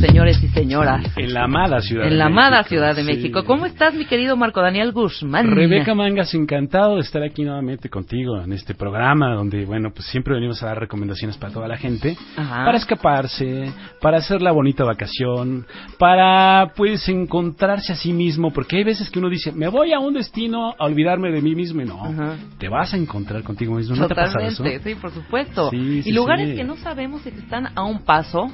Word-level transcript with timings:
señores 0.00 0.42
y 0.42 0.48
señoras. 0.48 1.04
En 1.16 1.32
la 1.34 1.44
amada 1.44 1.80
Ciudad 1.80 2.04
En 2.04 2.10
de 2.10 2.16
la 2.16 2.28
México. 2.28 2.68
Ciudad 2.68 2.94
de 2.96 3.02
Sí. 3.02 3.06
México. 3.06 3.44
¿Cómo 3.44 3.66
estás, 3.66 3.94
mi 3.94 4.04
querido 4.06 4.36
Marco 4.36 4.60
Daniel 4.60 4.92
Guzmán? 4.92 5.50
Rebeca 5.50 5.94
Mangas, 5.94 6.34
encantado 6.34 6.96
de 6.96 7.00
estar 7.02 7.22
aquí 7.22 7.42
nuevamente 7.44 7.88
contigo 7.88 8.40
en 8.42 8.52
este 8.52 8.74
programa 8.74 9.34
donde, 9.34 9.64
bueno, 9.64 9.90
pues 9.94 10.06
siempre 10.08 10.34
venimos 10.34 10.62
a 10.62 10.66
dar 10.66 10.80
recomendaciones 10.80 11.36
para 11.36 11.52
toda 11.52 11.68
la 11.68 11.76
gente, 11.76 12.16
Ajá. 12.36 12.64
para 12.64 12.78
escaparse, 12.78 13.72
para 14.00 14.18
hacer 14.18 14.42
la 14.42 14.52
bonita 14.52 14.84
vacación, 14.84 15.66
para, 15.98 16.72
pues, 16.76 17.08
encontrarse 17.08 17.92
a 17.92 17.96
sí 17.96 18.12
mismo, 18.12 18.52
porque 18.52 18.76
hay 18.76 18.84
veces 18.84 19.10
que 19.10 19.18
uno 19.18 19.28
dice, 19.28 19.52
me 19.52 19.68
voy 19.68 19.92
a 19.92 19.98
un 19.98 20.14
destino 20.14 20.74
a 20.78 20.84
olvidarme 20.84 21.30
de 21.30 21.40
mí 21.40 21.54
mismo 21.54 21.82
y 21.82 21.84
no, 21.84 22.04
Ajá. 22.04 22.36
te 22.58 22.68
vas 22.68 22.92
a 22.94 22.96
encontrar 22.96 23.42
contigo 23.42 23.74
mismo. 23.74 23.96
¿No 23.96 24.06
te 24.06 24.12
ha 24.12 24.16
pasado 24.16 24.44
eso? 24.46 24.58
Totalmente, 24.62 24.90
sí, 24.90 24.96
por 25.00 25.10
supuesto. 25.12 25.70
Sí, 25.70 26.02
sí, 26.02 26.10
y 26.10 26.12
lugares 26.12 26.54
que 26.56 26.64
no 26.64 26.76
sabemos 26.76 27.22
si 27.22 27.30
están 27.30 27.68
a 27.74 27.82
un 27.84 28.04
paso 28.04 28.50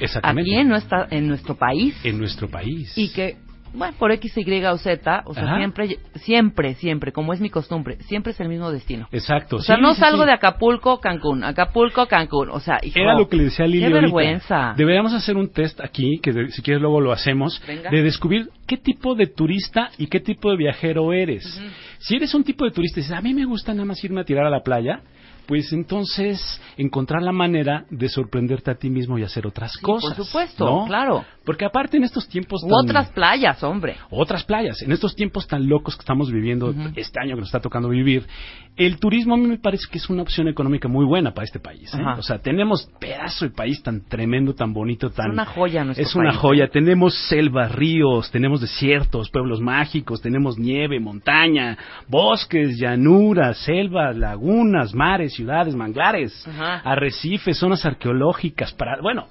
Exactamente. 0.00 0.50
aquí 0.50 0.60
en, 0.60 0.68
nuestra, 0.68 1.06
en 1.10 1.28
nuestro 1.28 1.54
país 1.56 1.94
En 2.04 2.18
nuestro 2.18 2.48
país. 2.48 2.92
y 2.96 3.08
que, 3.12 3.36
bueno, 3.74 3.94
por 3.98 4.10
X, 4.12 4.32
Y 4.38 4.64
o 4.64 4.78
Z, 4.78 5.22
o 5.26 5.34
sea, 5.34 5.44
Ajá. 5.44 5.56
siempre, 5.58 5.98
siempre, 6.14 6.74
siempre, 6.74 7.12
como 7.12 7.32
es 7.34 7.40
mi 7.40 7.50
costumbre, 7.50 7.96
siempre 8.02 8.32
es 8.32 8.40
el 8.40 8.48
mismo 8.48 8.70
destino. 8.72 9.06
Exacto. 9.12 9.56
O 9.56 9.60
sea, 9.60 9.76
sí, 9.76 9.82
no 9.82 9.92
sí, 9.94 10.00
salgo 10.00 10.22
sí. 10.22 10.26
de 10.28 10.32
Acapulco, 10.32 10.98
Cancún, 11.00 11.44
Acapulco, 11.44 12.06
Cancún, 12.06 12.48
o 12.50 12.60
sea, 12.60 12.78
hijo, 12.82 12.98
Era 12.98 13.14
lo 13.14 13.28
que 13.28 13.36
le 13.36 13.44
decía 13.44 13.66
Lili 13.66 13.80
Qué 13.80 13.84
ahorita. 13.86 14.00
vergüenza. 14.00 14.74
Deberíamos 14.76 15.12
hacer 15.12 15.36
un 15.36 15.50
test 15.52 15.80
aquí, 15.80 16.18
que 16.22 16.32
de- 16.32 16.50
si 16.52 16.62
quieres 16.62 16.80
luego 16.80 17.00
lo 17.00 17.12
hacemos, 17.12 17.60
Venga. 17.66 17.90
de 17.90 18.02
descubrir 18.02 18.48
qué 18.66 18.76
tipo 18.78 19.14
de 19.14 19.26
turista 19.26 19.90
y 19.98 20.06
qué 20.06 20.20
tipo 20.20 20.50
de 20.50 20.56
viajero 20.56 21.12
eres. 21.12 21.44
Si 21.98 22.16
eres 22.16 22.34
un 22.34 22.44
tipo 22.44 22.64
de 22.64 22.70
turista 22.70 23.00
y 23.00 23.02
dices, 23.02 23.16
a 23.16 23.20
mí 23.20 23.34
me 23.34 23.44
gusta 23.44 23.72
nada 23.74 23.84
más 23.84 24.02
irme 24.04 24.20
a 24.20 24.24
tirar 24.24 24.46
a 24.46 24.50
la 24.50 24.60
playa, 24.60 25.00
pues 25.46 25.72
entonces 25.72 26.60
encontrar 26.76 27.22
la 27.22 27.32
manera 27.32 27.84
de 27.90 28.08
sorprenderte 28.08 28.70
a 28.70 28.74
ti 28.74 28.90
mismo 28.90 29.18
y 29.18 29.22
hacer 29.22 29.46
otras 29.46 29.72
Sí, 29.72 29.80
cosas. 29.82 30.14
por 30.16 30.24
supuesto, 30.26 30.64
¿no? 30.64 30.86
claro. 30.86 31.24
Porque 31.44 31.64
aparte 31.64 31.96
en 31.96 32.02
estos 32.04 32.28
tiempos 32.28 32.60
tan- 32.62 32.72
otras 32.72 33.10
playas, 33.12 33.62
hombre. 33.62 33.96
otras 34.10 34.44
playas. 34.44 34.82
En 34.82 34.90
estos 34.92 35.14
tiempos 35.14 35.46
tan 35.46 35.68
locos 35.68 35.94
que 35.96 36.00
estamos 36.00 36.30
viviendo, 36.32 36.74
este 36.96 37.20
año 37.20 37.34
que 37.36 37.40
nos 37.40 37.48
está 37.48 37.60
tocando 37.60 37.88
vivir, 37.88 38.26
el 38.76 38.98
turismo 38.98 39.34
a 39.34 39.36
mí 39.38 39.46
me 39.46 39.58
parece 39.58 39.84
que 39.90 39.98
es 39.98 40.10
una 40.10 40.22
opción 40.22 40.48
económica 40.48 40.88
muy 40.88 41.04
buena 41.06 41.32
para 41.32 41.44
este 41.44 41.60
país. 41.60 41.94
¿eh? 41.94 42.02
O 42.18 42.22
sea, 42.22 42.38
tenemos 42.40 42.90
pedazo 42.98 43.44
de 43.46 43.52
país 43.52 43.80
tan 43.82 44.02
tremendo, 44.06 44.54
tan 44.54 44.72
bonito, 44.72 45.10
tan... 45.10 45.28
Es 45.28 45.32
una 45.32 45.44
joya 45.46 45.84
nuestro 45.84 46.04
Es 46.04 46.14
una 46.16 46.30
país, 46.30 46.40
joya. 46.40 46.64
¿eh? 46.64 46.68
Tenemos 46.72 47.14
selvas, 47.28 47.72
ríos, 47.72 48.30
tenemos 48.32 48.60
desiertos, 48.60 49.30
pueblos 49.30 49.60
mágicos, 49.60 50.20
tenemos 50.20 50.58
nieve, 50.58 50.98
montaña, 50.98 51.78
bosques, 52.08 52.76
llanuras, 52.78 53.56
selvas, 53.58 54.16
lagunas, 54.16 54.94
mares, 54.94 55.35
ciudades, 55.36 55.74
manglares, 55.74 56.46
Ajá. 56.48 56.78
arrecifes, 56.84 57.58
zonas 57.58 57.84
arqueológicas, 57.84 58.72
para... 58.72 59.00
Bueno, 59.00 59.28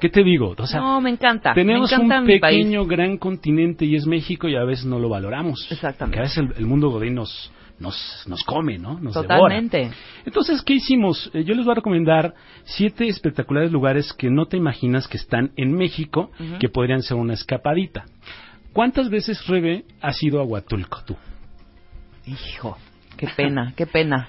¿qué 0.00 0.08
te 0.08 0.22
digo? 0.22 0.54
O 0.58 0.66
sea, 0.66 0.80
no, 0.80 1.00
me 1.00 1.10
encanta. 1.10 1.54
tenemos 1.54 1.90
me 1.90 1.96
encanta 1.96 2.20
un 2.20 2.26
pequeño, 2.26 2.84
gran 2.84 3.16
continente 3.16 3.84
y 3.84 3.96
es 3.96 4.06
México 4.06 4.48
y 4.48 4.56
a 4.56 4.64
veces 4.64 4.84
no 4.84 4.98
lo 4.98 5.08
valoramos. 5.08 5.66
Exactamente. 5.70 6.04
Porque 6.04 6.18
a 6.18 6.22
veces 6.22 6.38
el, 6.38 6.58
el 6.58 6.66
mundo 6.66 6.90
godín 6.90 7.14
nos, 7.14 7.50
nos, 7.78 8.24
nos 8.26 8.42
come, 8.44 8.78
¿no? 8.78 8.98
Nos 9.00 9.14
Totalmente. 9.14 9.78
devora. 9.78 9.96
Entonces, 10.24 10.62
¿qué 10.62 10.74
hicimos? 10.74 11.30
Eh, 11.34 11.44
yo 11.44 11.54
les 11.54 11.64
voy 11.64 11.72
a 11.72 11.76
recomendar 11.76 12.34
siete 12.64 13.08
espectaculares 13.08 13.72
lugares 13.72 14.12
que 14.12 14.30
no 14.30 14.46
te 14.46 14.56
imaginas 14.56 15.08
que 15.08 15.16
están 15.16 15.52
en 15.56 15.72
México, 15.72 16.30
que 16.60 16.68
podrían 16.68 17.02
ser 17.02 17.16
una 17.16 17.34
escapadita. 17.34 18.04
¿Cuántas 18.72 19.10
veces, 19.10 19.46
Rebe, 19.46 19.84
has 20.00 20.22
ido 20.22 20.40
a 20.40 20.44
Huatulco 20.44 21.02
tú? 21.04 21.16
Hijo, 22.24 22.78
qué 23.16 23.28
pena, 23.36 23.74
qué 23.76 23.86
pena. 23.86 24.28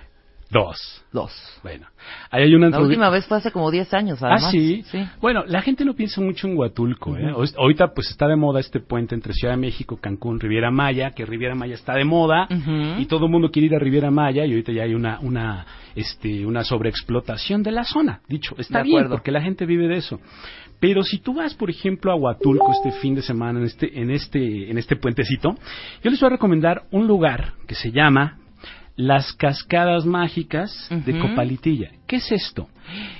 Dos. 0.53 1.03
Dos. 1.11 1.31
Bueno, 1.63 1.87
ahí 2.31 2.43
hay 2.43 2.55
una 2.55 2.69
La 2.69 2.79
última 2.79 3.09
vez 3.09 3.25
fue 3.27 3.37
hace 3.37 3.51
como 3.51 3.69
10 3.71 3.93
años, 3.93 4.21
además. 4.23 4.45
Ah, 4.47 4.51
¿sí? 4.51 4.83
Sí. 4.85 4.99
Bueno, 5.21 5.43
la 5.47 5.61
gente 5.61 5.83
no 5.85 5.93
piensa 5.95 6.21
mucho 6.21 6.47
en 6.47 6.57
Huatulco. 6.57 7.17
¿eh? 7.17 7.31
Ujú. 7.31 7.41
Ahor- 7.41 7.55
Ahorita 7.57 7.93
pues 7.93 8.09
está 8.09 8.27
de 8.27 8.35
moda 8.35 8.59
este 8.59 8.79
puente 8.79 9.13
entre 9.15 9.33
Ciudad 9.33 9.53
de 9.53 9.59
México, 9.59 9.97
Cancún, 10.01 10.39
Riviera 10.39 10.71
Maya, 10.71 11.11
que 11.11 11.25
Riviera 11.25 11.55
Maya 11.55 11.75
está 11.75 11.93
de 11.95 12.05
moda 12.05 12.47
y 12.99 13.05
todo 13.05 13.25
el 13.25 13.31
mundo 13.31 13.49
quiere 13.51 13.67
ir 13.67 13.75
a 13.75 13.79
Riviera 13.79 14.11
Maya 14.11 14.45
y 14.45 14.51
ahorita 14.51 14.71
ya 14.71 14.83
hay 14.83 14.93
una 14.93 15.19
una 15.21 15.65
este 15.95 16.45
una 16.45 16.63
sobreexplotación 16.63 17.63
de 17.63 17.71
la 17.71 17.83
zona. 17.83 18.21
Dicho, 18.27 18.55
está 18.57 18.79
De 18.79 18.83
bien 18.85 18.97
acuerdo. 18.97 19.15
porque 19.15 19.31
la 19.31 19.41
gente 19.41 19.65
vive 19.65 19.87
de 19.87 19.97
eso. 19.97 20.19
Pero 20.79 21.03
si 21.03 21.19
tú 21.19 21.33
vas, 21.35 21.53
por 21.53 21.69
ejemplo, 21.69 22.11
a 22.11 22.15
Huatulco 22.15 22.71
este 22.73 22.91
fin 22.99 23.15
de 23.15 23.21
semana 23.21 23.59
en 23.59 23.65
este 23.65 23.99
en 24.01 24.09
este 24.11 24.69
en 24.69 24.77
este 24.77 24.95
puentecito, 24.97 25.55
yo 26.03 26.11
les 26.11 26.19
voy 26.19 26.27
a 26.27 26.31
recomendar 26.31 26.83
un 26.91 27.07
lugar 27.07 27.53
que 27.67 27.75
se 27.75 27.91
llama 27.91 28.39
las 28.95 29.33
cascadas 29.33 30.05
mágicas 30.05 30.87
de. 31.05 31.19
Copalitilla. 31.19 31.89
¿Qué 32.07 32.17
es 32.17 32.31
esto? 32.31 32.67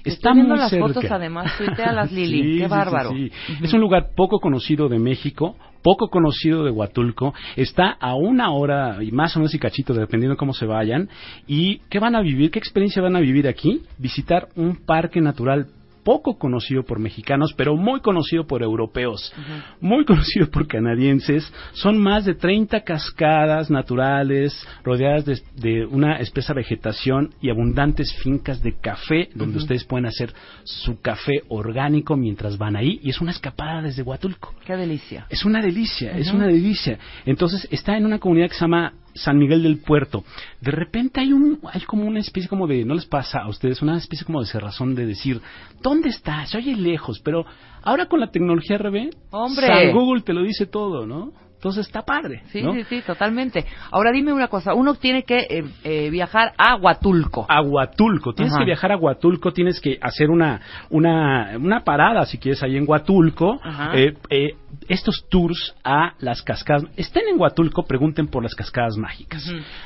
Estoy 0.04 0.34
viendo 0.34 0.54
muy 0.54 0.60
las 0.60 0.70
cerca. 0.70 0.88
fotos, 0.88 1.06
además, 1.10 1.52
tuitealas, 1.58 2.12
Lili. 2.12 2.54
Sí, 2.54 2.60
Qué 2.60 2.68
bárbaro. 2.68 3.10
sí, 3.12 3.30
sí. 3.48 3.54
Ujú. 3.54 3.66
Es 3.66 3.74
un 3.74 3.82
lugar 3.82 4.10
poco 4.16 4.40
conocido 4.40 4.90
de 4.90 5.00
México, 5.00 5.56
poco 5.82 6.10
conocido 6.10 6.64
de 6.64 6.72
Huatulco. 6.72 7.34
Está 7.56 7.90
a 7.90 8.14
una 8.16 8.52
hora 8.52 9.04
y 9.04 9.12
más 9.12 9.36
o 9.36 9.40
menos 9.40 9.54
y 9.56 9.60
cachito, 9.60 9.94
dependiendo 9.94 10.38
cómo 10.38 10.54
se 10.54 10.66
vayan. 10.66 11.10
¿Y 11.48 11.80
qué 11.90 12.00
van 12.00 12.16
a 12.16 12.22
vivir? 12.22 12.52
¿Qué 12.52 12.60
experiencia 12.60 13.02
van 13.02 13.16
a 13.16 13.20
vivir 13.20 13.48
aquí? 13.48 13.82
Visitar 13.98 14.50
un 14.56 14.76
parque 14.86 15.22
natural 15.22 15.68
poco 16.04 16.38
conocido 16.38 16.84
por 16.84 17.00
mexicanos, 17.00 17.54
pero 17.56 17.76
muy 17.76 18.02
conocido 18.02 18.46
por 18.46 18.62
europeos, 18.64 19.34
muy 19.82 20.06
conocido 20.06 20.50
por 20.50 20.68
canadienses. 20.68 21.52
Son 21.74 21.98
más 21.98 22.26
de 22.26 22.36
30 22.36 22.82
cascadas 22.82 23.70
naturales 23.70 24.56
rodeadas 24.84 25.26
de, 25.26 25.42
de 25.56 25.86
una 25.86 26.18
espesa 26.18 26.54
vegetación 26.54 27.34
y 27.42 27.50
abundantes 27.50 28.14
fincas 28.22 28.62
de 28.62 28.74
café 28.80 29.30
donde 29.34 29.58
ustedes 29.58 29.84
pueden 29.86 30.06
hacer 30.06 30.34
su 30.64 31.00
café 31.02 31.42
orgánico 31.50 32.16
mientras 32.16 32.58
van 32.58 32.76
ahí 32.76 33.00
y 33.02 33.10
es 33.10 33.22
una 33.22 33.32
escapada 33.32 33.82
desde 33.82 34.04
Huatulco. 34.04 34.54
Qué 34.66 34.76
delicia. 34.76 35.26
Es 35.30 35.46
una 35.46 35.62
delicia, 35.62 36.18
es 36.18 36.32
una 36.32 36.48
delicia. 36.48 36.98
Entonces 37.26 37.68
está 37.72 37.98
en 37.98 38.06
una 38.06 38.20
comunidad 38.20 38.48
que 38.50 38.56
se 38.56 38.62
llama 38.62 38.94
San 39.16 39.38
Miguel 39.38 39.64
del 39.64 39.80
Puerto. 39.80 40.24
De 40.62 40.72
repente 40.72 41.20
hay 41.22 41.34
un, 41.34 41.60
hay 41.72 41.82
como 41.82 42.06
una 42.06 42.20
especie 42.20 42.50
como 42.50 42.68
de, 42.68 42.84
no 42.86 42.94
les 42.96 43.06
pasa 43.06 43.40
a 43.40 43.50
ustedes, 43.50 43.82
una 43.82 43.98
especie 43.98 44.26
como 44.26 44.42
de 44.42 44.48
cerrazón 44.48 44.96
de 44.96 45.06
decir, 45.06 45.42
¿dónde 45.82 46.10
está? 46.10 46.46
Se 46.46 46.58
oye 46.58 46.76
lejos, 46.76 47.20
pero 47.20 47.46
ahora 47.82 48.08
con 48.08 48.20
la 48.20 48.32
tecnología 48.32 48.78
RB, 48.78 49.10
¡Hombre! 49.32 49.68
San 49.68 49.92
Google 49.94 50.22
te 50.22 50.34
lo 50.34 50.44
dice 50.44 50.66
todo, 50.66 51.06
¿no? 51.06 51.32
Entonces 51.56 51.88
está 51.88 52.02
padre, 52.02 52.42
Sí, 52.52 52.62
¿no? 52.62 52.74
sí, 52.74 52.84
sí, 52.90 53.02
totalmente. 53.08 53.66
Ahora 53.90 54.12
dime 54.12 54.34
una 54.34 54.50
cosa, 54.50 54.74
uno 54.74 54.96
tiene 54.96 55.24
que 55.24 55.48
eh, 55.50 55.64
eh, 55.86 56.10
viajar 56.10 56.52
a 56.58 56.76
Huatulco. 56.76 57.46
a 57.48 57.62
Huatulco. 57.62 58.34
Tienes 58.34 58.52
Ajá. 58.54 58.60
que 58.60 58.66
viajar 58.66 58.92
a 58.92 58.98
Huatulco, 58.98 59.54
tienes 59.54 59.80
que 59.80 59.98
hacer 60.02 60.30
una, 60.30 60.60
una, 60.90 61.54
una 61.58 61.86
parada, 61.86 62.26
si 62.26 62.38
quieres, 62.38 62.62
ahí 62.64 62.76
en 62.76 62.84
Huatulco. 62.86 63.62
Ajá. 63.64 63.92
Eh, 63.98 64.14
eh, 64.30 64.56
estos 64.88 65.26
tours 65.30 65.76
a 65.84 66.14
las 66.20 66.42
cascadas. 66.42 66.86
Estén 66.98 67.24
en 67.28 67.40
Huatulco, 67.40 67.84
pregunten 67.86 68.28
por 68.28 68.44
las 68.44 68.56
cascadas 68.56 68.98
mágicas. 68.98 69.44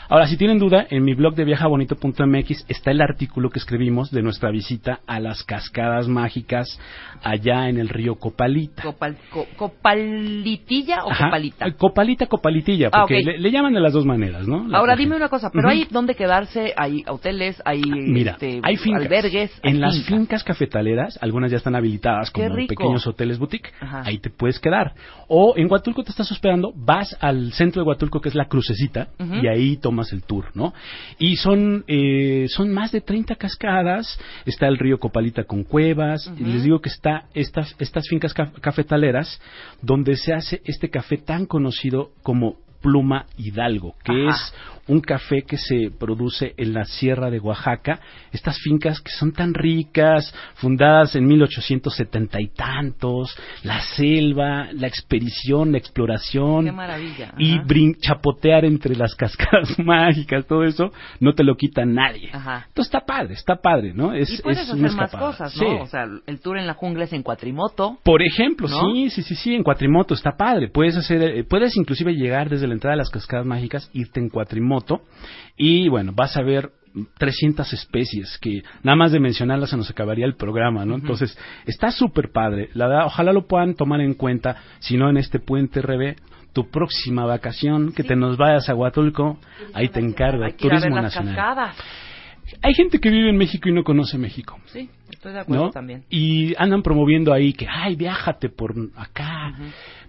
Ahora, 0.09 0.27
si 0.27 0.37
tienen 0.37 0.59
duda, 0.59 0.85
en 0.89 1.03
mi 1.03 1.13
blog 1.13 1.35
de 1.35 1.45
viajabonito.mx 1.45 2.65
está 2.67 2.91
el 2.91 3.01
artículo 3.01 3.49
que 3.49 3.59
escribimos 3.59 4.11
de 4.11 4.21
nuestra 4.21 4.49
visita 4.51 4.99
a 5.07 5.19
las 5.19 5.43
cascadas 5.43 6.07
mágicas 6.07 6.79
allá 7.23 7.69
en 7.69 7.77
el 7.77 7.89
río 7.89 8.15
Copalita. 8.15 8.83
Copal- 8.83 9.17
co- 9.31 9.47
¿Copalitilla 9.55 11.03
o 11.05 11.11
Ajá. 11.11 11.25
copalita? 11.25 11.67
Eh, 11.67 11.73
Copalita, 11.73 12.25
Copalitilla, 12.27 12.87
Ah, 12.91 12.99
porque 13.01 13.19
ok. 13.19 13.25
le, 13.25 13.37
le 13.39 13.51
llaman 13.51 13.73
de 13.73 13.79
las 13.79 13.93
dos 13.93 14.05
maneras, 14.05 14.47
¿no? 14.47 14.67
La- 14.67 14.77
Ahora 14.79 14.95
dime 14.95 15.15
una 15.15 15.29
cosa, 15.29 15.49
pero 15.51 15.67
Ujú. 15.67 15.77
hay 15.77 15.87
donde 15.89 16.15
quedarse, 16.15 16.73
hay 16.75 17.03
hoteles, 17.07 17.61
hay 17.65 17.81
Mira, 17.81 18.33
este, 18.33 18.59
hay 18.63 18.77
fincas. 18.77 19.03
albergues, 19.03 19.51
hay 19.63 19.71
en 19.71 19.81
las 19.81 20.03
fincas. 20.05 20.43
cafetaleras, 20.43 21.17
algunas 21.21 21.51
ya 21.51 21.57
están 21.57 21.75
habilitadas 21.75 22.31
como 22.31 22.53
pequeños 22.67 23.05
hoteles 23.07 23.37
boutique. 23.39 23.71
Ajá. 23.79 24.03
Ahí 24.05 24.19
te 24.19 24.29
puedes 24.29 24.59
quedar. 24.59 24.76
O 25.27 25.53
en 25.57 25.69
Huatulco 25.69 26.03
te 26.03 26.11
estás 26.11 26.31
hospedando, 26.31 26.71
vas 26.75 27.15
al 27.19 27.51
centro 27.53 27.81
de 27.81 27.87
Huatulco, 27.87 28.21
que 28.21 28.29
es 28.29 28.35
la 28.35 28.45
crucecita, 28.47 29.09
y 29.41 29.47
ahí 29.47 29.77
tomas 29.77 30.13
el 30.13 30.23
tour, 30.23 30.45
¿no? 30.53 30.73
Y 31.19 31.35
son, 31.35 31.83
eh, 31.87 32.45
son 32.49 32.71
más 32.73 32.91
de 32.91 33.01
30 33.01 33.35
cascadas, 33.35 34.17
está 34.45 34.67
el 34.67 34.77
río 34.77 34.99
Copalita 34.99 35.43
con 35.43 35.63
cuevas, 35.63 36.27
y 36.37 36.43
Ujú. 36.43 36.51
les 36.51 36.63
digo 36.63 36.79
que 36.79 36.89
está 36.89 37.25
estas, 37.33 37.75
estas 37.79 38.07
fincas 38.07 38.33
ca- 38.33 38.51
cafetaleras, 38.61 39.39
donde 39.81 40.15
se 40.15 40.33
hace 40.33 40.61
este 40.65 40.89
café 40.89 41.17
tan 41.17 41.45
conocido 41.45 42.11
como 42.23 42.55
Pluma 42.81 43.25
Hidalgo, 43.37 43.95
que 44.03 44.11
Ajá. 44.27 44.29
es 44.35 44.53
un 44.87 45.01
café 45.01 45.41
que 45.41 45.57
se 45.57 45.91
produce 45.97 46.53
en 46.57 46.73
la 46.73 46.85
Sierra 46.85 47.29
de 47.29 47.39
Oaxaca. 47.39 47.99
Estas 48.31 48.57
fincas 48.59 49.01
que 49.01 49.11
son 49.11 49.33
tan 49.33 49.53
ricas, 49.53 50.33
fundadas 50.55 51.15
en 51.15 51.27
1870 51.27 52.39
y 52.41 52.47
tantos, 52.49 53.37
la 53.63 53.81
selva, 53.81 54.69
la 54.71 54.87
expedición, 54.87 55.71
la 55.73 55.77
exploración. 55.77 56.65
Qué 56.65 56.71
maravilla. 56.71 57.33
Y 57.37 57.59
chapotear 57.99 58.65
entre 58.65 58.95
las 58.95 59.13
cascadas 59.15 59.77
mágicas, 59.83 60.45
todo 60.47 60.63
eso, 60.63 60.91
no 61.19 61.33
te 61.33 61.43
lo 61.43 61.55
quita 61.55 61.85
nadie. 61.85 62.29
Ajá. 62.31 62.65
Entonces 62.67 62.93
está 62.93 63.05
padre, 63.05 63.33
está 63.33 63.55
padre, 63.57 63.93
¿no? 63.93 64.13
Es, 64.13 64.39
y 64.39 64.41
puedes 64.41 64.59
es 64.59 64.69
hacer 64.69 64.91
más 64.93 65.11
cosas, 65.11 65.51
Sí. 65.53 65.65
¿no? 65.65 65.81
O 65.83 65.87
sea, 65.87 66.05
el 66.25 66.39
tour 66.39 66.57
en 66.57 66.67
la 66.67 66.73
jungla 66.73 67.05
es 67.05 67.13
en 67.13 67.23
cuatrimoto. 67.23 67.97
Por 68.03 68.21
ejemplo, 68.21 68.67
¿No? 68.67 68.93
sí, 68.93 69.09
sí, 69.09 69.23
sí, 69.23 69.35
sí, 69.35 69.53
en 69.53 69.63
cuatrimoto 69.63 70.13
está 70.13 70.37
padre. 70.37 70.69
Puedes 70.69 70.95
hacer, 70.95 71.21
eh, 71.21 71.43
puedes 71.43 71.75
inclusive 71.75 72.13
llegar 72.13 72.49
desde 72.49 72.66
la 72.67 72.73
entrada 72.73 72.93
de 72.93 72.99
las 72.99 73.09
cascadas 73.09 73.45
mágicas, 73.45 73.89
irte 73.93 74.19
en 74.19 74.29
cuatrimoto 74.29 75.01
y 75.57 75.89
bueno, 75.89 76.11
vas 76.15 76.37
a 76.37 76.41
ver 76.41 76.71
300 77.19 77.71
especies 77.73 78.37
que 78.39 78.63
nada 78.83 78.95
más 78.95 79.11
de 79.11 79.19
mencionarlas 79.19 79.69
se 79.69 79.77
nos 79.77 79.89
acabaría 79.89 80.25
el 80.25 80.35
programa, 80.35 80.83
¿no? 80.85 80.95
Entonces, 80.95 81.37
está 81.65 81.91
súper 81.91 82.31
padre. 82.31 82.69
La 82.73 82.87
verdad, 82.87 83.05
ojalá 83.05 83.33
lo 83.33 83.45
puedan 83.47 83.75
tomar 83.75 84.01
en 84.01 84.15
cuenta, 84.15 84.57
si 84.79 84.97
no 84.97 85.09
en 85.09 85.17
este 85.17 85.39
puente 85.39 85.81
RB, 85.81 86.15
tu 86.53 86.71
próxima 86.71 87.23
vacación, 87.25 87.91
que 87.93 88.01
Sí. 88.01 88.07
te 88.07 88.15
nos 88.15 88.37
vayas 88.37 88.67
a 88.67 88.73
Huatulco, 88.73 89.37
ahí 89.75 89.89
te 89.89 89.99
encargo, 89.99 90.43
Hay 90.43 90.53
que 90.53 90.65
ir 90.65 90.71
a 90.73 90.75
ver 90.75 90.83
Turismo 90.83 90.95
las 91.01 91.15
Nacional. 91.15 91.35
cascadas. 91.35 91.75
Hay 92.63 92.73
gente 92.73 92.99
que 92.99 93.09
vive 93.09 93.29
en 93.29 93.37
México 93.37 93.67
y 93.69 93.73
no 93.73 93.83
conoce 93.83 94.17
México. 94.17 94.57
Sí, 94.67 94.89
estoy 95.11 95.33
de 95.33 95.39
acuerdo 95.41 95.65
¿no? 95.65 95.71
también. 95.71 96.03
Y 96.09 96.55
andan 96.57 96.81
promoviendo 96.81 97.31
ahí 97.33 97.51
que, 97.53 97.67
ay, 97.69 97.95
viájate 97.95 98.49
por 98.49 98.73
acá, 98.95 99.53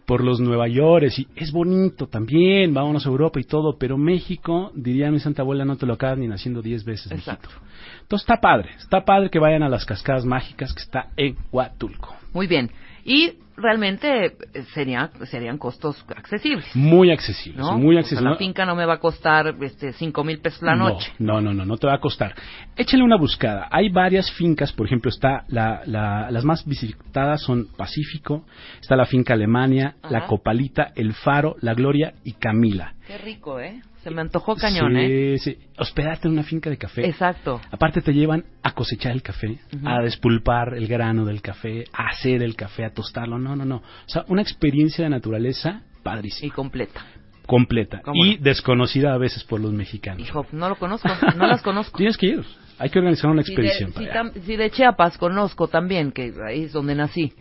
por 0.08 0.24
los 0.24 0.40
Nueva 0.40 0.68
York, 0.68 1.04
y 1.18 1.28
es 1.36 1.52
bonito 1.52 2.06
también, 2.06 2.72
vámonos 2.72 3.04
a 3.04 3.10
Europa 3.10 3.40
y 3.40 3.44
todo, 3.44 3.76
pero 3.78 3.98
México, 3.98 4.72
diría 4.74 5.10
mi 5.10 5.20
santa 5.20 5.42
abuela, 5.42 5.66
no 5.66 5.76
te 5.76 5.84
lo 5.84 5.92
acabas 5.92 6.16
ni 6.16 6.26
naciendo 6.26 6.62
diez 6.62 6.82
veces, 6.82 7.12
Exacto. 7.12 7.48
mijito. 7.48 7.66
Entonces 8.00 8.26
está 8.26 8.40
padre, 8.40 8.70
está 8.78 9.04
padre 9.04 9.28
que 9.28 9.38
vayan 9.38 9.62
a 9.62 9.68
las 9.68 9.84
cascadas 9.84 10.24
mágicas 10.24 10.72
que 10.72 10.80
está 10.80 11.08
en 11.18 11.36
Huatulco. 11.52 12.16
Muy 12.32 12.46
bien. 12.46 12.70
Y 13.08 13.38
realmente 13.56 14.26
eh, 14.26 14.32
sería, 14.74 15.10
serían 15.24 15.58
costos 15.58 16.04
accesibles. 16.14 16.64
Muy 16.76 17.10
accesible, 17.10 17.58
¿no? 17.58 17.76
muy 17.78 17.96
O 17.96 17.98
sea, 17.98 18.00
accesible. 18.02 18.30
la 18.30 18.36
finca 18.36 18.64
no 18.66 18.76
me 18.76 18.84
va 18.86 18.94
a 18.94 19.00
costar 19.00 19.54
este, 19.62 19.92
cinco 19.94 20.22
mil 20.24 20.38
pesos 20.40 20.62
la 20.62 20.76
No, 20.76 20.90
noche. 20.90 21.10
No, 21.18 21.40
no, 21.40 21.52
no, 21.54 21.64
no 21.64 21.76
te 21.76 21.86
va 21.86 21.94
a 21.94 22.00
costar. 22.00 22.34
Échale 22.76 23.02
una 23.02 23.16
buscada. 23.16 23.66
Hay 23.70 23.88
varias 23.88 24.30
fincas, 24.32 24.72
por 24.72 24.86
ejemplo, 24.86 25.08
está 25.10 25.44
la, 25.48 25.80
la- 25.86 26.30
las 26.30 26.44
más 26.44 26.64
visitadas 26.66 27.42
son 27.42 27.66
Pacífico, 27.76 28.44
está 28.80 28.94
la 28.94 29.06
finca 29.06 29.34
Alemania, 29.34 29.96
la. 30.08 30.26
Copalita, 30.26 30.92
El 30.94 31.14
Faro, 31.14 31.56
La 31.62 31.74
Gloria 31.74 32.12
y 32.24 32.32
Camila. 32.34 32.94
Qué 33.06 33.16
rico, 33.18 33.58
¿eh? 33.58 33.80
Se 34.08 34.14
me 34.14 34.20
antojó 34.22 34.56
cañón, 34.56 34.96
¿eh? 34.96 35.36
Sí, 35.38 35.54
sí. 35.54 35.58
Hospedarte 35.78 36.28
en 36.28 36.32
una 36.34 36.42
finca 36.42 36.70
de 36.70 36.76
café. 36.78 37.06
Exacto. 37.06 37.60
Aparte 37.70 38.00
te 38.00 38.12
llevan 38.14 38.44
a 38.62 38.72
cosechar 38.72 39.12
el 39.12 39.22
café, 39.22 39.58
a 39.84 40.00
despulpar 40.02 40.74
el 40.74 40.86
grano 40.86 41.24
del 41.24 41.42
café, 41.42 41.84
a 41.92 42.08
hacer 42.08 42.42
el 42.42 42.56
café, 42.56 42.84
a 42.84 42.90
tostarlo. 42.90 43.38
No, 43.38 43.54
no, 43.56 43.64
no. 43.64 43.76
O 43.76 43.82
sea, 44.08 44.24
una 44.28 44.42
experiencia 44.42 45.04
de 45.04 45.10
naturaleza 45.10 45.82
padrísima, 46.02 46.48
Y 46.48 46.50
completa. 46.50 47.00
completa 47.46 48.00
¿Cómo 48.02 48.24
y 48.24 48.36
no? 48.36 48.42
desconocida 48.42 49.12
a 49.14 49.18
veces 49.18 49.44
por 49.44 49.60
los 49.60 49.72
mexicanos. 49.72 50.20
Hijo, 50.26 50.46
no 50.52 50.68
lo 50.68 50.76
conozco, 50.76 51.08
no 51.36 51.46
las 51.46 51.62
conozco. 51.62 51.96
Tienes 51.98 52.16
que 52.16 52.26
ir. 52.26 52.44
Hay 52.78 52.90
que 52.90 52.98
organizar 53.00 53.30
una 53.30 53.42
Si 53.42 53.52
expedición. 53.52 53.90
si, 53.90 53.94
para 54.04 54.20
allá. 54.22 54.32
tam- 54.32 54.40
si 54.42 54.56
de 54.56 54.70
Chiapas 54.70 55.18
conozco 55.18 55.68
también, 55.68 56.12
que 56.12 56.32
ahí 56.46 56.64
es 56.64 56.72
donde 56.72 56.94
nací. 56.94 57.32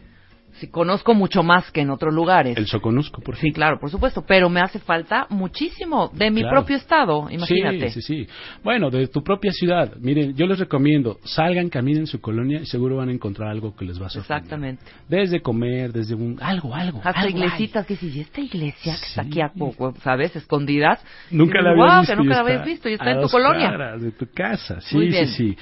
Si 0.59 0.67
conozco 0.69 1.13
mucho 1.13 1.43
más 1.43 1.71
que 1.71 1.81
en 1.81 1.89
otros 1.89 2.13
lugares. 2.13 2.57
El 2.57 2.67
Soconusco, 2.67 3.21
por 3.21 3.35
Sí, 3.35 3.41
ejemplo. 3.47 3.55
claro, 3.59 3.79
por 3.79 3.89
supuesto, 3.91 4.23
pero 4.27 4.49
me 4.49 4.59
hace 4.61 4.79
falta 4.79 5.27
muchísimo 5.29 6.09
de 6.13 6.31
mi 6.31 6.41
Claro. 6.41 6.57
propio 6.57 6.77
estado, 6.77 7.27
imagínate. 7.29 7.89
Sí, 7.91 8.01
sí, 8.01 8.25
sí. 8.25 8.27
Bueno, 8.63 8.89
de 8.89 9.07
tu 9.07 9.23
propia 9.23 9.51
ciudad. 9.51 9.93
Miren, 9.99 10.35
yo 10.35 10.45
les 10.47 10.59
recomiendo, 10.59 11.19
salgan, 11.23 11.69
caminen 11.69 12.07
su 12.07 12.19
colonia 12.19 12.59
y 12.61 12.65
seguro 12.65 12.97
van 12.97 13.09
a 13.09 13.11
encontrar 13.11 13.49
algo 13.49 13.75
que 13.75 13.85
les 13.85 14.01
va 14.01 14.07
a 14.07 14.09
sorprender. 14.09 14.37
Exactamente. 14.43 14.83
Desde 15.07 15.41
comer, 15.41 15.93
desde 15.93 16.15
un... 16.15 16.37
Algo, 16.41 16.73
algo. 16.73 16.99
Hasta 17.03 17.21
algo 17.21 17.37
iglesitas 17.37 17.85
que 17.85 17.93
dices, 17.93 18.15
¿y 18.15 18.19
esta 18.21 18.41
iglesia 18.41 18.95
que 18.99 19.05
está 19.05 19.23
Sí. 19.23 19.29
aquí, 19.29 19.41
a 19.41 19.49
poco, 19.49 19.93
¿sabes? 20.03 20.35
Escondidas. 20.35 21.03
Nunca 21.31 21.61
la 21.61 21.71
habías 21.71 21.85
"Guau, 21.85 21.99
visto. 22.01 22.13
que 22.13 22.17
nunca 22.23 22.33
la 22.35 22.39
habías 22.41 22.65
visto 22.65 22.89
y 22.89 22.93
está 22.93 23.05
a 23.05 23.11
en 23.11 23.21
tu 23.21 23.29
colonia. 23.29 23.97
de 23.97 24.11
tu 24.11 24.25
casa. 24.33 24.81
Sí, 24.81 24.95
Muy 24.95 25.07
bien. 25.09 25.27
sí, 25.27 25.53
sí. 25.53 25.57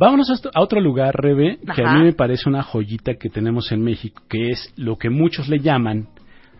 Vámonos 0.00 0.30
a, 0.54 0.60
otro 0.60 0.80
lugar, 0.80 1.14
Rebe, 1.14 1.58
que 1.76 1.82
Ajá. 1.82 1.90
a 1.90 1.98
mí 1.98 2.04
me 2.04 2.14
parece 2.14 2.48
una 2.48 2.62
joyita 2.62 3.16
que 3.16 3.28
tenemos 3.28 3.70
en 3.70 3.82
México, 3.84 4.22
que 4.30 4.48
es 4.48 4.72
lo 4.78 4.96
que 4.96 5.10
muchos 5.10 5.46
le 5.50 5.58
llaman, 5.58 6.08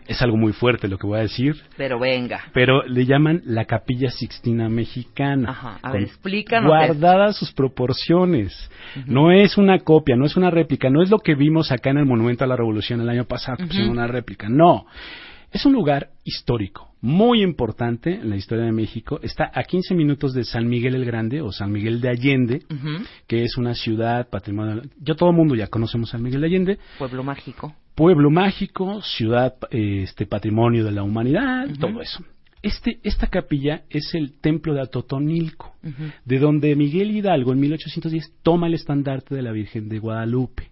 es 0.07 0.21
algo 0.21 0.37
muy 0.37 0.53
fuerte 0.53 0.89
lo 0.89 0.99
que 0.99 1.07
voy 1.07 1.21
a 1.21 1.23
decir, 1.23 1.57
Pero 1.79 1.99
venga. 1.99 2.43
pero 2.53 2.83
le 2.87 3.07
llaman 3.07 3.41
la 3.47 3.65
Capilla 3.65 4.11
Sixtina 4.11 4.69
Mexicana. 4.69 5.53
Ajá, 5.53 5.79
a 5.81 5.91
ver, 5.93 6.03
explícanos 6.03 6.69
Guardadas 6.69 7.39
sus 7.39 7.51
proporciones. 7.53 8.71
No 9.07 9.33
es 9.33 9.57
una 9.57 9.79
copia, 9.79 10.17
no 10.17 10.27
es 10.27 10.37
una 10.37 10.51
réplica, 10.51 10.91
no 10.91 11.01
es 11.03 11.09
lo 11.09 11.21
que 11.21 11.35
vimos 11.35 11.73
acá 11.73 11.89
en 11.91 11.97
el 11.99 12.05
Monumento 12.05 12.45
a 12.45 12.47
la 12.47 12.57
Revolución 12.57 13.01
el 13.01 13.09
año 13.09 13.25
pasado, 13.25 13.57
que 13.57 13.63
Ujú. 13.63 13.69
pusieron 13.71 13.93
una 13.93 14.07
réplica. 14.07 14.51
No. 14.51 14.85
Es 15.51 15.65
un 15.65 15.73
lugar 15.73 16.11
histórico, 16.25 16.90
muy 17.01 17.43
importante 17.43 18.15
en 18.15 18.31
la 18.31 18.37
historia 18.37 18.65
de 18.65 18.73
México. 18.73 19.21
Está 19.23 19.51
a 19.55 19.63
15 19.63 19.95
minutos 19.95 20.35
de 20.35 20.45
San 20.45 20.69
Miguel 20.69 20.95
el 20.95 21.05
Grande 21.05 21.41
o 21.41 21.51
San 21.51 21.73
Miguel 21.73 22.01
de 22.01 22.11
Allende, 22.11 22.63
que 23.27 23.45
es 23.45 23.57
una 23.57 23.75
ciudad 23.75 24.29
patrimonio. 24.29 24.83
Yo 25.01 25.17
todo 25.17 25.31
el 25.31 25.37
mundo 25.37 25.55
ya 25.55 25.69
conocemos 25.69 26.11
San 26.11 26.23
Miguel 26.23 26.43
de 26.43 26.47
Allende. 26.47 26.79
Pueblo 26.99 27.23
mágico. 27.25 27.75
Pueblo 27.95 28.31
mágico, 28.31 29.01
ciudad 29.03 29.55
este 29.71 30.27
patrimonio 30.27 30.85
de 30.85 30.93
la 30.93 31.03
humanidad, 31.03 31.69
todo 31.79 32.01
eso. 32.01 32.25
Este, 32.63 33.01
esta 33.03 33.29
capilla 33.29 33.85
es 33.89 34.15
el 34.15 34.39
templo 34.39 34.75
de 34.75 34.83
Atotonilco, 34.83 35.75
de 36.25 36.39
donde 36.39 36.77
Miguel 36.77 37.11
Hidalgo 37.11 37.53
en 37.53 37.61
1810 37.61 38.35
toma 38.43 38.67
el 38.67 38.75
estandarte 38.75 39.35
de 39.35 39.43
la 39.43 39.53
Virgen 39.53 39.89
de 39.89 39.99
Guadalupe. 39.99 40.71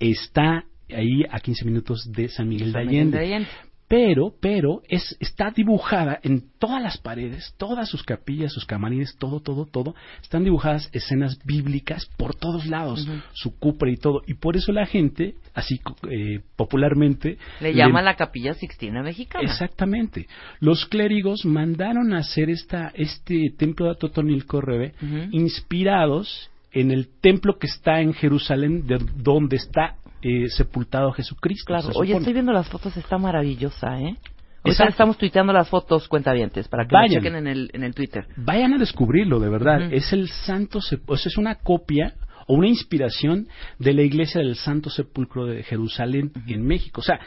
Está 0.00 0.64
ahí 0.90 1.24
a 1.30 1.38
15 1.38 1.64
minutos 1.64 2.10
de 2.10 2.28
San 2.28 2.48
Miguel 2.48 2.72
San 2.72 2.86
Miguel 2.86 3.10
de 3.10 3.18
Allende. 3.18 3.48
Pero, 3.88 4.34
pero, 4.38 4.82
es, 4.86 5.16
está 5.18 5.50
dibujada 5.50 6.20
en 6.22 6.44
todas 6.58 6.82
las 6.82 6.98
paredes, 6.98 7.54
todas 7.56 7.88
sus 7.88 8.02
capillas, 8.02 8.52
sus 8.52 8.66
camarines, 8.66 9.16
todo, 9.18 9.40
todo, 9.40 9.64
todo, 9.64 9.94
están 10.20 10.44
dibujadas 10.44 10.90
escenas 10.92 11.38
bíblicas 11.46 12.04
por 12.18 12.34
todos 12.34 12.66
lados, 12.66 13.08
su 13.32 13.58
cupra 13.58 13.90
y 13.90 13.96
todo. 13.96 14.20
Y 14.26 14.34
por 14.34 14.56
eso 14.58 14.72
la 14.72 14.84
gente, 14.84 15.36
así 15.54 15.80
eh, 16.10 16.40
popularmente... 16.54 17.38
Le 17.60 17.74
llama 17.74 18.02
la 18.02 18.14
Capilla 18.14 18.52
Sixtina 18.52 19.02
Mexicana. 19.02 19.44
Exactamente. 19.44 20.26
Los 20.60 20.84
clérigos 20.84 21.46
mandaron 21.46 22.12
a 22.12 22.18
hacer 22.18 22.50
esta, 22.50 22.92
este 22.94 23.54
templo 23.56 23.86
de 23.86 23.92
Atotonilco 23.92 24.60
Rebe, 24.60 24.92
inspirados 25.32 26.50
en 26.72 26.90
el 26.90 27.08
templo 27.20 27.58
que 27.58 27.68
está 27.68 28.02
en 28.02 28.12
Jerusalén, 28.12 28.86
de 28.86 28.98
donde 29.16 29.56
está 29.56 29.96
eh, 30.22 30.48
sepultado 30.48 31.12
Jesucristo. 31.12 31.66
Claro. 31.66 31.88
Oye, 31.94 32.16
estoy 32.16 32.32
viendo 32.32 32.52
las 32.52 32.68
fotos, 32.68 32.96
está 32.96 33.18
maravillosa, 33.18 34.00
¿eh? 34.00 34.16
Ahorita 34.64 34.88
estamos 34.88 35.16
tuiteando 35.16 35.52
las 35.52 35.68
fotos, 35.68 36.08
cuentavientes, 36.08 36.68
para 36.68 36.86
que 36.86 36.94
lo 36.94 37.08
chequen 37.08 37.36
en 37.36 37.46
el, 37.46 37.70
en 37.72 37.84
el 37.84 37.94
Twitter. 37.94 38.26
Vayan 38.36 38.74
a 38.74 38.78
descubrirlo, 38.78 39.38
de 39.38 39.48
verdad. 39.48 39.92
Es 39.92 40.12
el 40.12 40.28
Santo 40.28 40.80
Sepulcro, 40.80 41.14
es 41.14 41.38
una 41.38 41.56
copia 41.56 42.14
o 42.46 42.54
una 42.54 42.68
inspiración 42.68 43.46
de 43.78 43.92
la 43.92 44.02
iglesia 44.02 44.40
del 44.40 44.56
Santo 44.56 44.90
Sepulcro 44.90 45.46
de 45.46 45.62
Jerusalén 45.62 46.32
en 46.46 46.66
México. 46.66 47.00
O 47.00 47.04
sea, 47.04 47.20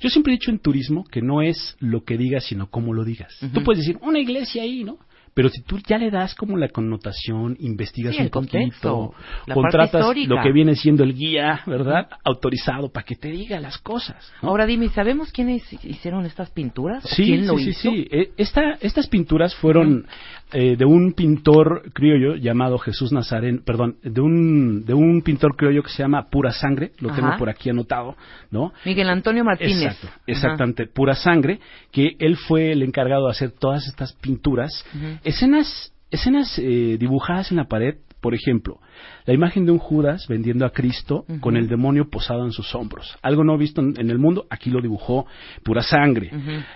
yo 0.00 0.08
siempre 0.08 0.32
he 0.32 0.36
dicho 0.36 0.50
en 0.50 0.60
turismo 0.60 1.04
que 1.04 1.20
no 1.20 1.42
es 1.42 1.76
lo 1.80 2.04
que 2.04 2.16
digas, 2.16 2.44
sino 2.44 2.70
cómo 2.70 2.94
lo 2.94 3.04
digas. 3.04 3.36
Ujú. 3.42 3.52
Tú 3.52 3.64
puedes 3.64 3.84
decir, 3.84 3.98
una 4.02 4.20
iglesia 4.20 4.62
ahí, 4.62 4.84
¿no? 4.84 4.98
Pero 5.38 5.50
si 5.50 5.62
tú 5.62 5.78
ya 5.86 5.98
le 5.98 6.10
das 6.10 6.34
como 6.34 6.56
la 6.56 6.68
connotación, 6.68 7.56
investigas 7.60 8.16
Sí, 8.16 8.22
un 8.22 8.28
contexto, 8.28 9.12
poquito, 9.12 9.54
contratas 9.54 10.04
lo 10.26 10.42
que 10.42 10.50
viene 10.50 10.74
siendo 10.74 11.04
el 11.04 11.14
guía, 11.14 11.60
¿verdad? 11.64 12.08
Autorizado 12.24 12.88
para 12.90 13.04
que 13.06 13.14
te 13.14 13.28
diga 13.30 13.60
las 13.60 13.78
cosas. 13.78 14.32
¿no? 14.42 14.48
Ahora 14.48 14.66
dime, 14.66 14.88
¿sabemos 14.88 15.30
quiénes 15.30 15.62
hicieron 15.84 16.26
estas 16.26 16.50
pinturas? 16.50 17.04
¿O 17.04 17.08
Sí, 17.08 17.22
¿Quién 17.26 17.46
lo 17.46 17.56
sí, 17.56 17.68
hizo? 17.70 17.80
sí, 17.82 17.88
sí. 18.02 18.08
Eh, 18.10 18.30
esta- 18.36 18.78
estas 18.80 19.06
pinturas 19.06 19.54
fueron 19.54 20.06
eh, 20.50 20.76
de 20.76 20.84
un 20.86 21.12
pintor 21.12 21.92
criollo 21.92 22.34
llamado 22.34 22.78
Jesús 22.78 23.12
Nazareno, 23.12 23.60
perdón, 23.64 23.96
de 24.02 24.20
un, 24.20 24.82
de 24.86 24.94
un 24.94 25.20
pintor 25.22 25.54
criollo 25.56 25.82
que 25.82 25.90
se 25.90 26.02
llama 26.02 26.30
Pura 26.30 26.50
Sangre, 26.52 26.92
lo 27.00 27.10
tengo 27.12 27.28
Ajá. 27.28 27.36
por 27.36 27.48
aquí 27.50 27.68
anotado, 27.68 28.16
¿no? 28.50 28.72
Miguel 28.86 29.10
Antonio 29.10 29.44
Martínez. 29.44 29.82
Exacto, 29.82 30.06
Ajá. 30.08 30.20
exactamente, 30.26 30.86
Pura 30.86 31.14
Sangre, 31.14 31.60
que 31.92 32.16
él 32.18 32.36
fue 32.38 32.72
el 32.72 32.82
encargado 32.82 33.26
de 33.26 33.32
hacer 33.32 33.50
todas 33.52 33.86
estas 33.86 34.14
pinturas, 34.14 34.72
Ujú. 34.96 35.18
Escenas, 35.28 35.92
escenas 36.10 36.58
eh, 36.58 36.96
dibujadas 36.98 37.50
en 37.50 37.58
la 37.58 37.68
pared, 37.68 37.96
por 38.20 38.34
ejemplo, 38.34 38.80
la 39.26 39.34
imagen 39.34 39.64
de 39.64 39.70
un 39.70 39.78
Judas 39.78 40.26
vendiendo 40.28 40.66
a 40.66 40.70
Cristo 40.70 41.24
con 41.40 41.56
el 41.56 41.68
demonio 41.68 42.10
posado 42.10 42.44
en 42.44 42.50
sus 42.50 42.74
hombros. 42.74 43.16
Algo 43.22 43.44
no 43.44 43.56
visto 43.56 43.80
en, 43.80 44.10
el 44.10 44.18
mundo, 44.18 44.46
aquí 44.50 44.70
lo 44.70 44.80
dibujó 44.80 45.24
Pura 45.62 45.82
Sangre. 45.82 46.32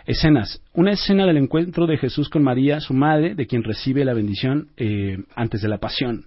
Escenas. 0.07 0.63
Una 0.73 0.93
escena 0.93 1.27
del 1.27 1.39
encuentro 1.39 1.89
de 1.89 1.97
Jesús 1.97 2.29
con 2.29 2.45
María, 2.45 2.79
su 2.79 2.95
madre, 2.95 3.35
de 3.35 3.47
quien 3.47 3.65
recibe 3.65 4.05
la 4.05 4.15
bendición 4.15 4.69
eh, 4.77 5.19
antes 5.35 5.63
de 5.63 5.69
la 5.69 5.79
pasión. 5.79 6.25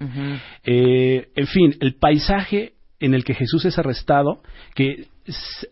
Eh, 0.66 1.30
en 1.34 1.48
fin, 1.48 1.76
el 1.80 1.96
paisaje 1.96 2.75
en 3.00 3.14
el 3.14 3.24
que 3.24 3.34
Jesús 3.34 3.66
es 3.66 3.78
arrestado, 3.78 4.42
que 4.74 5.08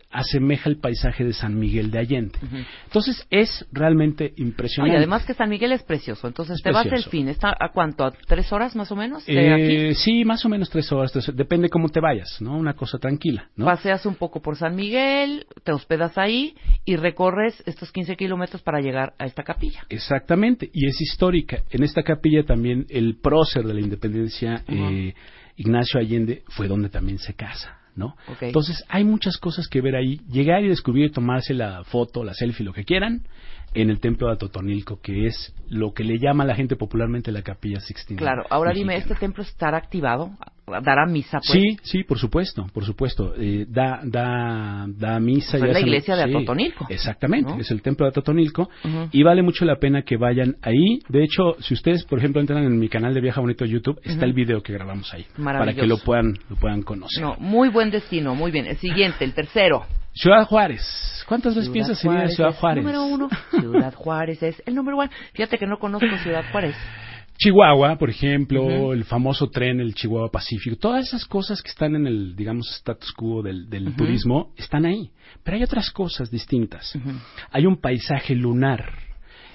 asemeja 0.10 0.68
el 0.68 0.78
paisaje 0.78 1.24
de 1.24 1.32
San 1.34 1.58
Miguel 1.60 1.92
de 1.92 2.00
Allende. 2.00 2.40
Entonces 2.86 3.26
es 3.30 3.66
realmente 3.72 4.30
No, 4.30 4.34
y 4.38 4.42
impresionante. 4.48 4.98
además 4.98 5.26
que 5.26 5.36
San 5.36 5.48
Miguel 5.50 5.72
es 5.74 5.84
precioso. 5.84 6.28
Entonces 6.28 6.56
Es 6.58 6.64
te 6.64 6.72
vas 6.72 6.88
precioso. 6.88 7.06
el 7.08 7.12
fin. 7.12 7.28
¿Está 7.30 7.56
a 7.60 7.70
cuánto? 7.72 8.04
¿A 8.04 8.12
tres 8.12 8.52
horas 8.52 8.76
más 8.76 8.92
o 8.92 8.96
menos? 8.96 9.26
De 9.28 9.54
aquí. 9.54 9.76
Eh, 9.76 9.94
sí, 9.96 10.26
más 10.26 10.44
o 10.46 10.50
menos 10.50 10.70
tres 10.72 10.92
horas, 10.92 11.12
tres- 11.12 11.32
depende 11.36 11.70
cómo 11.70 11.90
te 11.90 12.00
vayas, 12.00 12.42
¿no? 12.42 12.58
Una 12.58 12.74
cosa 12.74 12.98
tranquila, 12.98 13.50
¿no? 13.56 13.66
Paseas 13.66 14.06
un 14.08 14.16
poco 14.16 14.42
por 14.42 14.56
San 14.58 14.76
Miguel, 14.76 15.46
te 15.64 15.72
hospedas 15.72 16.18
ahí 16.18 16.56
y 16.84 16.96
recorres 16.96 17.62
estos 17.68 17.92
15 17.92 18.16
kilómetros 18.16 18.62
para 18.64 18.82
llegar 18.82 19.14
a 19.20 19.26
esta 19.26 19.44
capilla. 19.44 19.86
Exactamente, 19.90 20.70
y 20.74 20.88
es 20.88 21.00
histórica. 21.00 21.60
En 21.70 21.84
esta 21.84 22.02
capilla 22.04 22.44
también 22.44 22.86
el 22.90 23.18
prócer 23.22 23.64
de 23.66 23.74
la 23.76 23.82
independencia, 23.82 24.64
eh, 24.68 25.14
Ignacio 25.56 26.00
Allende, 26.00 26.44
fue 26.48 26.68
donde 26.68 26.90
también 26.90 27.20
se 27.20 27.34
casa, 27.34 27.80
¿no? 27.96 28.16
Entonces 28.42 28.84
hay 28.90 29.04
muchas 29.04 29.38
cosas 29.38 29.68
que 29.68 29.82
ver 29.82 29.96
ahí. 29.96 30.20
Llegar 30.30 30.64
y 30.64 30.70
descubrir, 30.70 31.12
tomarse 31.12 31.54
la 31.54 31.84
foto, 31.84 32.24
la 32.24 32.34
selfie, 32.34 32.66
lo 32.66 32.74
que 32.74 32.86
quieran, 32.86 33.24
en 33.74 33.90
el 33.90 34.00
templo 34.00 34.28
de 34.28 34.34
Atotonilco, 34.34 35.00
que 35.02 35.28
es 35.28 35.54
lo 35.68 35.94
que 35.94 36.04
le 36.04 36.20
llama 36.20 36.44
a 36.44 36.48
la 36.48 36.56
gente 36.56 36.76
popularmente 36.76 37.32
la 37.32 37.42
capilla 37.42 37.80
Sixtina. 37.80 38.20
Claro, 38.20 38.44
ahora 38.50 38.72
dime. 38.74 38.96
¿este 38.98 39.16
templo 39.16 39.44
estará 39.44 39.78
activado? 39.78 40.32
¿Dará 40.66 41.06
misa? 41.06 41.40
Pues? 41.46 41.60
Sí, 41.62 41.78
sí, 41.84 42.04
por 42.04 42.18
supuesto, 42.18 42.66
por 42.74 42.86
supuesto. 42.86 43.34
Eh, 43.38 43.66
da, 43.68 44.00
da, 44.04 44.86
da 44.88 45.20
misa. 45.20 45.58
Pues 45.58 45.64
es 45.64 45.68
la 45.70 45.74
se- 45.74 45.80
iglesia 45.82 46.16
de 46.16 46.24
sí, 46.26 46.30
Atotonilco, 46.36 46.88
Exactamente, 46.90 47.54
¿no? 47.54 47.60
es 47.60 47.70
el 47.70 47.82
templo 47.82 48.06
de 48.06 48.12
Atotonilco. 48.12 48.70
Y 49.12 49.24
vale 49.24 49.42
mucho 49.42 49.66
la 49.66 49.76
pena 49.76 50.04
que 50.04 50.16
vayan 50.16 50.56
ahí. 50.62 51.00
De 51.10 51.24
hecho, 51.24 51.58
si 51.60 51.74
ustedes, 51.74 52.06
por 52.06 52.20
ejemplo, 52.20 52.40
entran 52.40 52.64
en 52.64 52.80
mi 52.80 52.88
canal 52.88 53.14
de 53.14 53.20
Viaja 53.22 53.42
Bonito 53.42 53.66
YouTube, 53.66 54.00
está 54.04 54.26
el 54.26 54.34
video 54.34 54.64
que 54.64 54.72
grabamos 54.74 55.14
ahí. 55.14 55.26
Para 55.44 55.74
que 55.74 55.86
lo 55.86 55.98
puedan, 55.98 56.34
lo 56.50 56.56
puedan 56.56 56.82
conocer. 56.84 57.22
No, 57.22 57.36
muy 57.40 57.68
buen 57.70 57.92
destino, 57.92 58.34
muy 58.34 58.52
bien. 58.52 58.66
El 58.66 58.78
siguiente, 58.78 59.26
el 59.26 59.34
tercero. 59.34 59.86
Ciudad 60.14 60.46
Juárez. 60.46 61.26
¿Cuántas 61.28 61.56
veces 61.56 61.72
Ciudad 61.72 61.74
piensas 61.74 62.04
en 62.06 62.12
ir 62.12 62.16
a 62.16 62.20
Juárez 62.20 62.36
Ciudad 62.36 62.52
es 62.52 62.58
Juárez? 62.58 62.84
Número 62.84 63.04
uno. 63.06 63.30
Ciudad 63.52 63.94
Juárez 63.96 64.44
es 64.44 64.64
el 64.66 64.76
número 64.76 64.98
uno. 64.98 65.10
Fíjate 65.34 65.58
que 65.58 65.66
no 65.66 65.78
conozco 65.78 66.08
Ciudad 66.22 66.44
Juárez. 66.52 66.76
Chihuahua, 67.44 67.98
por 67.98 68.10
ejemplo, 68.10 68.94
el 68.94 69.04
famoso 69.04 69.50
tren, 69.50 69.82
el 69.82 69.94
Chihuahua 69.94 70.32
Pacífico, 70.32 70.78
todas 70.78 71.08
esas 71.08 71.26
cosas 71.26 71.62
que 71.62 71.70
están 71.70 71.94
en 71.94 72.08
el, 72.08 72.38
digamos, 72.38 72.74
status 72.78 73.12
quo 73.12 73.44
del, 73.44 73.68
turismo, 73.98 74.54
están 74.56 74.86
ahí. 74.86 75.12
Pero 75.44 75.58
hay 75.58 75.64
otras 75.64 75.92
cosas 75.92 76.32
distintas. 76.32 76.98
Hay 77.52 77.66
un 77.66 77.82
paisaje 77.82 78.34
lunar 78.34 78.94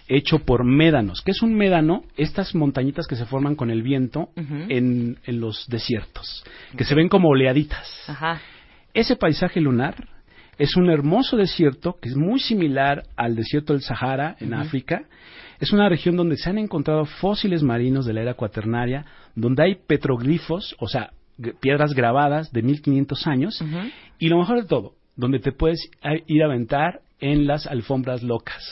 hecho 0.06 0.40
por 0.40 0.64
médanos. 0.64 1.22
¿Qué 1.22 1.30
es 1.30 1.40
un 1.40 1.54
médano? 1.54 2.02
Estas 2.18 2.54
montañitas 2.54 3.06
que 3.06 3.16
se 3.16 3.24
forman 3.24 3.56
con 3.56 3.70
el 3.70 3.82
viento 3.82 4.28
en, 4.36 5.18
en 5.24 5.40
los 5.40 5.66
desiertos, 5.68 6.44
que 6.76 6.84
se 6.84 6.94
ven 6.94 7.08
como 7.08 7.30
oleaditas. 7.30 7.88
Ese 8.92 9.16
paisaje 9.16 9.62
lunar 9.62 10.08
es 10.58 10.76
un 10.76 10.90
hermoso 10.90 11.38
desierto 11.38 11.96
que 12.02 12.10
es 12.10 12.16
muy 12.16 12.38
similar 12.38 13.04
al 13.16 13.34
desierto 13.34 13.72
del 13.72 13.80
Sahara 13.80 14.36
en. 14.40 14.52
África. 14.52 15.04
Es 15.60 15.72
una 15.72 15.88
región 15.88 16.16
donde 16.16 16.36
se 16.36 16.50
han 16.50 16.58
encontrado 16.58 17.04
fósiles 17.04 17.62
marinos 17.62 18.06
de 18.06 18.12
la 18.12 18.22
era 18.22 18.34
cuaternaria, 18.34 19.04
donde 19.34 19.64
hay 19.64 19.74
petroglifos, 19.74 20.76
o 20.78 20.88
sea, 20.88 21.10
piedras 21.60 21.94
grabadas 21.94 22.52
de 22.52 22.62
1500 22.62 23.26
años, 23.26 23.64
y 24.18 24.28
lo 24.28 24.38
mejor 24.38 24.60
de 24.60 24.68
todo, 24.68 24.92
donde 25.16 25.38
te 25.38 25.52
puedes 25.52 25.90
ir 26.26 26.42
a 26.42 26.46
aventar 26.46 27.00
en 27.20 27.46
las 27.46 27.66
alfombras 27.66 28.22
locas. 28.22 28.62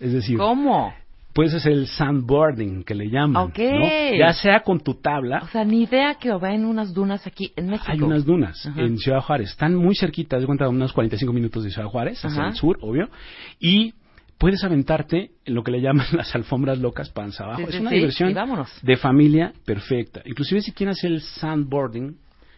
Es 0.00 0.12
decir, 0.12 0.36
¿Cómo? 0.36 0.92
puedes 1.32 1.54
hacer 1.54 1.72
el 1.72 1.86
sandboarding, 1.86 2.84
que 2.84 2.94
le 2.94 3.08
llaman. 3.08 3.44
Ok. 3.44 3.58
¿no? 3.58 4.16
Ya 4.18 4.32
sea 4.32 4.60
con 4.60 4.80
tu 4.80 4.94
tabla 4.94 5.40
O 5.42 5.48
sea, 5.48 5.64
ni 5.64 5.82
idea 5.82 6.14
que 6.14 6.30
va 6.32 6.54
en 6.54 6.64
unas 6.64 6.92
dunas 6.92 7.26
aquí 7.26 7.52
en 7.56 7.68
México. 7.68 7.90
hay 7.90 8.00
unas 8.00 8.24
dunas 8.24 8.68
en 8.76 8.98
Ciudad 8.98 9.20
Juárez. 9.20 9.50
Están 9.50 9.74
muy 9.74 9.94
cerquitas, 9.94 10.40
de 10.40 10.46
cuenta, 10.46 10.68
unos 10.68 10.92
45 10.92 11.32
minutos 11.32 11.64
de 11.64 11.70
Ciudad 11.70 11.88
Juárez, 11.88 12.24
hacia 12.24 12.48
el 12.48 12.54
sur, 12.54 12.78
obvio. 12.80 13.08
Y 13.60 13.94
puedes 14.42 14.64
aventarte 14.64 15.30
en 15.44 15.54
lo 15.54 15.62
que 15.62 15.70
le 15.70 15.80
llaman 15.80 16.04
las 16.16 16.34
alfombras 16.34 16.76
locas 16.80 17.10
panza 17.10 17.44
abajo. 17.44 17.60
Sí, 17.60 17.66
es 17.68 17.74
sí, 17.76 17.80
una 17.80 17.90
sí, 17.90 17.96
diversión 17.96 18.34
de 18.82 18.96
familia 18.96 19.52
perfecta. 19.64 20.20
Inclusive 20.24 20.60
si 20.62 20.72
quieren 20.72 20.90
hacer 20.90 21.12
el 21.12 21.20
sandboarding, 21.20 22.16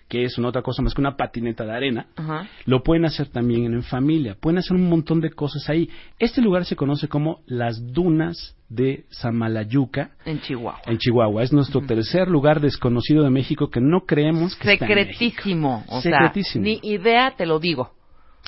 que 0.08 0.24
es 0.24 0.38
una 0.38 0.48
otra 0.48 0.62
cosa 0.62 0.80
más 0.80 0.94
que 0.94 1.02
una 1.02 1.14
patineta 1.18 1.62
de 1.66 1.72
arena, 1.72 2.06
Ajá. 2.16 2.48
lo 2.64 2.82
pueden 2.82 3.04
hacer 3.04 3.28
también 3.28 3.66
en 3.66 3.82
familia. 3.82 4.34
Pueden 4.40 4.60
hacer 4.60 4.74
un 4.74 4.88
montón 4.88 5.20
de 5.20 5.30
cosas 5.32 5.68
ahí. 5.68 5.90
Este 6.18 6.40
lugar 6.40 6.64
se 6.64 6.74
conoce 6.74 7.06
como 7.06 7.42
las 7.44 7.92
dunas 7.92 8.56
de 8.70 9.04
Samalayuca. 9.10 10.12
En 10.24 10.40
Chihuahua. 10.40 10.80
En 10.86 10.96
Chihuahua. 10.96 11.42
Es 11.42 11.52
nuestro 11.52 11.82
tercer 11.82 12.28
lugar 12.28 12.62
desconocido 12.62 13.24
de 13.24 13.30
México 13.30 13.68
que 13.68 13.82
no 13.82 14.06
creemos 14.06 14.56
que 14.56 14.72
está 14.72 14.86
en 14.86 14.94
México. 14.94 15.18
Secretísimo. 15.18 15.84
O 15.88 16.00
Secretísimo. 16.00 16.64
sea, 16.64 16.80
ni 16.80 16.80
idea 16.82 17.34
te 17.36 17.44
lo 17.44 17.58
digo. 17.58 17.92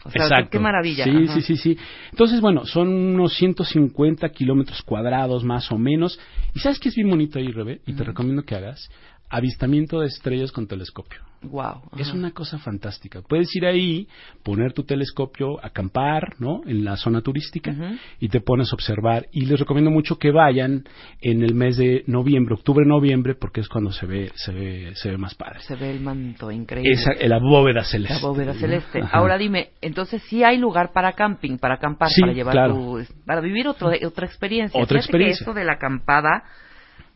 O 0.07 0.11
sea, 0.11 0.25
Exacto. 0.25 0.51
qué 0.51 0.59
maravilla. 0.59 1.05
Sí, 1.05 1.11
Ajá. 1.11 1.35
sí, 1.35 1.43
sí, 1.43 1.57
sí. 1.57 1.79
Entonces, 2.11 2.41
bueno, 2.41 2.65
son 2.65 2.89
unos 2.89 3.35
150 3.35 4.29
kilómetros 4.31 4.83
cuadrados 4.83 5.45
más 5.45 5.71
o 5.73 5.79
menos. 5.79 6.19
¿Y 6.55 6.61
sabes 6.61 6.79
qué 6.79 6.89
es 6.89 6.95
bien 6.95 7.11
bonito 7.11 7.39
ahí, 7.39 7.49
Rebe? 7.49 7.81
Y 7.87 7.95
te 7.95 8.05
recomiendo 8.05 8.43
que 8.43 8.55
hagas 8.55 8.91
avistamiento 9.29 10.01
de 10.01 10.07
estrellas 10.07 10.53
con 10.53 10.67
telescopio. 10.67 11.21
Wow. 11.43 11.83
Es 11.97 12.13
una 12.13 12.33
cosa 12.33 12.59
fantástica. 12.59 13.21
Puedes 13.23 13.55
ir 13.55 13.67
ahí, 13.67 14.09
poner 14.43 14.73
tu 14.73 14.85
telescopio, 14.85 15.65
acampar, 15.65 16.35
¿no? 16.39 16.63
En 16.67 16.85
la 16.85 16.97
zona 16.97 17.21
turística 17.21 17.75
y 18.19 18.29
te 18.29 18.41
pones 18.41 18.73
a 18.73 18.75
observar. 18.75 19.27
Y 19.33 19.47
les 19.47 19.59
recomiendo 19.61 19.91
mucho 19.91 20.19
que 20.19 20.31
vayan 20.33 20.85
en 21.21 21.43
el 21.43 21.55
mes 21.55 21.77
de 21.77 22.03
noviembre, 22.07 22.55
octubre, 22.55 22.85
noviembre, 22.87 23.35
porque 23.35 23.61
es 23.61 23.69
cuando 23.69 23.93
se 23.93 24.07
ve, 24.07 24.33
se 24.35 24.53
ve, 24.53 24.93
se 24.95 25.11
ve 25.11 25.19
más 25.19 25.35
padre. 25.35 25.61
Se 25.61 25.77
ve 25.77 25.91
el 25.91 26.01
manto 26.01 26.51
increíble. 26.51 26.93
Esa, 26.93 27.13
la 27.27 27.39
bóveda 27.39 27.85
celeste. 27.85 28.15
La 28.15 28.21
bóveda 28.21 28.55
celeste. 28.55 29.01
Ajá. 29.03 29.19
Ahora 29.19 29.39
dime, 29.39 29.71
entonces 29.81 30.23
sí 30.25 30.43
hay 30.43 30.59
lugar 30.59 30.93
para 30.93 31.13
camping, 31.13 31.59
para 31.59 31.75
acampar, 31.75 32.09
Sí, 32.11 32.21
para 32.23 32.33
llevar 32.33 32.53
claro. 32.53 32.75
tu, 32.75 33.05
para 33.25 33.41
vivir 33.41 33.69
otro, 33.69 33.91
otra 34.07 34.27
experiencia. 34.27 34.81
Otra 34.81 34.99
Fíjate 34.99 35.01
que 35.01 35.05
experiencia. 35.07 35.45
esto 35.45 35.55
de 35.55 35.65
la 35.65 35.75
acampada 35.75 36.45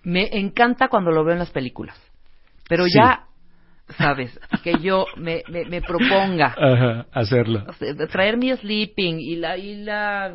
me 0.03 0.29
encanta 0.39 0.89
cuando 0.89 1.11
lo 1.11 1.25
veo 1.25 1.33
en 1.35 1.39
las 1.41 1.51
películas. 1.51 2.01
Pero 2.69 2.85
Sí. 2.85 2.93
ya, 2.97 3.25
sabes, 3.99 4.39
que 4.63 4.75
yo 4.81 5.07
me, 5.17 5.43
me, 5.49 5.65
me 5.65 5.81
proponga 5.83 6.55
Ajá, 6.59 7.07
hacerlo. 7.13 7.65
traer 8.11 8.37
mi 8.37 8.55
sleeping 8.57 9.19
y 9.21 9.37
la 9.37 9.57
y 9.57 9.77
la, 9.83 10.35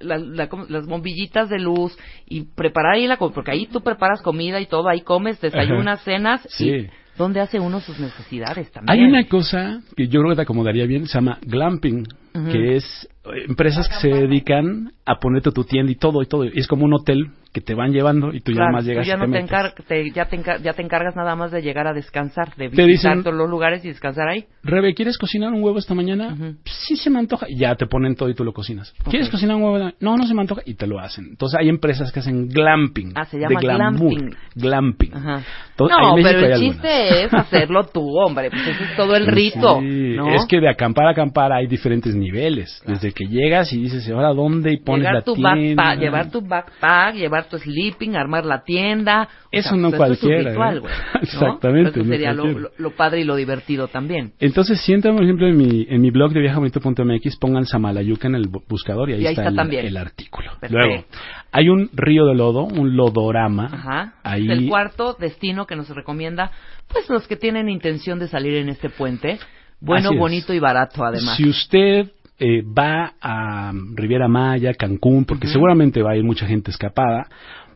la- 0.00 0.18
la- 0.18 0.48
¿cómo? 0.48 0.66
las 0.68 0.86
bombillitas 0.86 1.48
de 1.48 1.58
luz 1.58 1.96
y 2.26 2.42
preparar 2.54 2.94
ahí 2.94 3.06
la 3.06 3.16
porque 3.16 3.50
ahí 3.50 3.66
tú 3.66 3.80
preparas 3.80 4.22
comida 4.22 4.60
y 4.60 4.66
todo 4.66 4.88
ahí 4.88 5.00
comes 5.02 5.40
desayunas 5.40 6.02
cenas 6.02 6.46
Sí. 6.50 6.68
y 6.70 6.90
dónde 7.16 7.40
hace 7.40 7.58
uno 7.58 7.80
sus 7.80 7.98
necesidades 7.98 8.70
también 8.70 8.98
Hay 8.98 9.04
una 9.04 9.26
cosa 9.26 9.80
que 9.96 10.06
yo 10.08 10.20
creo 10.20 10.30
que 10.30 10.36
te 10.36 10.42
acomodaría 10.42 10.86
bien, 10.86 11.06
se 11.06 11.14
llama 11.14 11.38
glamping, 11.42 12.04
que 12.52 12.76
es 12.76 13.08
empresas 13.48 13.88
que 13.88 13.94
se 13.96 14.08
dedican 14.08 14.92
a 15.04 15.16
ponerte 15.18 15.50
tu 15.52 15.64
tienda 15.64 15.90
y 15.92 15.96
todo 15.96 16.22
y 16.22 16.26
todo. 16.26 16.44
Y 16.44 16.52
es 16.58 16.66
como 16.66 16.84
un 16.84 16.94
hotel 16.94 17.28
que 17.52 17.60
te 17.62 17.74
van 17.74 17.90
llevando 17.90 18.34
y 18.34 18.40
tú 18.40 18.52
ya 18.52 18.56
Claro, 18.56 18.72
más 18.74 18.84
llegas 18.84 19.06
tú 19.06 19.08
ya 19.08 19.16
y 19.16 19.18
no 19.18 19.32
te 19.32 19.72
te, 19.78 19.82
te- 19.84 20.10
ya, 20.10 20.26
te 20.26 20.62
ya 20.62 20.72
te 20.74 20.82
encargas 20.82 21.16
nada 21.16 21.34
más 21.36 21.50
de 21.52 21.62
llegar 21.62 21.86
a 21.86 21.94
descansar, 21.94 22.54
de 22.54 22.68
visitar 22.68 22.86
dicen- 22.86 23.22
todos 23.22 23.34
los 23.36 23.48
lugares 23.48 23.82
y 23.84 23.88
descansar 23.88 24.28
ahí. 24.28 24.44
Rebe, 24.62 24.92
¿quieres 24.94 25.16
cocinar 25.16 25.52
un 25.54 25.62
huevo 25.62 25.78
esta 25.78 25.94
mañana? 25.94 26.34
Ujú. 26.34 26.56
Sí 26.64 26.96
se 26.96 27.08
me 27.08 27.18
antoja. 27.18 27.46
Ya 27.56 27.74
te 27.76 27.86
ponen 27.86 28.14
todo 28.14 28.28
y 28.28 28.34
tú 28.34 28.44
lo 28.44 28.52
cocinas. 28.52 28.92
¿Quieres 29.08 29.30
cocinar 29.30 29.56
un 29.56 29.62
huevo? 29.62 29.90
No, 30.00 30.16
no 30.18 30.26
se 30.26 30.34
me 30.34 30.42
antoja. 30.42 30.60
Y 30.66 30.74
te 30.74 30.86
lo 30.86 30.98
hacen. 30.98 31.28
Entonces 31.30 31.58
hay 31.58 31.68
empresas 31.70 32.12
que 32.12 32.20
hacen 32.20 32.48
glamping. 32.48 33.12
Ah, 33.14 33.24
se 33.24 33.38
llama 33.38 33.58
de 33.60 33.66
glamour. 33.66 34.10
glamping. 34.12 34.36
Glamping. 34.54 35.14
Ajá. 35.14 35.42
Entonces, 35.70 35.96
ahí 35.98 36.06
no, 36.06 36.14
pero 36.22 36.46
el 36.46 36.60
chiste 36.60 37.24
es 37.24 37.34
hacerlo 37.34 37.84
tú, 37.84 38.18
hombre, 38.18 38.50
pues 38.50 38.62
ese 38.68 38.84
es 38.84 38.96
todo 38.96 39.14
el 39.16 39.26
rito, 39.26 39.78
Sí, 39.80 40.14
¿no? 40.16 40.34
Es 40.34 40.46
que 40.46 40.58
de 40.60 40.68
acampar 40.70 41.06
a 41.06 41.10
acampar 41.10 41.52
hay 41.52 41.66
diferentes 41.66 42.14
niveles. 42.14 42.82
Desde 42.86 43.12
que 43.16 43.24
llegas 43.26 43.72
y 43.72 43.80
dices, 43.80 44.06
¿ahora 44.10 44.28
dónde? 44.34 44.74
Y 44.74 44.76
pones 44.76 45.00
llevar 45.00 45.14
la 45.14 45.22
tu 45.22 45.34
tienda. 45.34 45.82
backpack, 45.82 45.98
llevar 45.98 46.30
tu 46.30 46.40
backpack, 46.42 47.14
llevar 47.14 47.48
tu 47.48 47.58
sleeping, 47.58 48.14
armar 48.14 48.44
la 48.44 48.62
tienda. 48.62 49.26
O 49.46 49.48
Eso 49.50 49.70
sea, 49.70 49.78
no 49.78 49.88
pues, 49.88 49.96
cualquiera, 49.98 50.38
Es 50.38 50.44
un 50.44 50.50
ritual, 50.50 50.76
¿eh? 50.78 51.18
Exactamente, 51.22 51.90
Eso 51.90 51.98
no 52.00 52.04
sería 52.12 52.32
lo, 52.34 52.46
lo- 52.46 52.70
lo 52.76 52.90
padre 52.94 53.20
y 53.22 53.24
lo 53.24 53.34
divertido 53.36 53.88
también. 53.88 54.32
Entonces, 54.38 54.80
si 54.82 54.92
entran, 54.92 55.14
por 55.14 55.24
ejemplo, 55.24 55.48
en 55.48 55.56
mi, 55.56 55.86
en 55.88 56.00
mi 56.02 56.10
blog 56.10 56.32
de 56.32 56.40
viajabonito.mx, 56.40 57.36
pongan 57.38 57.64
Samalayuca 57.64 58.28
en 58.28 58.34
el 58.34 58.50
bu- 58.50 58.62
buscador 58.68 59.08
y 59.10 59.14
ahí, 59.14 59.22
Y 59.22 59.26
ahí 59.26 59.32
está, 59.32 59.42
está 59.42 59.50
el, 59.50 59.56
también. 59.56 59.86
el 59.86 59.96
artículo. 59.96 60.50
Perfecto. 60.60 60.76
Luego, 60.86 61.04
hay 61.52 61.68
un 61.70 61.88
río 61.94 62.26
de 62.26 62.34
lodo, 62.34 62.64
un 62.64 62.96
lodorama. 62.96 63.70
Ajá. 63.72 64.14
Ahí, 64.22 64.46
el 64.50 64.68
cuarto 64.68 65.16
destino 65.18 65.66
que 65.66 65.74
nos 65.74 65.88
recomienda, 65.88 66.50
pues 66.92 67.08
los 67.08 67.26
que 67.26 67.36
tienen 67.36 67.70
intención 67.70 68.18
de 68.18 68.28
salir 68.28 68.54
en 68.56 68.68
este 68.68 68.90
puente. 68.90 69.38
Bueno, 69.78 70.10
bonito 70.16 70.54
y 70.54 70.58
barato 70.58 71.04
además. 71.04 71.36
Si 71.36 71.46
usted 71.46 72.10
eh, 72.38 72.62
va 72.62 73.14
a 73.20 73.72
Riviera 73.94 74.28
Maya, 74.28 74.74
Cancún, 74.74 75.24
porque 75.24 75.46
seguramente 75.46 76.02
va 76.02 76.12
a 76.12 76.16
ir 76.16 76.24
mucha 76.24 76.46
gente 76.46 76.70
escapada, 76.70 77.28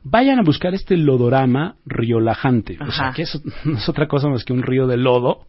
vayan 0.02 0.38
a 0.38 0.42
buscar 0.42 0.74
este 0.74 0.96
lodorama 0.96 1.76
riolajante. 1.86 2.76
O 2.80 2.90
sea, 2.90 3.06
Ajá. 3.06 3.14
que 3.14 3.22
eso 3.22 3.40
no 3.64 3.78
es 3.78 3.88
otra 3.88 4.06
cosa 4.06 4.28
más 4.28 4.44
que 4.44 4.52
un 4.52 4.62
río 4.62 4.86
de 4.86 4.96
lodo 4.96 5.46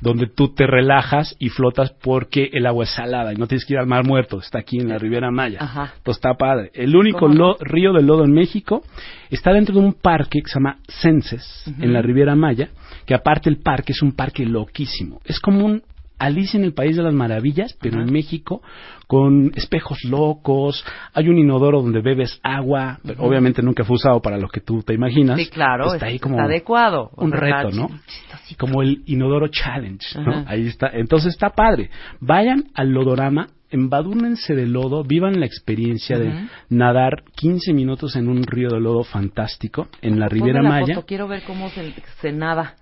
donde 0.00 0.26
tú 0.26 0.52
te 0.52 0.66
relajas 0.66 1.34
y 1.38 1.48
flotas 1.48 1.90
porque 2.02 2.50
el 2.52 2.66
agua 2.66 2.84
es 2.84 2.90
salada 2.90 3.32
y 3.32 3.36
no 3.36 3.46
tienes 3.46 3.64
que 3.64 3.74
ir 3.74 3.78
al 3.78 3.86
mar 3.86 4.04
muerto, 4.04 4.38
está 4.38 4.58
aquí 4.58 4.78
en 4.78 4.88
la 4.88 4.98
Riviera 4.98 5.30
Maya. 5.30 5.58
Ajá. 5.60 5.92
Entonces 5.96 6.18
está 6.18 6.34
padre. 6.34 6.70
El 6.74 6.94
único 6.94 7.28
río 7.60 7.92
de 7.92 8.02
lodo 8.02 8.24
en 8.24 8.32
México 8.32 8.82
está 9.30 9.52
dentro 9.52 9.74
de 9.74 9.80
un 9.80 9.94
parque 9.94 10.40
que 10.42 10.48
se 10.48 10.58
llama 10.58 10.78
Senses, 10.86 11.64
en 11.80 11.92
la 11.92 12.02
Riviera 12.02 12.34
Maya, 12.34 12.68
que 13.06 13.14
aparte 13.14 13.48
el 13.48 13.58
parque 13.58 13.92
es 13.92 14.02
un 14.02 14.12
parque 14.12 14.44
loquísimo. 14.44 15.20
Es 15.24 15.40
como 15.40 15.64
un 15.64 15.82
Alicia 16.18 16.58
en 16.58 16.64
el 16.64 16.72
País 16.72 16.96
de 16.96 17.02
las 17.02 17.12
Maravillas, 17.14 17.76
pero 17.80 18.00
en 18.00 18.12
México, 18.12 18.62
con 19.06 19.52
espejos 19.54 19.98
locos, 20.04 20.84
hay 21.14 21.28
un 21.28 21.38
inodoro 21.38 21.82
donde 21.82 22.00
bebes 22.00 22.40
agua, 22.42 22.98
pero 23.04 23.22
obviamente 23.22 23.62
nunca 23.62 23.84
fue 23.84 23.96
usado 23.96 24.20
para 24.20 24.38
lo 24.38 24.48
que 24.48 24.60
tú 24.60 24.82
te 24.82 24.94
imaginas. 24.94 25.38
Sí, 25.38 25.46
claro, 25.48 25.92
Está 25.94 26.06
es- 26.06 26.12
ahí 26.14 26.18
como 26.18 26.36
está 26.36 26.44
adecuado. 26.46 27.10
Un 27.16 27.32
reto, 27.32 27.70
¿no? 27.70 27.88
chistosito. 28.06 28.56
Como 28.66 28.82
el 28.82 29.02
Inodoro 29.06 29.48
Challenge, 29.48 30.06
¿no? 30.20 30.44
Ahí 30.46 30.66
está. 30.66 30.88
Entonces 30.92 31.32
está 31.34 31.50
padre. 31.50 31.90
Vayan 32.20 32.64
al 32.74 32.90
lodorama, 32.90 33.48
embadúrnense 33.70 34.54
de 34.54 34.66
lodo, 34.66 35.02
vivan 35.04 35.38
la 35.40 35.46
experiencia 35.46 36.18
de 36.18 36.46
nadar 36.70 37.24
15 37.34 37.72
minutos 37.72 38.16
en 38.16 38.28
un 38.28 38.42
río 38.44 38.68
de 38.70 38.80
lodo 38.80 39.02
fantástico 39.04 39.88
en 40.02 40.18
la 40.20 40.28
Riviera 40.28 40.62
Maya. 40.62 40.94
foto, 40.94 41.06
quiero 41.06 41.28
ver 41.28 41.42
cómo 41.46 41.68
se, 41.70 41.92
se 42.20 42.32
nada. 42.32 42.76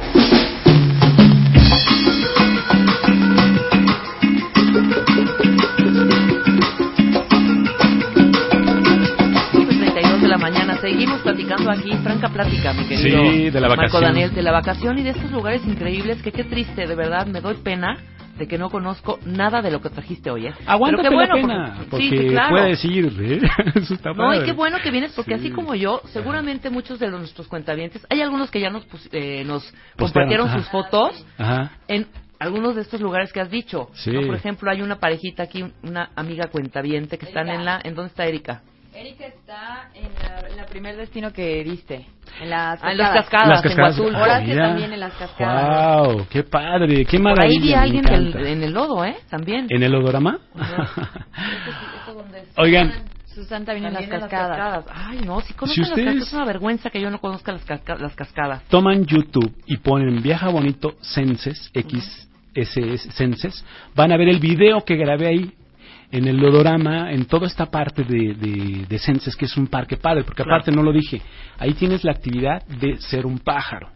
Aquí, 11.72 11.92
franca 12.04 12.30
plática, 12.30 12.74
mi 12.74 12.86
querido 12.88 13.24
Sí, 13.32 13.50
de 13.50 13.60
la 13.62 13.68
Marco 13.70 13.82
vacación. 13.84 14.02
Daniel, 14.04 14.34
de 14.34 14.42
la 14.42 14.52
vacación 14.52 15.00
y 15.00 15.04
de 15.04 15.10
estos 15.12 15.32
lugares 15.32 15.66
increíbles 15.66 16.22
que 16.22 16.32
qué 16.32 16.44
triste, 16.44 16.86
de 16.88 16.96
verdad, 16.96 17.26
me 17.28 17.42
doy 17.42 17.56
pena 17.56 17.98
de 18.38 18.48
que 18.50 18.58
no 18.58 18.70
conozco 18.70 19.18
nada 19.26 19.62
de 19.62 19.72
lo 19.72 19.80
que 19.82 19.90
trajiste 19.90 20.30
hoy. 20.30 20.48
¿eh? 20.48 20.54
Aguántate 20.66 21.04
Pero 21.04 21.10
qué 21.10 21.16
bueno, 21.16 21.36
la 21.36 21.42
pena, 21.42 21.74
porque- 21.78 21.90
porque, 21.90 22.10
sí, 22.10 22.28
claro. 22.28 22.50
puedes 22.50 22.86
ir. 22.86 23.06
¿eh? 23.22 23.40
Eso 23.76 23.94
está 23.94 24.12
No, 24.14 24.34
y 24.34 24.44
qué 24.44 24.52
bueno 24.52 24.78
que 24.84 24.92
vienes 24.92 25.14
porque 25.14 25.36
Sí. 25.38 25.46
así 25.46 25.52
como 25.52 25.74
yo, 25.74 26.02
seguramente 26.12 26.70
muchos 26.70 27.00
de 27.00 27.08
los- 27.10 27.20
nuestros 27.22 27.48
cuentavientes, 27.48 28.06
hay 28.10 28.22
algunos 28.22 28.52
que 28.52 28.60
ya 28.60 28.70
nos, 28.70 28.86
pus- 28.88 29.08
eh, 29.14 29.44
nos 29.46 29.64
Postearon, 29.64 29.96
compartieron 29.98 30.48
ajá. 30.50 30.58
sus 30.60 30.68
fotos 30.70 31.26
Ajá. 31.38 31.72
en 31.88 32.08
algunos 32.38 32.76
de 32.76 32.82
estos 32.82 33.00
lugares 33.00 33.32
que 33.32 33.40
has 33.40 33.50
dicho. 33.50 33.88
Sí. 33.94 34.12
¿no? 34.12 34.22
Por 34.28 34.36
ejemplo, 34.36 34.70
hay 34.70 34.82
una 34.82 34.98
parejita 34.98 35.44
aquí, 35.44 35.64
una 35.84 36.10
amiga 36.18 36.48
cuentaviente 36.52 37.18
que 37.18 37.28
están 37.28 37.48
en 37.48 37.64
la... 37.64 37.80
¿En 37.82 37.96
dónde 37.96 38.10
está 38.10 38.26
Erika? 38.26 38.62
Erika 38.96 39.26
está 39.26 39.90
en 39.94 40.04
la, 40.24 40.48
en 40.50 40.58
la 40.58 40.66
primer 40.66 40.96
destino 40.96 41.32
que 41.34 41.64
diste, 41.64 42.06
en 42.42 42.50
las 42.50 42.80
Ah, 42.82 42.92
en 42.92 42.98
las 42.98 43.12
cascadas. 43.12 43.62
cascadas, 43.62 43.66
en 43.66 43.78
Guazul. 44.04 44.16
Ah, 44.16 44.22
Horacio 44.22 44.48
mira. 44.48 44.68
también 44.70 44.94
en 44.94 45.00
las 45.02 45.14
cascadas. 45.14 46.08
Wow, 46.08 46.28
qué 46.30 46.44
padre, 46.44 47.06
qué 47.06 47.18
Por 47.20 47.28
ahí 47.28 47.36
maravilla. 47.36 47.62
vi 47.62 47.74
a 47.74 47.82
alguien 47.82 48.04
del- 48.06 48.48
en 48.48 48.64
el 48.64 48.72
lodo, 48.74 49.04
¿eh? 49.04 49.18
También. 49.30 49.68
¿En 49.70 49.84
el 49.84 49.94
odorama? 49.96 50.40
¿Esto 50.56 52.14
dónde 52.14 52.40
es? 52.42 52.48
Oigan, 52.58 52.94
Susan 53.34 53.66
también 53.66 53.88
en 53.88 53.94
las 53.94 54.02
También 54.04 54.22
en 54.24 54.30
cascadas. 54.30 54.86
Ay, 54.94 55.20
no, 55.26 55.42
si 55.42 55.54
conozco 55.54 55.74
Si 55.76 55.82
las 55.82 55.90
ustedes- 55.90 56.06
cascadas, 56.08 56.28
es 56.28 56.34
una 56.34 56.46
vergüenza 56.46 56.90
que 56.90 57.02
yo 57.02 57.10
no 57.10 57.20
conozca 57.20 57.52
las, 57.52 57.66
casca- 57.66 57.96
las 57.98 58.16
cascadas. 58.16 58.64
toman 58.70 59.06
YouTube 59.06 59.54
y 59.66 59.78
ponen 59.78 60.22
Viaja 60.22 60.48
Bonito 60.50 60.96
Senses, 61.02 61.70
XSS 61.74 63.12
Senses, 63.12 63.66
van 63.94 64.14
a 64.14 64.18
ver 64.18 64.30
el 64.30 64.40
video 64.40 64.86
que 64.86 64.96
grabé 64.96 65.28
ahí 65.28 65.54
en 66.12 66.28
el 66.28 66.38
Lodorama, 66.38 67.12
en 67.12 67.26
toda 67.26 67.48
esta 67.48 67.66
parte 67.66 68.04
de, 68.04 68.34
de, 68.36 68.86
de 68.88 69.00
Senses, 69.00 69.36
que 69.36 69.46
es 69.46 69.58
un 69.58 69.68
parque 69.68 69.98
padre, 69.98 70.24
porque 70.24 70.44
Claro. 70.44 70.56
aparte 70.58 70.72
no 70.72 70.84
lo 70.84 70.92
dije, 70.92 71.22
ahí 71.58 71.74
tienes 71.74 72.04
la 72.04 72.12
actividad 72.12 72.66
de 72.68 72.98
ser 72.98 73.26
un 73.26 73.40
pájaro, 73.40 73.90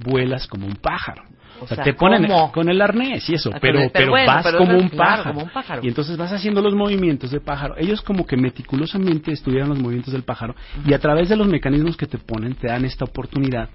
Vuelas 0.00 0.46
como 0.46 0.66
un 0.66 0.76
pájaro. 0.76 1.22
O 1.58 1.64
O 1.64 1.66
sea, 1.66 1.76
sea, 1.76 1.84
te 1.84 1.94
ponen 1.94 2.26
¿cómo? 2.26 2.52
con 2.52 2.68
el 2.68 2.82
arnés 2.82 3.30
y 3.30 3.34
eso, 3.34 3.50
Ah, 3.54 3.56
pero, 3.58 3.78
el- 3.80 3.90
pero 3.90 3.92
pero 3.92 4.10
bueno, 4.10 4.26
vas 4.26 4.44
pero 4.44 4.58
como 4.58 4.72
es 4.72 4.82
un, 4.82 4.88
claro, 4.90 5.08
pájaro. 5.16 5.32
como 5.34 5.44
un 5.46 5.50
pájaro. 5.50 5.80
Y 5.82 5.88
entonces 5.88 6.16
vas 6.18 6.30
haciendo 6.30 6.60
los 6.60 6.74
movimientos 6.74 7.30
de 7.30 7.40
pájaro. 7.40 7.76
Ellos 7.78 8.02
como 8.02 8.26
que 8.26 8.36
meticulosamente 8.36 9.32
estudiaron 9.32 9.70
los 9.70 9.78
movimientos 9.78 10.12
del 10.12 10.22
pájaro 10.22 10.54
y 10.86 10.92
a 10.92 10.98
través 10.98 11.30
de 11.30 11.36
los 11.36 11.46
mecanismos 11.48 11.96
que 11.96 12.06
te 12.06 12.18
ponen 12.18 12.54
te 12.56 12.66
dan 12.68 12.84
esta 12.84 13.06
oportunidad 13.06 13.70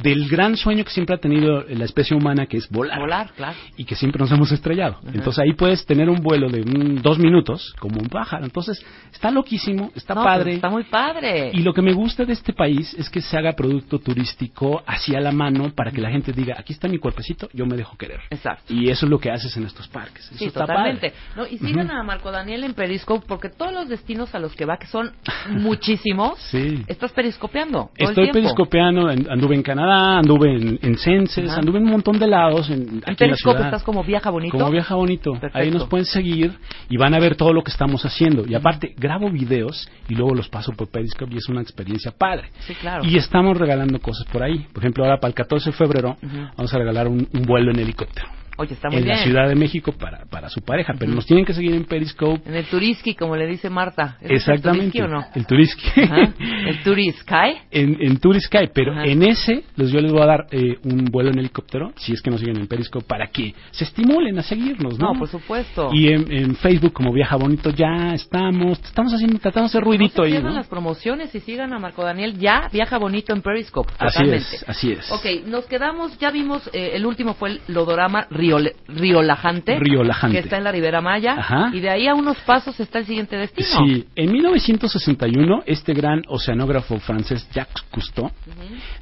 del 0.00 0.28
gran 0.28 0.56
sueño 0.56 0.84
que 0.84 0.90
siempre 0.90 1.14
ha 1.16 1.18
tenido 1.18 1.62
la 1.68 1.84
especie 1.84 2.16
humana 2.16 2.46
que 2.46 2.56
es 2.56 2.68
volar. 2.68 2.98
Volar, 3.00 3.30
claro. 3.36 3.56
Y 3.76 3.84
que 3.84 3.94
siempre 3.96 4.20
nos 4.20 4.30
hemos 4.30 4.50
estrellado. 4.52 4.98
Entonces 5.12 5.38
ahí 5.40 5.54
puedes 5.54 5.84
tener 5.86 6.08
un 6.10 6.20
vuelo 6.20 6.48
de 6.48 6.62
un- 6.62 7.00
dos 7.02 7.18
minutos 7.18 7.74
como 7.80 8.00
un 8.00 8.08
pájaro. 8.08 8.44
Entonces 8.44 8.84
está 9.12 9.30
loquísimo, 9.32 9.90
está 9.96 10.14
No, 10.14 10.22
padre. 10.22 10.54
está 10.54 10.68
muy 10.70 10.84
padre. 10.84 11.50
Y 11.52 11.62
lo 11.62 11.72
que 11.74 11.82
me 11.82 11.92
gusta 11.92 12.24
de 12.24 12.32
este 12.32 12.52
país 12.52 12.94
es 12.94 13.08
que 13.10 13.20
se 13.20 13.36
haga 13.36 13.52
producto 13.54 13.98
turístico 13.98 14.82
así 14.86 15.14
a 15.16 15.20
la 15.20 15.32
mano 15.34 15.70
para 15.74 15.90
que 15.90 16.00
la 16.00 16.10
gente 16.10 16.32
diga, 16.32 16.54
aquí 16.58 16.72
está 16.72 16.88
mi 16.88 16.98
cuerpecito, 16.98 17.48
yo 17.52 17.66
me 17.66 17.76
dejo 17.76 17.96
querer. 17.96 18.20
Exacto. 18.30 18.72
Y 18.72 18.88
eso 18.90 19.06
es 19.06 19.10
lo 19.10 19.18
que 19.18 19.30
haces 19.30 19.56
en 19.56 19.64
estos 19.64 19.88
parques. 19.88 20.24
Eso 20.26 20.36
Sí, 20.38 20.44
está 20.46 20.60
totalmente. 20.60 21.10
padre. 21.10 21.22
No, 21.36 21.46
y 21.46 21.58
sigan 21.58 21.90
a 21.90 22.02
Marco 22.02 22.30
Daniel 22.30 22.64
en 22.64 22.74
Periscope 22.74 23.24
porque 23.28 23.48
todos 23.48 23.72
los 23.72 23.88
destinos 23.88 24.34
a 24.34 24.38
los 24.38 24.54
que 24.54 24.64
va, 24.64 24.76
que 24.78 24.86
son 24.86 25.12
muchísimos, 25.58 26.38
Sí. 26.50 26.82
estás 26.86 27.12
periscopeando. 27.12 27.78
todo 27.78 27.90
el 27.96 28.08
Estoy 28.08 28.24
tiempo. 28.24 28.32
periscopeando, 28.40 29.10
en- 29.10 29.30
anduve 29.30 29.54
en 29.54 29.62
Canadá, 29.62 30.18
anduve 30.18 30.54
en, 30.54 30.78
en 30.82 30.98
Senses, 30.98 31.50
Ajá. 31.50 31.60
anduve 31.60 31.78
en 31.78 31.84
un 31.84 31.90
montón 31.90 32.18
de 32.18 32.26
lados. 32.26 32.68
En, 32.70 32.74
En 32.82 32.88
en 32.88 33.00
la 33.06 33.14
Periscope 33.14 33.56
ciudad. 33.56 33.64
estás 33.66 33.82
como 33.82 34.04
viaja 34.04 34.30
bonito. 34.30 34.56
Como 34.58 34.70
viaja 34.70 34.94
bonito. 34.94 35.32
Perfecto. 35.32 35.58
Ahí 35.58 35.70
nos 35.70 35.86
pueden 35.88 36.06
seguir 36.06 36.56
y 36.88 36.96
van 36.96 37.14
a 37.14 37.18
ver 37.18 37.36
todo 37.36 37.52
lo 37.52 37.62
que 37.62 37.70
estamos 37.70 38.04
haciendo. 38.04 38.44
Y 38.46 38.54
aparte, 38.54 38.94
grabo 38.96 39.30
videos 39.30 39.88
y 40.08 40.14
luego 40.14 40.34
los 40.34 40.48
paso 40.48 40.72
por 40.72 40.88
Periscope 40.88 41.34
y 41.34 41.38
es 41.38 41.48
una 41.48 41.62
experiencia 41.62 42.12
padre. 42.12 42.50
Sí, 42.60 42.74
claro. 42.74 43.04
Y 43.04 43.16
estamos 43.16 43.56
regalando 43.56 43.98
cosas 44.00 44.26
por 44.32 44.42
ahí. 44.42 44.66
Por 44.72 44.82
ejemplo, 44.82 45.04
ahora 45.04 45.18
para 45.24 45.30
el 45.30 45.34
14 45.34 45.70
de 45.70 45.76
febrero 45.76 46.18
vamos 46.54 46.74
a 46.74 46.78
regalar 46.78 47.08
un, 47.08 47.26
un 47.32 47.42
vuelo 47.44 47.70
en 47.70 47.78
helicóptero. 47.78 48.28
Oye, 48.56 48.74
está 48.74 48.88
muy 48.88 48.98
en 48.98 49.04
bien. 49.04 49.16
la 49.16 49.24
Ciudad 49.24 49.48
de 49.48 49.54
México 49.54 49.92
para, 49.92 50.24
para 50.26 50.48
su 50.48 50.60
pareja, 50.60 50.94
pero 50.98 51.12
nos 51.12 51.26
tienen 51.26 51.44
que 51.44 51.54
seguir 51.54 51.74
en 51.74 51.84
Periscope. 51.84 52.42
En 52.48 52.54
el 52.54 52.64
Turiski, 52.66 53.14
como 53.14 53.36
le 53.36 53.46
dice 53.46 53.68
Marta. 53.70 54.16
¿Ese 54.20 54.34
es 54.34 54.48
el 54.48 54.54
Exactamente. 54.54 54.98
Turiski 54.98 55.00
o 55.00 55.08
no? 55.08 55.26
El 55.34 55.46
Turiski. 55.46 56.00
Ajá. 56.02 56.34
El 56.66 56.82
Turisky. 56.82 57.34
en, 57.70 57.96
en 58.00 58.16
Turisky, 58.18 58.58
pero 58.72 58.92
Ajá. 58.92 59.04
en 59.04 59.22
ese 59.22 59.64
los 59.76 59.90
yo 59.90 60.00
les 60.00 60.12
voy 60.12 60.22
a 60.22 60.26
dar 60.26 60.46
eh, 60.50 60.76
un 60.84 61.06
vuelo 61.06 61.30
en 61.30 61.38
helicóptero, 61.38 61.92
si 61.96 62.12
es 62.12 62.22
que 62.22 62.30
nos 62.30 62.40
siguen 62.40 62.56
en 62.58 62.66
Periscope, 62.66 63.04
para 63.06 63.26
que 63.28 63.54
se 63.70 63.84
estimulen 63.84 64.38
a 64.38 64.42
seguirnos, 64.42 64.98
¿no? 64.98 65.12
No, 65.12 65.18
por 65.18 65.28
supuesto. 65.28 65.90
Y 65.92 66.08
en, 66.08 66.30
en 66.32 66.56
Facebook, 66.56 66.92
como 66.92 67.12
Viaja 67.12 67.36
Bonito, 67.36 67.70
ya 67.70 68.12
estamos, 68.14 68.78
estamos 68.84 69.12
haciendo, 69.12 69.38
tratando 69.38 69.62
de 69.64 69.66
hacer 69.66 69.82
ruidito 69.82 70.22
no 70.22 70.28
se 70.28 70.36
ahí, 70.36 70.42
¿no? 70.42 70.50
las 70.50 70.66
promociones 70.68 71.34
y 71.34 71.40
sigan 71.40 71.72
a 71.72 71.78
Marco 71.78 72.04
Daniel. 72.04 72.38
Ya 72.38 72.68
viaja 72.72 72.98
bonito 72.98 73.32
en 73.34 73.42
Periscope. 73.42 73.92
Así 73.98 74.18
Totalmente. 74.18 74.56
es, 74.56 74.64
así 74.68 74.92
es. 74.92 75.10
Ok, 75.10 75.46
nos 75.46 75.66
quedamos, 75.66 76.18
ya 76.18 76.30
vimos, 76.30 76.68
eh, 76.72 76.92
el 76.94 77.06
último 77.06 77.34
fue 77.34 77.50
el 77.50 77.60
Lodorama 77.68 78.26
Riole- 78.44 78.74
Riolajante. 78.88 79.78
Riolajante. 79.78 80.36
Que 80.36 80.44
está 80.44 80.58
en 80.58 80.64
la 80.64 80.72
Ribera 80.72 81.00
Maya. 81.00 81.36
Ajá. 81.38 81.70
Y 81.72 81.80
de 81.80 81.90
ahí 81.90 82.06
a 82.06 82.14
unos 82.14 82.36
pasos 82.38 82.78
está 82.80 82.98
el 82.98 83.06
siguiente 83.06 83.36
destino. 83.36 83.66
Sí, 83.86 84.06
en 84.16 84.32
1961 84.32 85.62
este 85.66 85.94
gran 85.94 86.22
oceanógrafo 86.28 86.98
francés 87.00 87.48
Jacques 87.52 87.82
Cousteau 87.90 88.30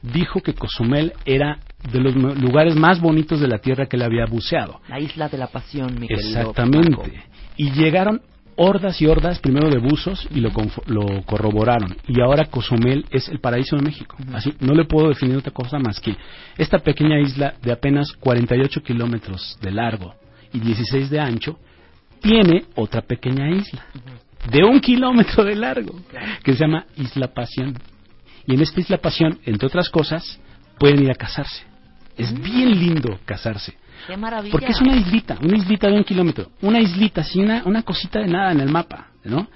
dijo 0.03 0.41
que 0.41 0.55
Cozumel 0.55 1.13
era 1.25 1.59
de 1.91 2.01
los 2.01 2.15
lugares 2.15 2.77
más 2.77 3.01
bonitos 3.01 3.41
de 3.41 3.49
la 3.49 3.59
Tierra 3.59 3.87
que 3.87 3.97
él 3.97 4.03
había 4.03 4.27
buceado. 4.27 4.81
La 4.89 5.01
isla 5.01 5.29
de 5.29 5.39
la 5.39 5.49
pasión, 5.49 5.99
mi. 5.99 6.07
Exactamente. 6.09 7.25
Y 7.57 7.71
llegaron 7.73 8.23
hordas 8.57 9.01
y 9.01 9.07
hordas 9.07 9.39
primero 9.39 9.69
de 9.69 9.79
buzos 9.79 10.27
y 10.31 10.41
lo, 10.41 10.51
lo 10.87 11.23
corroboraron. 11.25 11.97
Y 12.07 12.21
ahora 12.21 12.47
Cozumel 12.47 13.07
es 13.11 13.29
el 13.29 13.41
paraíso 13.41 13.77
de 13.77 13.83
México. 13.83 14.17
Así, 14.33 14.55
no 14.61 14.75
le 14.75 14.85
puedo 14.85 15.09
definir 15.09 15.37
otra 15.37 15.53
cosa 15.53 15.79
más 15.79 16.01
que 16.01 16.17
esta 16.57 16.79
pequeña 16.79 17.21
isla 17.21 17.55
de 17.63 17.73
apenas 17.73 18.13
48 18.13 18.83
kilómetros 18.83 19.59
de 19.61 19.71
largo 19.71 20.15
y 20.53 20.61
16 20.61 21.11
de 21.11 21.21
ancho 21.21 21.59
tiene 22.21 22.65
otra 22.77 23.03
pequeña 23.03 23.51
isla 23.51 23.85
de 24.51 24.65
un 24.65 24.81
kilómetro 24.81 25.45
de 25.45 25.57
largo 25.57 26.01
que 26.43 26.53
se 26.53 26.61
llama 26.61 26.87
Isla 26.97 27.29
Pasión. 27.29 27.77
Y 28.47 28.55
en 28.55 28.61
esta 28.61 28.81
Isla 28.81 28.99
Pasión, 28.99 29.39
entre 29.45 29.67
otras 29.67 29.89
cosas, 29.89 30.41
pueden 30.79 31.03
ir 31.03 31.11
a 31.11 31.15
casarse. 31.15 31.65
Es 32.17 32.33
bien 32.33 32.71
lindo 32.79 33.19
casarse. 33.25 33.75
Qué 34.07 34.17
maravilla. 34.17 34.53
Porque 34.53 34.73
es 34.73 34.81
una 34.81 34.97
islita, 34.97 35.39
una 35.43 35.57
islita 35.57 35.89
de 35.89 35.95
un 35.95 36.05
kilómetro, 36.05 36.51
una 36.61 36.81
islita, 36.81 37.21
así 37.21 37.39
una, 37.39 37.63
una 37.65 37.83
cosita 37.83 38.21
de 38.21 38.27
nada 38.27 38.53
en 38.53 38.61
el 38.61 38.69
mapa, 38.69 39.09
¿no? 39.25 39.49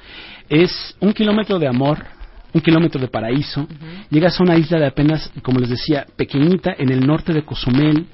Es 0.48 0.96
un 1.00 1.12
kilómetro 1.12 1.58
de 1.58 1.66
amor, 1.66 2.04
un 2.52 2.60
kilómetro 2.60 3.00
de 3.00 3.08
paraíso. 3.08 3.66
Llegas 4.10 4.38
a 4.38 4.42
una 4.42 4.56
isla 4.56 4.78
de 4.78 4.86
apenas, 4.86 5.30
como 5.42 5.58
les 5.58 5.70
decía, 5.70 6.06
pequeñita 6.16 6.74
en 6.78 6.90
el 6.90 7.06
norte 7.06 7.32
de 7.32 7.44
Cozumel 7.44 8.06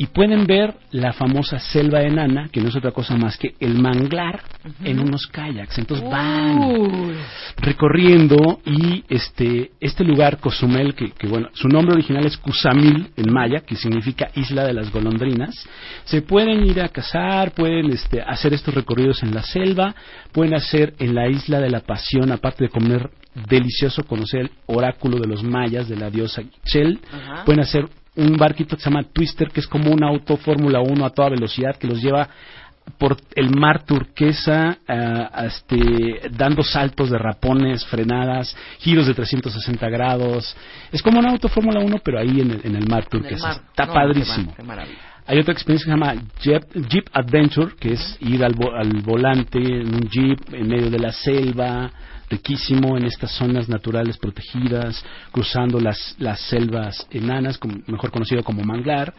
y 0.00 0.06
pueden 0.06 0.46
ver 0.46 0.76
la 0.92 1.12
famosa 1.12 1.58
selva 1.58 2.00
enana, 2.00 2.48
que 2.50 2.62
no 2.62 2.68
es 2.68 2.76
otra 2.76 2.90
cosa 2.90 3.18
más 3.18 3.36
que 3.36 3.54
el 3.60 3.74
manglar 3.74 4.40
en 4.82 4.98
unos 4.98 5.26
kayaks. 5.26 5.76
Entonces 5.76 6.08
van 6.08 7.12
recorriendo 7.58 8.60
y 8.64 9.04
este 9.10 9.72
este 9.78 10.02
lugar 10.02 10.38
Cozumel 10.38 10.94
que, 10.94 11.10
que, 11.10 11.26
bueno 11.26 11.50
su 11.52 11.68
nombre 11.68 11.96
original 11.96 12.24
es 12.24 12.38
Cusamil 12.38 13.10
en 13.14 13.30
maya 13.30 13.60
que 13.60 13.76
significa 13.76 14.30
isla 14.36 14.64
de 14.64 14.72
las 14.72 14.90
golondrinas 14.90 15.54
se 16.04 16.22
pueden 16.22 16.64
ir 16.64 16.80
a 16.80 16.88
cazar 16.88 17.52
pueden 17.52 17.90
este 17.90 18.22
hacer 18.22 18.54
estos 18.54 18.72
recorridos 18.72 19.22
en 19.22 19.34
la 19.34 19.42
selva 19.42 19.94
pueden 20.32 20.54
hacer 20.54 20.94
en 20.98 21.14
la 21.14 21.28
isla 21.28 21.60
de 21.60 21.68
la 21.68 21.80
pasión 21.80 22.32
aparte 22.32 22.64
de 22.64 22.70
comer 22.70 23.10
delicioso 23.48 24.04
conocer 24.04 24.40
el 24.40 24.50
oráculo 24.66 25.18
de 25.18 25.28
los 25.28 25.42
mayas 25.42 25.88
de 25.88 25.96
la 25.96 26.08
diosa 26.08 26.42
Chel 26.64 27.00
pueden 27.44 27.60
hacer 27.60 27.88
un 28.16 28.36
barquito 28.36 28.76
que 28.76 28.82
se 28.82 28.90
llama 28.90 29.04
Twister 29.12 29.48
que 29.50 29.60
es 29.60 29.66
como 29.66 29.90
un 29.90 30.02
auto 30.04 30.36
Fórmula 30.36 30.80
1 30.80 31.04
a 31.04 31.10
toda 31.10 31.30
velocidad 31.30 31.76
que 31.76 31.86
los 31.86 32.02
lleva 32.02 32.28
por 32.98 33.16
el 33.36 33.50
mar 33.50 33.84
turquesa, 33.84 34.78
ah, 34.88 35.44
este, 35.46 36.28
dando 36.32 36.62
saltos 36.62 37.10
de 37.10 37.18
rapones, 37.18 37.84
frenadas, 37.86 38.56
giros 38.78 39.06
de 39.06 39.14
360 39.14 39.88
grados. 39.88 40.56
Es 40.90 41.02
como 41.02 41.20
un 41.20 41.26
auto 41.26 41.48
Fórmula 41.48 41.80
1, 41.80 41.98
pero 42.02 42.18
ahí 42.18 42.40
en 42.40 42.50
el, 42.50 42.60
en 42.64 42.76
el 42.76 42.88
mar 42.88 43.04
el 43.04 43.08
turquesa. 43.08 43.46
mar. 43.48 43.60
Está 43.68 43.86
No, 43.86 43.92
padrísimo. 43.92 44.50
Qué, 44.50 44.56
qué 44.56 44.62
maravilla. 44.64 44.98
Hay 45.26 45.38
otra 45.38 45.52
experiencia 45.52 45.86
que 45.86 45.92
se 45.92 46.04
llama 46.06 46.22
Jeep, 46.40 46.88
Jeep 46.88 47.06
Adventure, 47.12 47.72
que 47.78 47.92
es 47.92 48.16
ir 48.20 48.44
al, 48.44 48.54
al 48.76 48.90
volante 49.02 49.58
en 49.58 49.94
un 49.94 50.08
jeep 50.10 50.52
en 50.52 50.66
medio 50.66 50.90
de 50.90 50.98
la 50.98 51.12
selva, 51.12 51.90
riquísimo 52.30 52.96
en 52.96 53.04
estas 53.04 53.32
zonas 53.32 53.68
naturales 53.68 54.16
protegidas, 54.16 55.04
cruzando 55.32 55.80
las, 55.80 56.14
las 56.18 56.40
selvas 56.40 57.06
enanas, 57.10 57.58
como- 57.58 57.80
mejor 57.86 58.10
conocido 58.10 58.42
como 58.44 58.62
manglar, 58.62 59.12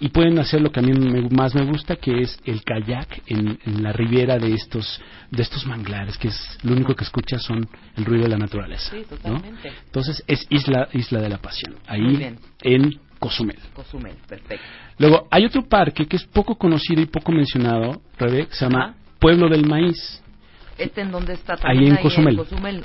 y 0.00 0.08
pueden 0.08 0.38
hacer 0.38 0.60
lo 0.62 0.72
que 0.72 0.80
a 0.80 0.82
mí 0.82 0.92
me- 0.92 1.28
más 1.28 1.54
me 1.54 1.64
gusta, 1.64 1.96
que 1.96 2.22
es 2.22 2.38
el 2.44 2.64
kayak 2.64 3.22
en, 3.26 3.58
en 3.64 3.82
la 3.82 3.92
ribera 3.92 4.38
de 4.38 4.54
estos, 4.54 5.00
de 5.30 5.42
estos 5.42 5.66
manglares, 5.66 6.16
que 6.18 6.28
es 6.28 6.58
lo 6.62 6.72
único 6.72 6.94
que 6.94 7.04
escuchas 7.04 7.42
son 7.42 7.68
el 7.96 8.04
ruido 8.04 8.24
de 8.24 8.30
la 8.30 8.38
naturaleza. 8.38 8.90
Sí, 8.90 8.98
¿no? 9.10 9.16
totalmente. 9.16 9.72
Entonces 9.86 10.24
es 10.26 10.46
Isla, 10.50 10.88
Isla 10.92 11.20
de 11.20 11.28
la 11.28 11.38
Pasión, 11.38 11.74
ahí 11.86 12.34
en 12.62 12.98
Cozumel. 13.18 13.58
Cozumel, 13.74 14.16
perfecto. 14.26 14.64
Luego, 14.98 15.28
hay 15.30 15.44
otro 15.44 15.62
parque 15.68 16.06
que 16.06 16.16
es 16.16 16.24
poco 16.24 16.56
conocido 16.56 17.00
y 17.02 17.06
poco 17.06 17.30
mencionado, 17.32 18.00
Rebe, 18.18 18.46
que 18.46 18.54
se 18.54 18.64
llama. 18.64 18.94
Pueblo 19.18 19.48
del 19.48 19.64
Maíz, 19.66 20.22
¿Este 20.78 21.00
en 21.02 21.10
dónde 21.12 21.34
está? 21.34 21.56
ahí 21.62 21.86
en 21.86 21.96
Cozumel, 21.96 22.40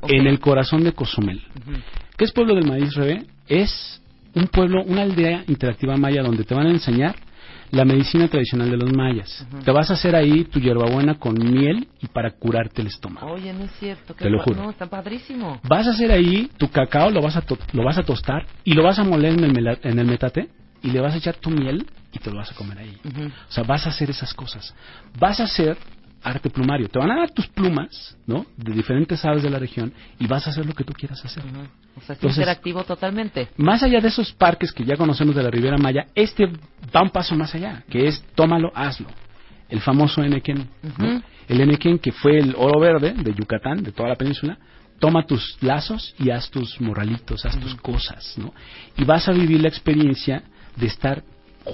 en 0.08 0.28
el 0.28 0.39
corazón 0.39 0.84
de 0.84 0.93
Cozumel. 0.93 1.38
Ujú. 1.62 1.78
¿Qué 2.17 2.25
es 2.25 2.32
Pueblo 2.32 2.56
del 2.56 2.65
Maíz, 2.67 2.93
Rebe? 2.95 3.25
Es 3.47 4.02
un 4.36 4.47
pueblo, 4.47 4.84
una 4.84 5.02
aldea 5.04 5.43
interactiva 5.47 5.97
maya 5.97 6.21
donde 6.21 6.43
te 6.43 6.54
van 6.54 6.67
a 6.67 6.71
enseñar 6.71 7.15
la 7.71 7.86
medicina 7.86 8.28
tradicional 8.28 8.69
de 8.69 8.78
los 8.78 8.91
mayas. 8.93 9.45
Te 9.63 9.71
vas 9.71 9.89
a 9.91 9.93
hacer 9.93 10.15
ahí 10.15 10.43
tu 10.45 10.60
hierbabuena 10.60 11.15
con 11.19 11.36
miel 11.36 11.88
y 12.02 12.08
para 12.08 12.32
curarte 12.32 12.82
el 12.82 12.88
estómago. 12.88 13.32
Oye, 13.32 13.54
no 13.54 13.65
es 13.65 13.71
cierto. 13.80 14.13
Te 14.15 14.30
lo 14.30 14.39
juro. 14.41 14.63
No, 14.63 14.69
está 14.71 14.88
padrísimo. 14.88 15.60
Vas 15.63 15.88
a 15.88 15.91
hacer 15.91 16.12
ahí 16.12 16.49
tu 16.58 16.69
cacao, 16.69 17.10
lo 17.12 17.21
vas 17.21 17.36
a, 17.36 17.41
to- 17.41 17.58
lo 17.73 17.84
vas 17.84 17.97
a 17.97 18.04
tostar 18.04 18.45
y 18.63 18.73
lo 18.73 18.84
vas 18.84 18.97
a 18.99 19.04
moler 19.04 19.34
en 19.34 19.56
el, 19.56 19.78
en 19.84 19.99
el 19.99 20.06
metate 20.08 20.49
y 20.82 20.89
le 20.91 20.99
vas 20.99 21.13
a 21.13 21.17
echar 21.17 21.36
tu 21.36 21.52
miel 21.52 21.86
y 22.12 22.17
te 22.19 22.32
lo 22.32 22.38
vas 22.38 22.52
a 22.52 22.56
comer 22.56 22.80
ahí. 22.80 22.97
O 23.49 23.52
sea, 23.52 23.63
vas 23.63 23.86
a 23.86 23.89
hacer 23.89 24.10
esas 24.10 24.34
cosas. 24.34 24.73
Vas 25.19 25.39
a 25.39 25.43
hacer 25.43 25.78
arte 26.23 26.49
plumario. 26.49 26.88
Te 26.89 26.99
van 26.99 27.12
a 27.12 27.15
dar 27.17 27.32
tus 27.32 27.47
plumas, 27.47 28.17
¿no? 28.27 28.45
De 28.58 28.73
diferentes 28.73 29.23
aves 29.25 29.43
de 29.43 29.49
la 29.49 29.60
región 29.60 29.93
y 30.19 30.27
vas 30.27 30.45
a 30.47 30.49
hacer 30.51 30.65
lo 30.65 30.73
que 30.73 30.84
tú 30.84 30.93
quieras 30.93 31.23
hacer. 31.23 31.43
O 31.43 31.51
sea, 31.51 31.62
es 32.01 32.10
Entonces- 32.10 32.38
interactivo 32.38 32.84
totalmente. 32.84 33.49
Más 33.58 33.84
allá 33.84 33.99
de 33.99 34.08
esos 34.08 34.32
parques 34.34 34.71
que 34.71 34.84
ya 34.86 34.95
conocemos 34.97 35.36
de 35.36 35.43
la 35.43 35.49
Riviera 35.49 35.77
Maya, 35.77 36.08
este 36.15 36.45
va 36.95 37.01
un 37.01 37.10
paso 37.10 37.36
más 37.36 37.53
allá, 37.55 37.84
que 37.89 38.08
es 38.08 38.21
tómalo, 38.36 38.71
hazlo. 38.75 39.08
El 39.69 39.82
famoso 39.82 40.23
Enequén. 40.23 40.67
El 41.47 41.62
Enequén, 41.62 41.99
que 41.99 42.12
fue 42.12 42.38
el 42.39 42.55
oro 42.58 42.79
verde 42.79 43.13
de 43.13 43.34
Yucatán, 43.34 43.84
de 43.84 43.91
toda 43.91 44.10
la 44.10 44.15
península, 44.15 44.58
toma 44.99 45.25
tus 45.25 45.58
lazos 45.62 46.13
y 46.19 46.29
haz 46.32 46.49
tus 46.49 46.79
morralitos, 46.82 47.45
haz 47.45 47.58
tus 47.60 47.75
cosas, 47.75 48.36
¿no? 48.38 48.53
Y 48.97 49.03
vas 49.05 49.27
a 49.29 49.32
vivir 49.32 49.62
la 49.62 49.67
experiencia 49.69 50.43
de 50.75 50.88
estar 50.88 51.23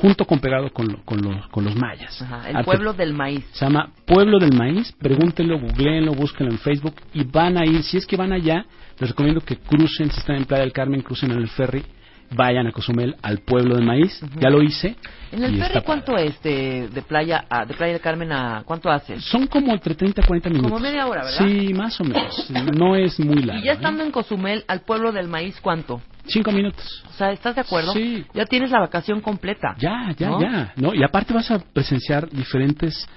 junto 0.01 0.25
con 0.25 0.39
pegado 0.39 0.71
con, 0.71 0.87
lo- 0.87 1.03
con, 1.03 1.21
los, 1.21 1.47
con 1.47 1.63
los 1.65 1.75
mayas. 1.75 2.21
Ajá, 2.21 2.49
el 2.49 2.55
Arte- 2.57 2.65
pueblo 2.65 2.93
del 2.93 3.13
maíz. 3.13 3.45
se 3.53 3.65
llama 3.65 3.91
Pueblo 4.05 4.39
del 4.39 4.53
Maíz. 4.53 4.91
Pregúntenlo, 4.93 5.59
googleenlo, 5.59 6.13
búsquenlo 6.13 6.51
en 6.51 6.59
Facebook 6.59 6.95
y 7.13 7.23
van 7.23 7.57
a 7.57 7.65
ir. 7.65 7.83
Si 7.83 7.97
es 7.97 8.05
que 8.05 8.15
van 8.17 8.31
allá, 8.33 8.65
les 8.99 9.09
recomiendo 9.09 9.41
que 9.41 9.57
crucen, 9.57 10.11
si 10.11 10.19
están 10.19 10.35
en 10.37 10.45
Playa 10.45 10.63
del 10.63 10.73
Carmen, 10.73 11.01
crucen 11.01 11.31
en 11.31 11.39
el 11.39 11.47
ferry, 11.49 11.83
vayan 12.31 12.67
a 12.67 12.71
Cozumel, 12.71 13.15
al 13.21 13.39
Pueblo 13.39 13.75
del 13.75 13.85
Maíz. 13.85 14.19
Ya 14.39 14.49
lo 14.49 14.61
hice. 14.61 14.95
¿En 15.31 15.43
el 15.43 15.57
ferry 15.57 15.81
cuánto 15.81 16.17
es 16.17 16.41
de, 16.41 16.87
de 16.89 17.01
playa 17.01 17.45
a, 17.49 17.65
de 17.65 17.73
playa 17.73 17.93
del 17.93 18.01
Carmen 18.01 18.31
a 18.31 18.63
cuánto 18.65 18.89
hace? 18.89 19.19
Son 19.19 19.47
como 19.47 19.73
entre 19.73 19.95
30 19.95 20.21
y 20.21 20.25
40 20.25 20.49
minutos. 20.49 20.71
Como 20.71 20.81
media 20.81 21.07
hora, 21.07 21.23
¿verdad? 21.23 21.45
Sí, 21.45 21.73
más 21.73 21.99
o 21.99 22.03
menos. 22.03 22.49
No 22.75 22.95
es 22.95 23.19
muy 23.19 23.43
largo. 23.43 23.61
Y 23.61 23.65
ya 23.65 23.73
¿eh? 23.73 23.75
estando 23.75 24.03
en 24.03 24.11
Cozumel, 24.11 24.63
al 24.67 24.81
pueblo 24.81 25.11
del 25.11 25.27
maíz, 25.27 25.59
¿cuánto? 25.61 26.01
Cinco 26.27 26.51
minutos. 26.51 27.03
O 27.09 27.13
sea, 27.13 27.31
¿estás 27.31 27.55
de 27.55 27.61
acuerdo? 27.61 27.93
Sí. 27.93 28.25
Ya 28.33 28.45
tienes 28.45 28.71
la 28.71 28.79
vacación 28.79 29.21
completa. 29.21 29.75
Ya, 29.77 30.13
ya, 30.17 30.29
¿No? 30.29 30.41
ya. 30.41 30.73
¿no? 30.75 30.93
Y 30.93 31.03
aparte 31.03 31.33
vas 31.33 31.51
a 31.51 31.59
presenciar 31.59 32.29
diferentes 32.29 33.07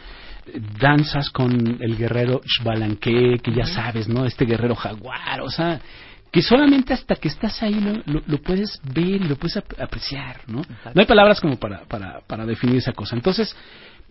eh, 0.47 0.61
danzas 0.79 1.31
con 1.31 1.79
el 1.81 1.97
guerrero 1.97 2.41
Xbalanque, 2.45 3.39
que 3.43 3.53
ya 3.53 3.65
sabes, 3.65 4.09
¿no? 4.09 4.25
Este 4.25 4.45
guerrero 4.45 4.75
jaguar, 4.75 5.41
o 5.41 5.51
sea, 5.51 5.81
que 6.31 6.43
solamente 6.43 6.93
hasta 6.93 7.17
que 7.17 7.29
estás 7.29 7.63
ahí 7.63 7.75
lo, 7.81 7.93
lo- 8.13 8.23
lo 8.27 8.39
puedes 8.39 8.81
ver 8.95 9.07
y 9.23 9.29
lo 9.29 9.37
puedes 9.37 9.57
ap- 9.57 9.81
apreciar, 9.81 10.43
¿no? 10.47 10.61
Exacto. 10.61 10.91
No 10.95 11.01
hay 11.01 11.07
palabras 11.07 11.41
como 11.41 11.57
para, 11.59 11.85
para, 11.85 12.21
para 12.21 12.45
definir 12.45 12.77
esa 12.77 12.93
cosa. 12.93 13.17
Entonces, 13.17 13.55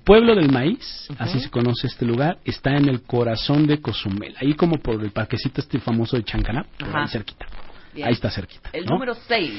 Pueblo 0.04 0.36
del 0.36 0.50
Maíz, 0.52 1.08
así 1.20 1.40
se 1.40 1.50
conoce 1.50 1.88
este 1.88 2.06
lugar, 2.06 2.38
está 2.46 2.72
en 2.78 2.88
el 2.88 3.02
corazón 3.02 3.68
de 3.68 3.82
Cozumel, 3.82 4.36
ahí 4.40 4.54
como 4.54 4.78
por 4.78 5.04
el 5.04 5.12
parquecito 5.12 5.60
este 5.60 5.80
famoso 5.80 6.16
de 6.16 6.24
Chancaná, 6.24 6.66
por 6.80 6.88
Ajá. 6.90 7.02
ahí 7.02 7.08
cerquita. 7.10 7.46
Bien. 7.94 8.08
Ahí 8.08 8.14
está 8.14 8.30
cerquita. 8.32 8.70
El 8.74 8.86
¿no? 8.86 8.94
número 8.94 9.14
6. 9.16 9.54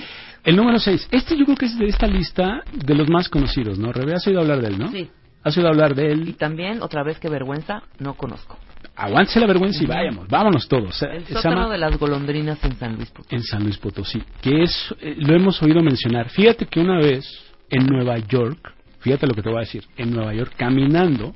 El 0.45 0.57
número 0.57 0.79
6. 0.79 1.09
Este 1.11 1.37
yo 1.37 1.45
creo 1.45 1.57
que 1.57 1.67
es 1.67 1.77
de 1.79 1.87
esta 1.87 2.07
lista 2.07 2.63
de 2.73 2.95
los 2.95 3.09
más 3.11 3.29
conocidos, 3.29 3.79
¿no? 3.79 3.93
Rebe, 3.93 4.15
has 4.15 4.27
oído 4.27 4.41
hablar 4.41 4.61
de 4.63 4.69
él, 4.69 4.79
¿no? 4.79 4.91
Sí. 4.91 5.11
Has 5.45 5.57
oído 5.57 5.69
hablar 5.69 5.95
de 5.95 6.09
Y 6.09 6.11
él. 6.13 6.37
también, 6.37 6.81
otra 6.83 7.03
vez, 7.03 7.19
qué 7.19 7.29
vergüenza, 7.29 7.83
no 7.99 8.15
conozco. 8.15 8.59
Aguántese 9.01 9.39
la 9.39 9.47
vergüenza 9.47 9.83
y 9.83 9.87
vayamos, 9.87 10.27
vámonos 10.29 10.67
todos. 10.67 11.01
El 11.03 11.25
sótano 11.27 11.69
de 11.71 11.79
las 11.79 11.97
golondrinas 11.99 12.63
en 12.65 12.77
San 12.77 12.97
Luis 12.97 13.11
Potosí. 13.11 13.35
en 13.37 13.43
San 13.45 13.63
Luis 13.63 13.79
Potosí, 13.79 14.23
que 14.43 14.63
es, 14.65 14.95
eh, 15.01 15.15
lo 15.19 15.37
hemos 15.37 15.63
oído 15.63 15.81
mencionar. 15.83 16.29
Fíjate 16.31 16.67
que 16.67 16.81
una 16.81 16.99
vez 16.99 17.25
en 17.71 17.87
Nueva 17.87 18.19
York, 18.19 18.75
fíjate 18.99 19.27
lo 19.29 19.35
que 19.35 19.43
te 19.43 19.49
voy 19.51 19.59
a 19.59 19.61
decir, 19.61 19.85
en 19.97 20.11
Nueva 20.11 20.35
York, 20.35 20.53
caminando, 20.57 21.35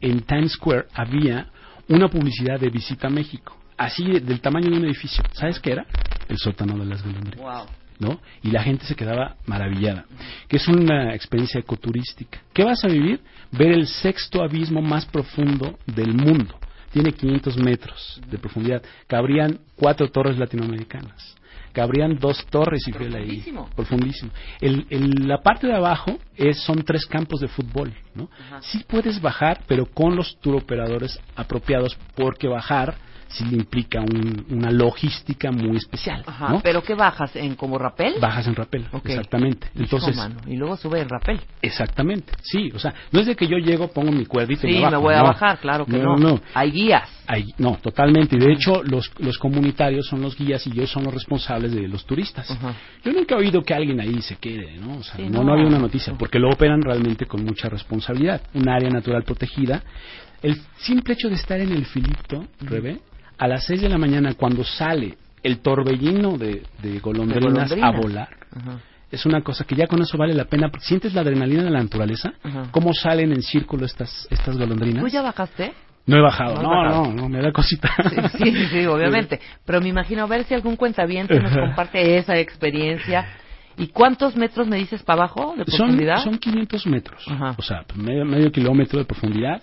en 0.00 0.22
Times 0.22 0.52
Square 0.52 0.86
había 0.94 1.48
una 1.88 2.08
publicidad 2.08 2.58
de 2.58 2.70
Visita 2.70 3.10
México, 3.10 3.58
así 3.76 4.04
de- 4.04 4.20
del 4.20 4.40
tamaño 4.40 4.70
de 4.70 4.76
un 4.78 4.84
edificio. 4.86 5.22
¿Sabes 5.32 5.60
qué 5.60 5.72
era? 5.72 5.84
El 6.28 6.38
sótano 6.38 6.78
de 6.78 6.86
las 6.86 7.02
golondrinas. 7.04 7.38
Wow. 7.40 7.66
¿no? 7.98 8.20
Y 8.42 8.50
la 8.50 8.62
gente 8.64 8.84
se 8.86 8.96
quedaba 8.96 9.36
maravillada. 9.46 10.06
Que 10.48 10.56
es 10.56 10.66
una 10.66 11.14
experiencia 11.14 11.60
ecoturística. 11.60 12.40
¿Qué 12.52 12.64
vas 12.64 12.82
a 12.84 12.88
vivir? 12.88 13.20
Ver 13.52 13.70
el 13.70 13.86
sexto 13.86 14.42
abismo 14.42 14.82
más 14.82 15.06
profundo 15.06 15.78
del 15.86 16.12
mundo. 16.14 16.58
Tiene 16.92 17.12
500 17.12 17.56
metros 17.56 18.20
de 18.28 18.38
profundidad. 18.38 18.82
Cabrían 19.06 19.58
cuatro 19.76 20.10
torres 20.10 20.38
latinoamericanas. 20.38 21.36
Cabrían 21.72 22.18
dos 22.18 22.44
torres 22.50 22.86
y 22.86 22.92
fiel 22.92 23.14
ahí. 23.14 23.24
Profundísimo. 23.40 23.70
Profundísimo. 23.74 24.30
El, 24.60 24.86
el- 24.90 25.26
la 25.26 25.40
parte 25.42 25.66
de 25.66 25.74
abajo 25.74 26.18
es, 26.36 26.58
son 26.62 26.82
tres 26.84 27.06
campos 27.06 27.40
de 27.40 27.48
fútbol, 27.48 27.94
¿no? 28.14 28.28
Ajá. 28.46 28.60
Sí 28.62 28.84
puedes 28.86 29.20
bajar, 29.22 29.62
pero 29.66 29.86
con 29.86 30.14
los 30.14 30.36
turoperadores 30.40 31.18
apropiados, 31.34 31.96
porque 32.14 32.46
bajar 32.46 32.94
sí 33.32 33.44
le 33.44 33.56
implica 33.56 34.00
un- 34.00 34.46
una 34.50 34.70
logística 34.70 35.50
muy 35.50 35.76
especial, 35.76 36.22
Ajá. 36.26 36.48
¿no? 36.50 36.60
¿Pero 36.60 36.82
qué 36.82 36.94
bajas? 36.94 37.34
¿En 37.36 37.54
como 37.54 37.78
rapel? 37.78 38.14
bajas 38.20 38.46
en 38.46 38.54
rappel, 38.54 38.86
Ok. 38.92 39.06
exactamente. 39.06 39.68
Hijo, 39.74 39.82
Entonces, 39.84 40.16
mano, 40.16 40.36
Y 40.46 40.56
luego 40.56 40.76
sube 40.76 41.00
en 41.00 41.08
rapel. 41.08 41.40
exactamente, 41.62 42.32
sí, 42.42 42.70
o 42.74 42.78
sea, 42.78 42.92
no 43.10 43.20
es 43.20 43.26
de 43.26 43.34
que 43.36 43.46
yo 43.46 43.56
llego, 43.58 43.88
pongo 43.88 44.12
mi 44.12 44.26
cuerdito 44.26 44.66
y 44.66 44.70
Sí, 44.72 44.76
me 44.76 44.82
bajo. 44.82 44.92
me 44.92 44.96
voy 44.98 45.14
a 45.14 45.18
no. 45.18 45.24
bajar, 45.24 45.58
claro 45.58 45.86
que 45.86 45.96
no. 45.98 46.16
No, 46.16 46.30
no. 46.34 46.40
Hay 46.54 46.70
guías. 46.70 47.08
Ahí- 47.26 47.54
no, 47.58 47.78
totalmente. 47.82 48.36
Y 48.36 48.38
de 48.40 48.52
hecho, 48.52 48.82
los, 48.82 49.10
los 49.18 49.38
comunitarios 49.38 50.06
son 50.06 50.20
los 50.20 50.36
guías 50.36 50.66
y 50.66 50.70
ellos 50.72 50.90
son 50.90 51.04
los 51.04 51.14
responsables 51.14 51.72
de 51.72 51.88
los 51.88 52.04
turistas. 52.04 52.50
Ajá. 52.50 52.74
Yo 53.04 53.12
nunca 53.12 53.34
he 53.34 53.38
oído 53.38 53.62
que 53.62 53.72
alguien 53.74 54.00
ahí 54.00 54.20
se 54.22 54.36
quede, 54.36 54.76
¿no? 54.78 54.98
O 54.98 55.02
sea, 55.02 55.16
Sí, 55.16 55.28
no. 55.28 55.42
no 55.42 55.52
había 55.52 55.66
una 55.66 55.78
noticia, 55.78 56.14
porque 56.18 56.38
lo 56.38 56.50
operan 56.50 56.82
realmente 56.82 57.26
con 57.26 57.44
mucha 57.44 57.68
responsabilidad. 57.68 58.42
Un 58.54 58.68
área 58.68 58.90
natural 58.90 59.22
protegida. 59.22 59.82
El 60.42 60.56
simple 60.78 61.14
hecho 61.14 61.28
de 61.28 61.36
estar 61.36 61.60
en 61.60 61.70
el 61.72 61.86
filito, 61.86 62.44
Rebe, 62.60 62.98
a 63.42 63.48
las 63.48 63.64
6 63.66 63.80
de 63.82 63.88
la 63.88 63.98
mañana, 63.98 64.34
cuando 64.34 64.62
sale 64.62 65.16
el 65.42 65.58
torbellino 65.58 66.38
de, 66.38 66.62
de 66.80 67.00
golondrinas, 67.00 67.70
De 67.70 67.82
a 67.82 67.90
volar, 67.90 68.28
Ajá. 68.54 68.78
es 69.10 69.26
una 69.26 69.40
cosa 69.42 69.64
que 69.64 69.74
ya 69.74 69.88
con 69.88 70.00
eso 70.00 70.16
vale 70.16 70.32
la 70.32 70.44
pena. 70.44 70.70
Sientes 70.78 71.12
la 71.12 71.22
adrenalina 71.22 71.64
de 71.64 71.70
la 71.70 71.82
naturaleza, 71.82 72.34
Ajá. 72.44 72.68
cómo 72.70 72.94
salen 72.94 73.32
en 73.32 73.42
círculo 73.42 73.84
estas, 73.84 74.28
estas 74.30 74.56
golondrinas. 74.56 75.02
¿Tú 75.02 75.08
ya 75.08 75.22
bajaste? 75.22 75.72
No 76.06 76.18
he 76.18 76.20
bajado, 76.20 76.62
¿No 76.62 76.84
no, 76.84 77.12
no, 77.12 77.28
me 77.28 77.40
da 77.42 77.50
cosita. 77.52 77.90
Sí, 78.38 78.52
sí, 78.52 78.66
sí, 78.70 78.86
obviamente. 78.86 79.40
Pero 79.66 79.80
me 79.80 79.88
imagino 79.88 80.22
a 80.22 80.26
ver 80.26 80.44
si 80.44 80.54
algún 80.54 80.76
cuentaviente 80.76 81.40
nos 81.40 81.52
comparte 81.52 82.18
esa 82.18 82.36
experiencia. 82.38 83.26
¿Y 83.76 83.88
cuántos 83.88 84.36
metros 84.36 84.68
me 84.68 84.76
dices 84.76 85.02
para 85.02 85.22
abajo 85.24 85.54
de 85.56 85.64
Son, 85.64 85.78
profundidad? 85.88 86.22
son 86.22 86.38
500 86.38 86.86
metros, 86.86 87.24
Ajá. 87.26 87.56
o 87.58 87.62
sea, 87.62 87.84
medio, 87.96 88.24
medio 88.24 88.52
kilómetro 88.52 89.00
de 89.00 89.04
profundidad. 89.04 89.62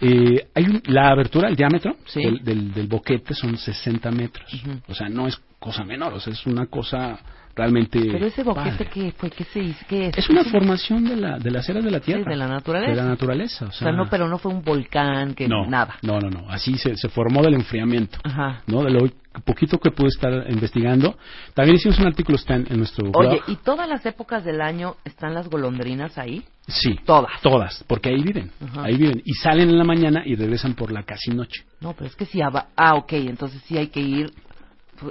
Eh, 0.00 0.48
hay 0.54 0.64
un- 0.64 0.82
la 0.86 1.08
abertura, 1.10 1.48
el 1.48 1.56
diámetro 1.56 1.96
Sí. 2.06 2.22
del, 2.22 2.44
del, 2.44 2.74
del 2.74 2.86
boquete 2.86 3.34
son 3.34 3.56
60 3.56 4.10
metros. 4.10 4.52
Ujú. 4.52 4.80
O 4.88 4.94
sea, 4.94 5.08
no 5.08 5.26
es 5.26 5.40
cosa 5.58 5.84
menor, 5.84 6.12
o 6.12 6.20
sea, 6.20 6.32
es 6.32 6.44
una 6.46 6.66
cosa 6.66 7.18
realmente. 7.54 7.98
Pero 8.12 8.26
ese 8.26 8.42
boquete. 8.42 8.84
¿qué 8.92 9.12
fue? 9.16 9.30
¿Qué 9.30 9.44
se 9.44 9.60
hizo? 9.60 9.84
¿Qué 9.88 10.08
es? 10.08 10.18
Es 10.18 10.28
una 10.28 10.44
formación 10.44 11.04
de, 11.04 11.16
la, 11.16 11.38
de 11.38 11.50
las 11.50 11.66
eras 11.70 11.82
de 11.82 11.90
la 11.90 12.00
Tierra. 12.00 12.28
de 12.30 12.36
la 12.36 12.46
naturaleza. 12.46 12.90
De 12.90 12.96
la 12.96 13.04
naturaleza, 13.06 13.64
o 13.64 13.68
O 13.68 13.72
sea. 13.72 13.88
sea, 13.88 13.92
no, 13.96 14.10
pero 14.10 14.28
no 14.28 14.36
fue 14.36 14.52
un 14.52 14.62
volcán, 14.62 15.34
que 15.34 15.48
no, 15.48 15.66
nada. 15.66 15.96
No, 16.02 16.20
no, 16.20 16.28
no. 16.28 16.50
Así 16.50 16.76
se, 16.76 16.94
se 16.96 17.08
formó 17.08 17.42
del 17.42 17.54
enfriamiento. 17.54 18.18
Ajá. 18.24 18.60
¿no? 18.66 18.82
De 18.84 18.90
lo 18.90 19.08
poquito 19.42 19.78
que 19.78 19.90
pude 19.90 20.08
estar 20.08 20.50
investigando. 20.50 21.16
También 21.54 21.76
hicimos 21.76 21.98
un 21.98 22.06
artículo, 22.06 22.36
está 22.36 22.54
en, 22.54 22.66
en 22.70 22.78
nuestro 22.78 23.10
blog. 23.10 23.16
Oye, 23.32 23.40
¿y 23.48 23.56
todas 23.56 23.88
las 23.88 24.04
épocas 24.06 24.44
del 24.44 24.60
año 24.60 24.96
están 25.04 25.34
las 25.34 25.48
golondrinas 25.48 26.18
ahí? 26.18 26.44
Sí. 26.66 26.98
Todas. 27.04 27.40
Todas, 27.42 27.84
porque 27.86 28.08
ahí 28.10 28.22
viven. 28.22 28.50
Ajá. 28.60 28.84
Ahí 28.84 28.96
viven. 28.96 29.22
Y 29.24 29.34
salen 29.34 29.68
en 29.70 29.78
la 29.78 29.84
mañana 29.84 30.22
y 30.24 30.34
regresan 30.34 30.74
por 30.74 30.92
la 30.92 31.02
casi 31.02 31.30
noche. 31.30 31.64
No, 31.80 31.92
pero 31.92 32.06
es 32.06 32.16
que 32.16 32.26
sí, 32.26 32.40
ah, 32.42 32.94
ok, 32.96 33.12
entonces 33.12 33.62
sí 33.66 33.76
hay 33.78 33.88
que 33.88 34.00
ir. 34.00 34.32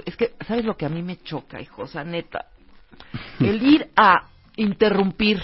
Es 0.04 0.16
que, 0.16 0.32
¿sabes 0.46 0.64
lo 0.64 0.76
que 0.76 0.86
a 0.86 0.88
mí 0.88 1.02
me 1.02 1.16
choca, 1.22 1.60
hijo? 1.60 1.82
O 1.82 1.86
sea, 1.86 2.04
neta. 2.04 2.46
El 3.40 3.62
ir 3.62 3.88
a 3.96 4.28
interrumpir 4.56 5.40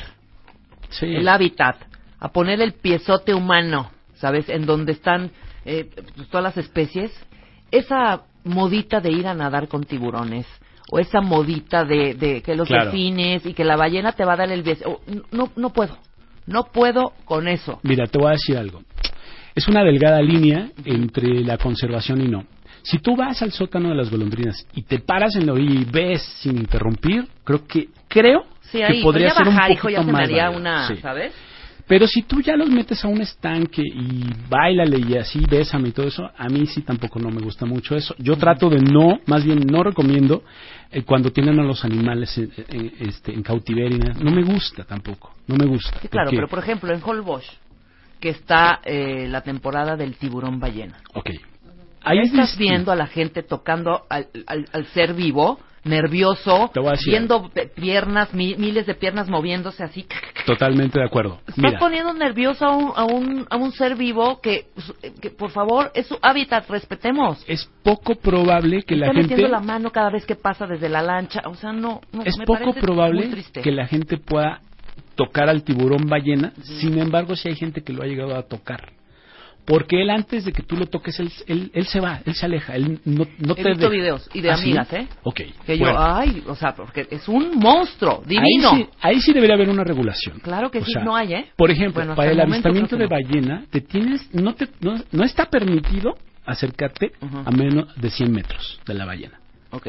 Sí. 0.93 1.07
el 1.07 1.29
hábitat, 1.29 1.77
a 2.21 2.33
poner 2.33 2.61
el 2.61 2.75
piezote 2.75 3.35
humano, 3.35 3.91
¿sabes? 4.15 4.49
En 4.49 4.67
donde 4.67 4.93
están 4.93 5.31
eh, 5.65 5.91
pues, 6.17 6.29
todas 6.29 6.45
las 6.45 6.57
especies. 6.57 7.11
Esa 7.71 8.23
modita 8.45 9.01
de 9.01 9.11
ir 9.11 9.27
a 9.27 9.35
nadar 9.35 9.69
con 9.69 9.85
tiburones. 9.85 10.47
O 10.91 10.99
esa 10.99 11.21
modita 11.21 11.85
de, 11.85 12.15
de 12.15 12.43
que 12.43 12.55
los 12.55 12.69
Claro. 12.69 12.91
y 12.95 13.55
que 13.55 13.65
la 13.65 13.77
ballena 13.77 14.13
te 14.13 14.25
va 14.25 14.35
a 14.35 14.37
dar 14.37 14.51
el 14.53 14.63
beso. 14.63 15.01
No, 15.31 15.51
no 15.57 15.71
puedo. 15.71 15.97
No 16.47 16.65
puedo 16.65 17.13
con 17.25 17.49
eso. 17.49 17.81
Mira, 17.83 18.07
te 18.07 18.19
voy 18.19 18.29
a 18.29 18.33
decir 18.33 18.59
algo. 18.59 18.83
Es 19.55 19.69
una 19.69 19.83
delgada 19.85 20.21
línea 20.21 20.71
entre 20.85 21.41
la 21.45 21.57
conservación 21.57 22.21
y 22.21 22.29
no. 22.29 22.45
Si 22.83 22.99
tú 22.99 23.15
vas 23.17 23.41
al 23.43 23.53
sótano 23.53 23.91
de 23.91 23.95
las 23.95 24.11
golondrinas 24.11 24.67
y 24.75 24.83
te 24.83 24.99
paras 24.99 25.37
en 25.37 25.47
la 25.47 25.53
orilla 25.53 25.81
y 25.81 25.85
ves 25.85 26.21
sin 26.41 26.59
interrumpir, 26.59 27.27
creo 27.45 27.65
que 27.67 27.89
creo 28.09 28.45
Sí, 28.63 28.79
que 28.79 28.85
ahí. 28.85 29.03
podría 29.03 29.29
ya 29.29 29.35
ser 29.35 29.49
un 29.49 29.55
bajar, 29.55 29.71
hijo, 29.71 29.83
poquito 29.83 30.01
ya 30.01 30.05
se 30.05 30.07
me 30.07 30.13
más 30.13 30.23
haría 30.23 30.43
válido. 30.45 30.61
una, 30.61 30.89
Sí. 30.89 30.97
¿sabes? 30.97 31.33
Pero 31.87 32.07
si 32.07 32.23
tú 32.23 32.41
ya 32.41 32.57
los 32.57 32.71
metes 32.71 33.05
a 33.05 33.09
un 33.09 33.21
estanque 33.21 33.83
y 33.83 34.25
bailale 34.49 34.99
y 34.99 35.17
así 35.17 35.41
bésame 35.49 35.89
y 35.89 35.93
todo 35.93 36.07
eso, 36.07 36.31
a 36.37 36.49
mí 36.49 36.67
sí 36.67 36.83
tampoco 36.83 37.19
no 37.19 37.31
me 37.31 37.41
gusta 37.43 37.67
mucho 37.67 37.97
eso. 37.97 38.15
Yo 38.19 38.37
trato 38.37 38.71
de 38.71 38.81
no, 38.81 39.21
más 39.27 39.45
bien 39.45 39.61
no 39.67 39.83
recomiendo 39.83 40.43
eh, 40.91 41.03
cuando 41.03 41.31
tienen 41.33 41.59
a 41.61 41.65
los 41.65 41.85
animales 41.85 42.37
en, 42.39 42.51
en- 42.69 42.93
este, 43.01 43.33
en 43.35 43.43
cautiverio. 43.43 43.99
No 44.21 44.31
me 44.31 44.43
gusta 44.43 44.85
tampoco, 44.85 45.35
no 45.47 45.57
me 45.57 45.67
gusta. 45.67 45.99
Sí, 46.01 46.09
claro, 46.09 46.27
porque- 46.27 46.37
pero 46.37 46.49
por 46.49 46.59
ejemplo, 46.61 46.93
en 46.95 47.01
Holbox, 47.03 47.45
que 48.21 48.29
está 48.31 48.81
eh, 48.85 49.27
la 49.29 49.41
temporada 49.43 49.97
del 49.97 50.15
tiburón 50.17 50.61
ballena. 50.61 50.99
Ok. 51.15 51.31
Ahí 52.05 52.19
es 52.19 52.31
estás 52.31 52.57
viendo 52.57 52.91
a 52.93 52.97
la 52.97 53.07
gente 53.07 53.43
tocando 53.43 54.05
al, 54.09 54.27
al- 54.47 54.69
al 54.73 54.87
ser 54.87 55.15
vivo, 55.15 55.59
nervioso, 55.85 56.71
viendo 57.07 57.51
piernas, 57.75 58.33
mi- 58.33 58.55
miles 58.57 58.87
de 58.87 58.95
piernas 58.95 59.29
moviéndose 59.29 59.83
así. 59.83 60.07
Totalmente 60.47 60.99
de 60.99 61.05
acuerdo. 61.05 61.41
Estás 61.47 61.75
poniendo 61.79 62.13
nervioso 62.13 62.65
a 62.65 62.77
un, 62.77 62.93
a, 62.95 63.05
un, 63.05 63.47
a 63.51 63.57
un 63.57 63.73
ser 63.73 63.97
vivo 63.97 64.41
que, 64.41 64.67
que, 65.21 65.31
por 65.31 65.51
favor, 65.51 65.91
es 65.95 66.07
su 66.07 66.19
hábitat, 66.23 66.69
respetemos. 66.69 67.45
es 67.47 67.69
poco 67.83 68.15
probable 68.15 68.83
que 68.83 68.97
la 68.97 69.07
gente... 69.07 69.23
metiendo 69.23 69.49
la 69.49 69.61
mano 69.61 69.91
cada 69.91 70.11
vez 70.11 70.25
que 70.25 70.37
pasa 70.37 70.67
desde 70.67 70.89
la 70.89 71.03
lancha. 71.03 71.43
O 71.47 71.55
sea, 71.55 71.73
no, 71.73 72.01
no 72.13 72.23
es 72.25 72.37
me 72.39 72.45
poco 72.47 72.73
probable 72.75 73.31
que 73.63 73.73
la 73.73 73.87
gente 73.87 74.19
pueda 74.19 74.61
tocar 75.15 75.49
al 75.49 75.63
tiburón 75.63 76.07
ballena, 76.09 76.53
sin 76.63 76.99
embargo 76.99 77.37
sí 77.37 77.49
hay 77.49 77.57
gente 77.57 77.83
que 77.83 77.93
lo 77.93 78.03
ha 78.03 78.07
llegado 78.07 78.37
a 78.37 78.43
tocar. 78.43 78.93
Porque 79.65 80.03
él 80.03 80.11
antes 80.11 80.45
de 80.45 80.53
que 80.53 80.63
tú 80.63 80.77
lo 80.77 80.87
toques, 80.87 81.19
él, 81.21 81.31
él, 81.47 81.71
él 81.73 81.87
se 81.87 82.01
va, 82.01 82.21
él 82.27 82.35
se 82.35 82.47
aleja, 82.47 82.75
él 82.75 83.01
no, 83.05 83.27
no 83.39 83.53
He 83.53 83.63
te 83.63 83.69
visto 83.71 83.89
de- 83.89 83.97
videos 83.97 84.29
y 84.35 84.41
de 84.41 84.51
¿Ah, 84.51 84.57
sí? 84.57 84.63
amigas, 84.65 84.93
¿eh? 84.93 85.07
Ok. 85.23 85.41
Que 85.65 85.79
yo, 85.79 85.87
ay, 85.97 86.43
o 86.49 86.57
sea, 86.57 86.75
porque 86.75 87.07
es 87.11 87.29
un 87.29 87.59
monstruo, 87.59 88.23
divino. 88.27 88.71
Ahí 88.73 88.83
sí, 88.83 88.89
ahí 89.01 89.21
sí 89.21 89.33
debería 89.33 89.55
haber 89.55 89.69
una 89.69 89.85
regulación. 89.85 90.41
Claro 90.41 90.71
que 90.71 90.79
O 90.79 90.85
sí, 90.85 90.93
sea, 90.93 91.05
no 91.05 91.15
hay, 91.15 91.35
¿eh? 91.35 91.47
Por 91.57 91.71
ejemplo, 91.71 92.01
Bueno, 92.03 92.17
para 92.17 92.33
el 92.33 92.39
momento 92.39 92.69
avistamiento 92.69 92.97
de 92.97 93.07
ballena, 93.07 93.65
te 93.71 93.81
tienes, 93.83 94.29
no, 94.35 94.55
te, 94.55 94.69
no, 94.81 94.97
no 95.13 95.25
está 95.25 95.47
permitido 95.47 96.17
acercarte 96.45 97.13
a 97.45 97.51
menos 97.53 97.95
de 98.01 98.11
100 98.11 98.33
metros 98.33 98.81
de 98.85 98.95
la 98.95 99.05
ballena. 99.05 99.39
Ok, 99.71 99.87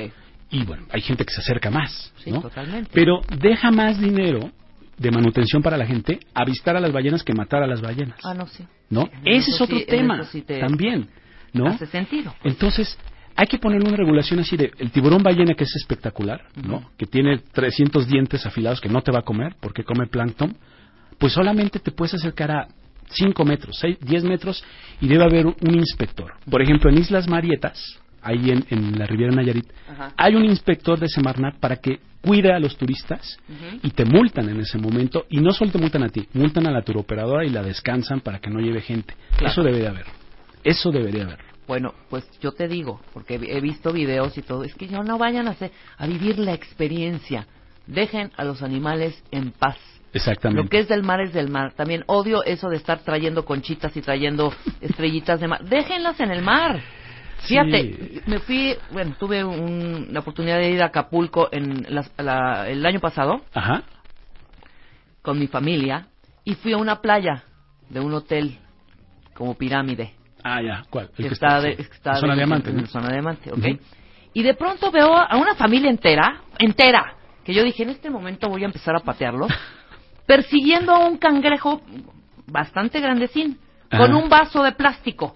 Y 0.52 0.64
bueno, 0.66 0.86
hay 0.92 1.02
gente 1.02 1.26
que 1.26 1.34
se 1.34 1.42
acerca 1.42 1.72
más, 1.72 2.14
sí, 2.24 2.30
¿no? 2.32 2.42
totalmente. 2.42 2.92
Pero 2.94 3.22
deja 3.40 3.72
más 3.72 4.00
dinero 4.00 4.52
de 4.98 5.12
manutención 5.12 5.62
para 5.62 5.78
la 5.78 5.86
gente 5.86 6.20
avistar 6.34 6.76
a 6.78 6.80
las 6.80 6.92
ballenas 6.92 7.24
que 7.24 7.34
matar 7.34 7.64
a 7.64 7.68
las 7.68 7.82
ballenas, 7.82 8.20
Ah, 8.24 8.34
no, 8.34 8.48
sí. 8.48 8.64
¿no? 8.90 9.10
Ese 9.26 9.52
es 9.52 9.62
otro 9.62 9.78
sí- 9.78 9.86
tema 9.86 10.16
eso 10.22 10.32
sí 10.32 10.42
te- 10.42 10.60
también, 10.60 11.10
¿no? 11.52 11.68
Hace 11.68 11.88
sentido. 11.88 12.34
Entonces, 12.44 12.98
hay 13.36 13.48
que 13.48 13.58
ponerle 13.58 13.88
una 13.88 13.98
regulación 13.98 14.40
así 14.40 14.56
de 14.56 14.72
el 14.78 14.92
tiburón 14.92 15.24
ballena 15.24 15.56
que 15.56 15.64
es 15.64 15.76
espectacular, 15.76 16.42
¿no? 16.64 16.92
Que 16.98 17.06
tiene 17.08 17.40
300 17.40 18.08
dientes 18.08 18.46
afilados 18.46 18.80
que 18.80 18.90
no 18.90 19.02
te 19.02 19.12
va 19.12 19.20
a 19.20 19.24
comer 19.24 19.56
porque 19.60 19.84
come 19.84 20.06
plancton, 20.08 20.56
pues 21.18 21.34
solamente 21.34 21.80
te 21.80 21.92
puedes 21.92 22.14
acercar 22.14 22.52
a 22.52 22.68
5 23.10 23.44
metros, 23.46 23.78
6, 23.80 23.98
10 24.02 24.24
metros 24.24 24.64
y 25.02 25.08
debe 25.08 25.24
haber 25.24 25.46
un 25.48 25.56
inspector. 25.76 26.34
Por 26.50 26.62
ejemplo, 26.62 26.90
en 26.92 27.00
Islas 27.00 27.28
Marietas, 27.28 28.00
ahí 28.24 28.52
en, 28.52 28.66
en 28.70 28.98
la 28.98 29.06
Riviera 29.06 29.34
Nayarit, 29.34 29.66
Ajá. 29.90 30.14
hay 30.18 30.36
un 30.36 30.46
inspector 30.46 31.00
de 31.00 31.08
Semarnat 31.08 31.56
para 31.60 31.78
que 31.78 32.00
cuide 32.24 32.54
a 32.54 32.60
los 32.60 32.78
turistas 32.78 33.38
y 33.82 33.90
te 33.92 34.06
multan 34.06 34.48
en 34.50 34.62
ese 34.62 34.78
momento 34.78 35.26
y 35.30 35.42
no 35.42 35.52
solo 35.52 35.72
te 35.72 35.78
multan 35.78 36.04
a 36.04 36.10
ti, 36.10 36.26
multan 36.34 36.66
a 36.68 36.72
la 36.72 36.82
turoperadora 36.82 37.46
y 37.46 37.50
la 37.50 37.62
descansan 37.62 38.22
para 38.22 38.40
que 38.40 38.50
no 38.50 38.60
lleve 38.60 38.82
gente. 38.82 39.14
Claro. 39.38 39.52
Eso 39.52 39.62
debería 39.62 39.90
haber. 39.90 40.06
Eso 40.64 40.92
debería 40.92 41.24
haber. 41.24 41.40
Bueno, 41.68 41.94
pues 42.10 42.26
yo 42.42 42.54
te 42.54 42.68
digo, 42.68 43.02
porque 43.14 43.36
he 43.36 43.62
visto 43.62 43.92
videos 43.92 44.38
y 44.38 44.42
todo, 44.42 44.64
es 44.64 44.74
que 44.76 44.88
yo 44.88 45.04
no 45.04 45.18
vayan 45.18 45.48
a, 45.48 45.52
hacer, 45.52 45.72
a 45.98 46.08
vivir 46.08 46.40
la 46.40 46.54
experiencia. 46.54 47.48
Dejen 47.88 48.32
a 48.38 48.46
los 48.46 48.62
animales 48.62 49.22
en 49.32 49.52
paz. 49.52 49.78
Exactamente. 50.14 50.64
Lo 50.64 50.70
que 50.70 50.80
es 50.80 50.88
del 50.88 51.04
mar 51.04 51.20
es 51.22 51.34
del 51.34 51.50
mar. 51.50 51.74
También 51.74 52.04
odio 52.08 52.44
eso 52.44 52.70
de 52.70 52.78
estar 52.78 53.00
trayendo 53.00 53.44
conchitas 53.44 53.96
y 53.98 54.02
trayendo 54.02 54.54
estrellitas 54.82 55.40
de 55.40 55.48
mar. 55.48 55.64
Déjenlas 55.66 56.20
en 56.20 56.32
el 56.32 56.42
mar. 56.42 56.82
Fíjate, 57.40 57.82
Sí. 57.82 58.22
me 58.26 58.40
fui, 58.40 58.76
bueno, 58.92 59.16
tuve 59.20 59.44
un- 59.44 60.08
la 60.12 60.22
oportunidad 60.22 60.58
de 60.60 60.70
ir 60.72 60.82
a 60.82 60.88
Acapulco 60.88 61.50
en 61.52 61.86
las- 61.94 62.12
la- 62.18 62.70
el 62.70 62.86
año 62.86 63.00
pasado 63.00 63.42
Ajá. 63.54 63.84
con 65.22 65.38
mi 65.40 65.48
familia 65.48 66.08
y 66.46 66.56
fui 66.56 66.74
a 66.74 66.78
una 66.78 67.02
playa 67.02 67.44
de 67.90 68.00
un 68.00 68.14
hotel 68.14 68.58
como 69.34 69.56
pirámide 69.56 70.14
Ah, 70.46 70.62
ya, 70.62 70.84
¿cuál? 70.90 71.10
El 71.18 71.28
que, 71.28 71.34
está, 71.34 71.62
de, 71.62 71.70
en 71.72 71.76
que 71.78 71.82
está 71.84 72.16
zona 72.16 72.34
de- 72.34 72.40
diamante, 72.40 72.70
en 72.70 72.76
¿no? 72.76 72.82
la 72.82 72.88
zona 72.90 73.10
diamante, 73.14 73.50
¿ok? 73.52 73.80
Y 74.34 74.44
de 74.44 74.54
pronto 74.56 74.92
veo 74.92 75.16
a 75.16 75.38
una 75.38 75.56
familia 75.56 75.90
entera, 75.90 76.42
entera, 76.60 77.16
que 77.46 77.54
yo 77.54 77.64
dije, 77.64 77.84
en 77.84 77.92
este 77.92 78.10
momento 78.10 78.50
voy 78.50 78.64
a 78.64 78.66
empezar 78.66 78.94
a 78.96 79.00
patearlos, 79.00 79.48
persiguiendo 80.26 80.92
a 80.92 81.08
un 81.08 81.18
cangrejo 81.18 81.82
bastante 82.46 83.00
grandecín, 83.00 83.58
con 83.98 84.14
un 84.14 84.30
vaso 84.30 84.64
de 84.64 84.72
plástico. 84.74 85.36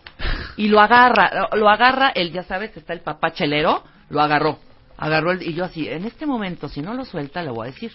Y 0.58 0.68
lo 0.70 0.80
agarra, 0.80 1.50
lo 1.56 1.70
agarra, 1.70 2.10
el, 2.10 2.32
ya 2.32 2.44
sabes, 2.44 2.76
está 2.76 2.94
el 2.94 3.02
papá 3.02 3.32
chelero, 3.32 3.84
lo 4.10 4.22
agarró. 4.22 4.60
Agarró 4.98 5.32
el, 5.32 5.44
y 5.44 5.54
yo 5.54 5.66
así, 5.66 5.88
en 5.88 6.06
este 6.06 6.26
momento, 6.26 6.68
si 6.68 6.82
no 6.82 6.94
lo 6.94 7.06
suelta, 7.06 7.44
le 7.44 7.52
voy 7.52 7.68
a 7.68 7.72
decir. 7.72 7.92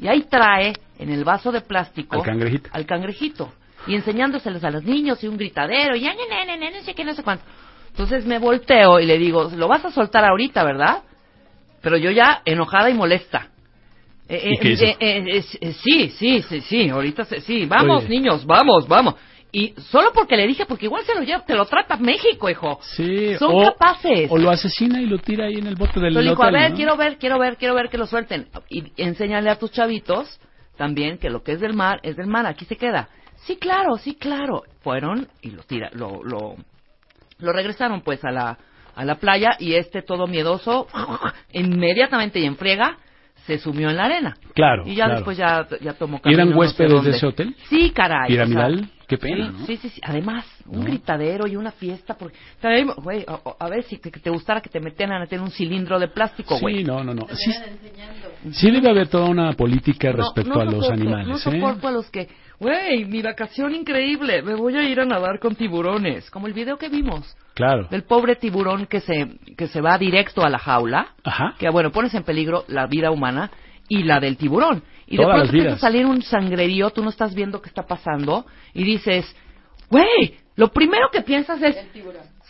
Y 0.00 0.08
ahí 0.08 0.22
trae, 0.22 0.72
en 0.98 1.10
el 1.10 1.24
vaso 1.24 1.52
de 1.52 1.60
plástico, 1.60 2.16
Al 2.16 2.22
cangrejito. 2.22 2.70
al 2.72 2.86
cangrejito 2.86 3.52
y 3.86 3.94
enseñándoselos 3.96 4.62
a 4.64 4.70
los 4.70 4.84
niños 4.84 5.22
y 5.24 5.28
un 5.28 5.36
gritadero 5.36 5.96
y 5.96 6.02
ya, 6.02 6.14
ne, 6.14 6.46
ne, 6.46 6.56
ne, 6.56 6.70
no 6.70 6.82
sé 6.84 6.94
qué, 6.94 7.04
no 7.04 7.14
sé 7.14 7.22
cuánto. 7.22 7.44
Entonces 7.90 8.24
me 8.24 8.38
volteo 8.38 9.00
y 9.00 9.06
le 9.06 9.18
digo, 9.18 9.50
lo 9.56 9.68
vas 9.68 9.84
a 9.84 9.90
soltar 9.90 10.24
ahorita, 10.24 10.62
¿verdad? 10.64 11.02
Pero 11.80 11.96
yo 11.96 12.10
ya 12.10 12.42
enojada 12.44 12.90
y 12.90 12.94
molesta. 12.94 13.48
Eh, 14.28 14.50
¿Y 14.50 14.54
eh, 14.54 14.58
qué 14.60 14.70
hizo? 14.70 14.84
eh, 14.84 14.96
eh, 15.00 15.44
eh, 15.60 15.72
sí, 15.72 16.10
sí, 16.10 16.42
sí, 16.42 16.60
sí, 16.60 16.88
ahorita 16.88 17.24
sí, 17.24 17.66
vamos 17.66 18.04
Oye. 18.04 18.08
niños, 18.08 18.46
vamos, 18.46 18.86
vamos. 18.88 19.14
Y 19.54 19.74
solo 19.90 20.12
porque 20.14 20.34
le 20.36 20.46
dije, 20.46 20.64
porque 20.64 20.86
igual 20.86 21.04
se 21.04 21.14
lo 21.14 21.20
lleva, 21.22 21.44
te 21.44 21.54
lo 21.54 21.66
trata 21.66 21.98
México, 21.98 22.48
hijo. 22.48 22.78
Sí, 22.82 23.34
Son 23.36 23.50
o, 23.54 23.64
capaces. 23.64 24.30
o 24.30 24.38
lo 24.38 24.50
asesina 24.50 25.00
y 25.02 25.06
lo 25.06 25.18
tira 25.18 25.44
ahí 25.44 25.56
en 25.56 25.66
el 25.66 25.74
bote 25.76 26.00
del 26.00 26.14
Yo 26.14 26.22
le 26.22 26.30
digo, 26.30 26.42
a 26.42 26.50
ver, 26.50 26.70
¿no? 26.70 26.76
quiero 26.76 26.96
ver, 26.96 27.18
quiero 27.18 27.38
ver, 27.38 27.56
quiero 27.58 27.74
ver 27.74 27.90
que 27.90 27.98
lo 27.98 28.06
suelten. 28.06 28.48
Y 28.70 28.84
enséñale 28.96 29.50
a 29.50 29.58
tus 29.58 29.70
chavitos 29.70 30.40
también 30.78 31.18
que 31.18 31.28
lo 31.28 31.42
que 31.42 31.52
es 31.52 31.60
del 31.60 31.74
mar 31.74 32.00
es 32.02 32.16
del 32.16 32.28
mar, 32.28 32.46
aquí 32.46 32.64
se 32.64 32.76
queda. 32.76 33.08
Sí, 33.44 33.56
claro, 33.56 33.96
sí, 33.98 34.14
claro. 34.14 34.62
Fueron 34.80 35.28
y 35.42 35.50
lo 35.50 35.62
tira, 35.64 35.90
lo, 35.92 36.22
lo, 36.24 36.56
lo 37.38 37.52
regresaron 37.52 38.00
pues 38.00 38.24
a 38.24 38.30
la, 38.30 38.56
a 38.94 39.04
la 39.04 39.16
playa 39.16 39.50
y 39.58 39.74
este 39.74 40.00
todo 40.00 40.26
miedoso, 40.26 40.86
inmediatamente 41.52 42.38
y 42.40 42.46
en 42.46 42.56
friega, 42.56 42.96
se 43.46 43.58
sumió 43.58 43.90
en 43.90 43.96
la 43.96 44.04
arena. 44.04 44.36
Claro, 44.54 44.84
Y 44.86 44.94
ya 44.94 45.04
claro. 45.04 45.14
después 45.16 45.36
ya, 45.36 45.66
ya 45.80 45.92
tomó 45.94 46.20
¿Y 46.24 46.32
eran 46.32 46.48
camino, 46.48 46.62
no 46.62 46.68
sé 46.70 46.82
huéspedes 46.84 47.04
de 47.04 47.10
ese 47.10 47.26
hotel? 47.26 47.56
Sí, 47.68 47.90
caray. 47.90 48.28
¿Piramidal? 48.28 48.74
o 48.74 48.78
sea, 48.78 48.88
Qué 49.06 49.18
pena, 49.18 49.46
sí, 49.50 49.56
¿no? 49.58 49.66
Sí, 49.66 49.76
sí, 49.76 49.88
sí. 49.90 50.00
Además, 50.04 50.46
un 50.66 50.80
¿No? 50.80 50.84
gritadero 50.86 51.46
y 51.46 51.56
una 51.56 51.72
fiesta. 51.72 52.14
Porque, 52.14 52.36
también, 52.60 52.88
güey, 53.02 53.24
a, 53.26 53.40
a 53.64 53.68
ver 53.68 53.84
si 53.84 53.98
te, 53.98 54.10
que 54.10 54.20
te 54.20 54.30
gustara 54.30 54.60
que 54.60 54.70
te 54.70 54.80
metieran 54.80 55.26
en 55.30 55.40
un 55.40 55.50
cilindro 55.50 55.98
de 55.98 56.08
plástico, 56.08 56.58
güey. 56.58 56.78
Sí, 56.78 56.84
no, 56.84 57.02
no, 57.04 57.14
no. 57.14 57.26
Sí, 57.34 57.52
sí 58.52 58.70
debe 58.70 58.90
haber 58.90 59.08
toda 59.08 59.28
una 59.28 59.52
política 59.52 60.12
respecto 60.12 60.54
no 60.54 60.60
a 60.60 60.64
los 60.64 60.74
soporto- 60.86 60.92
animales, 60.92 61.28
No 61.28 61.36
¿eh? 61.36 61.38
soporto 61.38 61.88
a 61.88 61.90
los 61.92 62.10
que, 62.10 62.28
güey, 62.58 63.04
mi 63.04 63.22
vacación 63.22 63.74
increíble, 63.74 64.42
me 64.42 64.54
voy 64.54 64.76
a 64.76 64.82
ir 64.82 65.00
a 65.00 65.04
nadar 65.04 65.38
con 65.38 65.54
tiburones. 65.54 66.30
Como 66.30 66.46
el 66.46 66.52
video 66.52 66.76
que 66.78 66.88
vimos 66.88 67.36
Claro. 67.54 67.86
del 67.90 68.04
pobre 68.04 68.36
tiburón 68.36 68.86
que 68.86 69.00
se, 69.00 69.36
que 69.56 69.68
se 69.68 69.80
va 69.80 69.98
directo 69.98 70.42
a 70.44 70.48
la 70.50 70.58
jaula. 70.58 71.08
Ajá. 71.24 71.54
Que, 71.58 71.68
bueno, 71.70 71.90
pones 71.92 72.14
en 72.14 72.22
peligro 72.22 72.64
la 72.68 72.86
vida 72.86 73.10
humana 73.10 73.50
y 73.98 74.02
la 74.04 74.20
del 74.20 74.36
tiburón. 74.36 74.82
Y 75.06 75.16
Todas 75.16 75.28
de 75.28 75.32
pronto 75.34 75.56
empieza 75.56 75.76
a 75.76 75.78
salir 75.78 76.06
un 76.06 76.22
sangrerío, 76.22 76.90
tú 76.90 77.02
no 77.02 77.10
estás 77.10 77.34
viendo 77.34 77.60
qué 77.60 77.68
está 77.68 77.82
pasando 77.86 78.46
y 78.72 78.84
dices, 78.84 79.34
güey, 79.90 80.36
lo 80.56 80.68
primero 80.68 81.08
que 81.10 81.20
piensas 81.22 81.60
es, 81.62 81.76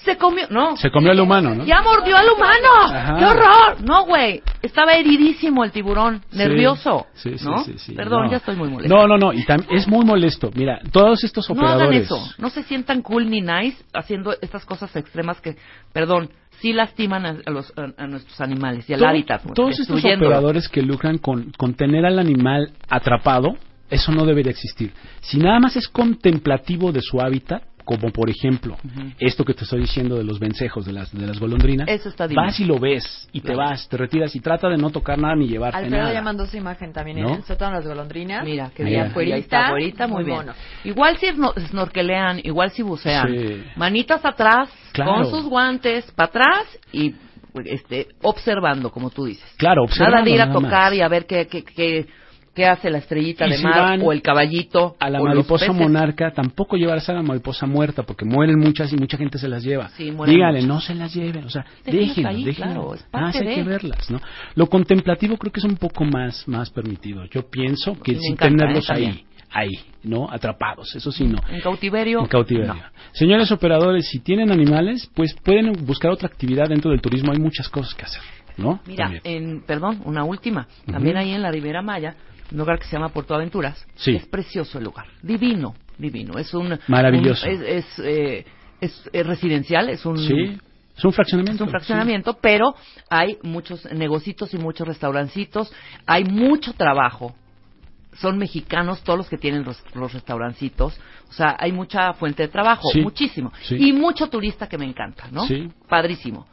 se 0.04 0.16
comió, 0.16 0.46
no, 0.50 0.76
Se 0.76 0.90
comió 0.90 1.10
al 1.12 1.20
humano, 1.20 1.54
¿no? 1.54 1.64
ya 1.64 1.80
mordió 1.82 2.16
al 2.16 2.28
humano. 2.30 2.68
Ajá. 2.92 3.16
¡Qué 3.18 3.24
horror! 3.24 3.80
No, 3.82 4.04
güey. 4.04 4.42
Estaba 4.60 4.94
heridísimo 4.94 5.62
el 5.64 5.70
tiburón. 5.72 6.22
Nervioso. 6.32 7.06
Sí, 7.14 7.36
sí, 7.38 7.44
¿no? 7.44 7.62
sí, 7.64 7.74
sí. 7.78 7.92
Perdón, 7.94 8.24
No. 8.26 8.30
ya 8.30 8.36
estoy 8.38 8.56
muy 8.56 8.68
molesto. 8.70 8.94
No, 8.96 9.06
no, 9.06 9.16
no. 9.18 9.32
Y 9.32 9.44
es 9.70 9.86
muy 9.88 10.04
molesto. 10.04 10.50
Mira, 10.54 10.80
todos 10.92 11.22
estos 11.24 11.48
No 11.50 11.54
hagan 11.62 11.74
operadores. 11.86 12.02
eso. 12.06 12.18
No 12.38 12.50
se 12.50 12.62
sientan 12.64 13.02
cool 13.02 13.28
ni 13.30 13.40
nice 13.40 13.76
haciendo 13.92 14.34
estas 14.40 14.64
cosas 14.64 14.94
extremas 14.96 15.40
que, 15.40 15.56
perdón, 15.92 16.30
sí 16.62 16.72
lastiman 16.72 17.26
a, 17.26 17.36
a 17.44 17.50
los, 17.50 17.72
a, 17.76 18.06
nuestros 18.06 18.40
animales 18.40 18.88
y 18.88 18.94
al 18.94 19.04
hábitat. 19.04 19.42
Todos 19.52 19.80
estos 19.80 19.98
operadores 19.98 20.68
que 20.68 20.80
lucran 20.80 21.18
con, 21.18 21.52
con 21.58 21.74
tener 21.74 22.06
al 22.06 22.20
animal 22.20 22.70
atrapado, 22.88 23.56
eso 23.90 24.12
no 24.12 24.24
debería 24.24 24.52
existir. 24.52 24.92
Si 25.20 25.38
nada 25.38 25.58
más 25.58 25.76
es 25.76 25.88
contemplativo 25.88 26.92
de 26.92 27.02
su 27.02 27.20
hábitat, 27.20 27.64
como 27.84 28.10
por 28.10 28.30
ejemplo 28.30 28.76
esto 29.18 29.44
que 29.44 29.54
te 29.54 29.64
estoy 29.64 29.80
diciendo 29.80 30.16
de 30.16 30.24
los 30.24 30.38
vencejos, 30.38 30.84
de 30.86 30.92
las, 30.92 31.12
de 31.12 31.26
las 31.26 31.38
golondrinas, 31.38 31.88
Eso 31.88 32.08
está 32.08 32.26
vas 32.34 32.58
y 32.60 32.64
lo 32.64 32.78
ves 32.78 33.28
y 33.32 33.40
te 33.40 33.52
Claro. 33.52 33.70
vas, 33.70 33.88
te 33.88 33.96
retiras 33.96 34.34
y 34.36 34.40
trata 34.40 34.68
de 34.68 34.76
no 34.76 34.90
tocar 34.90 35.18
nada 35.18 35.34
ni 35.34 35.48
llevarte 35.48 35.78
Alfredo 35.78 36.02
nada. 36.02 36.12
ya 36.14 36.22
mandó 36.22 36.46
su 36.46 36.56
imagen 36.56 36.92
también 36.92 37.20
¿No? 37.20 37.28
en 37.30 37.34
el 37.36 37.44
sótano 37.44 37.76
las 37.76 37.86
golondrinas. 37.86 38.44
Mira, 38.44 38.70
que 38.74 38.84
Mira. 38.84 39.10
bien. 39.14 39.38
Está, 39.38 39.66
afuerita, 39.66 40.06
muy, 40.06 40.16
muy 40.18 40.24
bien. 40.24 40.36
mono. 40.36 40.52
Igual 40.84 41.16
si 41.18 41.26
sno- 41.26 41.54
snorkelean, 41.68 42.40
igual 42.44 42.70
si 42.70 42.82
bucean. 42.82 43.28
Sí. 43.28 43.64
Manitas 43.76 44.24
atrás, 44.24 44.70
Claro. 44.92 45.14
con 45.14 45.26
sus 45.30 45.44
guantes, 45.44 46.10
para 46.12 46.28
atrás 46.28 46.78
y 46.92 47.14
este, 47.64 48.08
observando, 48.22 48.90
como 48.90 49.10
tú 49.10 49.26
dices. 49.26 49.44
Claro, 49.58 49.82
observando 49.84 50.16
Nada 50.16 50.24
de 50.24 50.30
ir 50.30 50.40
a 50.40 50.46
nada 50.46 50.58
tocar 50.58 50.90
más. 50.90 50.94
y 50.94 51.02
a 51.02 51.08
ver 51.08 51.26
qué, 51.26 51.46
qué, 51.46 51.62
qué, 51.64 52.06
qué 52.54 52.66
hace 52.66 52.90
la 52.90 52.98
estrellita 52.98 53.46
Y 53.46 53.50
de 53.50 53.56
si 53.56 53.62
mar 53.64 53.98
o 54.02 54.12
el 54.12 54.20
caballito. 54.22 54.96
A 55.00 55.08
la 55.10 55.20
mariposa 55.22 55.72
monarca 55.72 56.32
tampoco 56.32 56.76
llevarse 56.76 57.12
a 57.12 57.14
la 57.16 57.22
mariposa 57.22 57.66
muerta 57.66 58.02
porque 58.02 58.24
mueren 58.24 58.58
muchas 58.58 58.92
y 58.92 58.96
mucha 58.96 59.16
gente 59.16 59.38
se 59.38 59.48
las 59.48 59.62
lleva. 59.62 59.88
Sí, 59.90 60.10
Dígale, 60.26 60.60
muchas. 60.60 60.68
no 60.68 60.80
se 60.80 60.94
las 60.94 61.14
lleven, 61.14 61.44
o 61.44 61.50
sea, 61.50 61.64
Déjenlas 61.84 62.36
déjenlas, 62.44 62.56
claro, 62.56 62.94
Ah, 63.12 63.32
sí 63.32 63.38
hay 63.38 63.46
de. 63.46 63.54
que 63.54 63.62
verlas, 63.62 64.10
¿no? 64.10 64.20
Lo 64.54 64.66
contemplativo 64.66 65.36
creo 65.38 65.52
que 65.52 65.60
es 65.60 65.64
un 65.64 65.76
poco 65.76 66.04
más 66.04 66.46
más 66.46 66.70
permitido. 66.70 67.24
Yo 67.26 67.48
pienso 67.48 67.94
que 68.00 68.14
sin 68.16 68.32
encanta, 68.32 68.58
tenerlos 68.64 68.90
¿eh? 68.90 68.92
ahí, 68.94 69.24
ahí, 69.50 69.70
¿no? 70.02 70.28
Atrapados, 70.30 70.94
eso 70.94 71.10
sí 71.12 71.24
no. 71.24 71.38
En 71.48 71.60
cautiverio. 71.60 72.20
En 72.20 72.26
cautiverio. 72.26 72.74
no. 72.74 72.82
Señores 73.12 73.50
operadores, 73.52 74.08
si 74.08 74.20
tienen 74.20 74.50
animales, 74.50 75.10
pues 75.14 75.34
pueden 75.42 75.72
buscar 75.86 76.10
otra 76.10 76.28
actividad 76.28 76.68
dentro 76.68 76.90
del 76.90 77.00
turismo. 77.00 77.32
Hay 77.32 77.38
muchas 77.38 77.68
cosas 77.68 77.94
que 77.94 78.04
hacer, 78.04 78.22
¿no? 78.56 78.80
Mira, 78.86 79.04
También. 79.04 79.22
en, 79.24 79.62
perdón, 79.66 80.00
una 80.04 80.24
última. 80.24 80.66
También 80.86 81.16
ahí 81.16 81.32
en 81.32 81.42
la 81.42 81.50
Ribera 81.50 81.82
Maya, 81.82 82.14
un 82.52 82.58
lugar 82.58 82.78
que 82.78 82.84
se 82.86 82.92
llama 82.96 83.08
Puerto 83.10 83.34
Aventuras. 83.34 83.84
Sí. 83.96 84.14
Es 84.16 84.26
precioso 84.26 84.78
el 84.78 84.84
lugar. 84.84 85.06
Divino, 85.22 85.74
divino. 85.98 86.38
Es 86.38 86.52
un. 86.54 86.78
Maravilloso. 86.88 87.46
un- 87.46 87.52
es, 87.52 87.60
es, 87.62 87.98
eh, 88.04 88.44
es, 88.80 89.08
residencial, 89.26 89.88
es 89.88 90.04
un. 90.06 90.18
Sí, 90.18 90.58
es 90.96 91.04
un 91.04 91.12
fraccionamiento. 91.12 91.64
Es 91.64 91.66
un 91.66 91.70
fraccionamiento, 91.70 92.34
pero 92.40 92.74
hay 93.10 93.38
muchos 93.42 93.84
negocitos 93.92 94.52
y 94.54 94.58
muchos 94.58 94.86
restaurancitos. 94.86 95.72
Hay 96.06 96.24
mucho 96.24 96.72
trabajo. 96.74 97.34
Son 98.14 98.36
mexicanos 98.36 99.02
todos 99.02 99.18
los 99.18 99.28
que 99.30 99.38
tienen 99.38 99.64
los, 99.64 99.82
los 99.94 100.12
restaurancitos. 100.12 100.98
O 101.30 101.32
sea, 101.32 101.56
hay 101.58 101.72
mucha 101.72 102.12
fuente 102.12 102.42
de 102.42 102.48
trabajo, 102.48 102.86
Sí, 102.92 103.00
muchísimo. 103.00 103.50
sí. 103.62 103.76
Y 103.78 103.94
mucho 103.94 104.28
turista 104.28 104.68
que 104.68 104.76
me 104.76 104.84
encanta, 104.84 105.28
¿no? 105.32 105.46
Sí. 105.46 105.70
Padrísimo. 105.88 106.46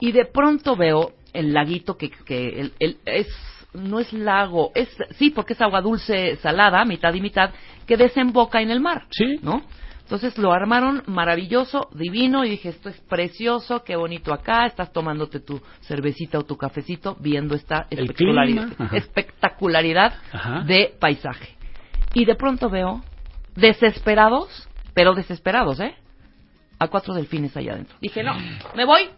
Y 0.00 0.10
de 0.10 0.24
pronto 0.24 0.74
veo 0.74 1.12
el 1.32 1.52
laguito 1.52 1.96
que, 1.96 2.10
que 2.10 2.60
el, 2.60 2.72
el- 2.80 2.96
es 3.04 3.28
no 3.76 4.00
es 4.00 4.12
lago, 4.12 4.72
es 4.74 4.88
sí, 5.16 5.30
porque 5.30 5.52
es 5.52 5.60
agua 5.60 5.80
dulce 5.80 6.36
salada, 6.36 6.84
mitad 6.84 7.12
y 7.14 7.20
mitad, 7.20 7.50
que 7.86 7.96
desemboca 7.96 8.60
en 8.60 8.70
el 8.70 8.80
mar. 8.80 9.04
Sí. 9.10 9.38
¿No? 9.42 9.62
Entonces 10.06 10.38
lo 10.38 10.52
armaron 10.52 11.02
maravilloso, 11.06 11.88
divino, 11.92 12.44
y 12.44 12.50
dije, 12.50 12.68
esto 12.68 12.88
es 12.88 13.00
precioso, 13.08 13.82
qué 13.82 13.96
bonito 13.96 14.32
acá, 14.32 14.64
estás 14.66 14.92
tomándote 14.92 15.40
tu 15.40 15.60
cervecita 15.80 16.38
o 16.38 16.44
tu 16.44 16.56
cafecito, 16.56 17.16
viendo 17.18 17.56
esta 17.56 17.88
espectacularidad, 17.90 18.68
ajá. 18.78 18.96
espectacularidad 18.96 20.14
Ajá. 20.32 20.60
de 20.60 20.94
paisaje. 21.00 21.56
Y 22.14 22.24
de 22.24 22.36
pronto 22.36 22.70
veo, 22.70 23.02
desesperados, 23.56 24.68
pero 24.94 25.12
desesperados, 25.12 25.80
¿eh? 25.80 25.96
A 26.78 26.86
cuatro 26.86 27.12
delfines 27.12 27.56
allá 27.56 27.72
adentro. 27.72 27.96
Dije, 28.00 28.22
no, 28.22 28.36
me 28.76 28.84
voy. 28.84 29.10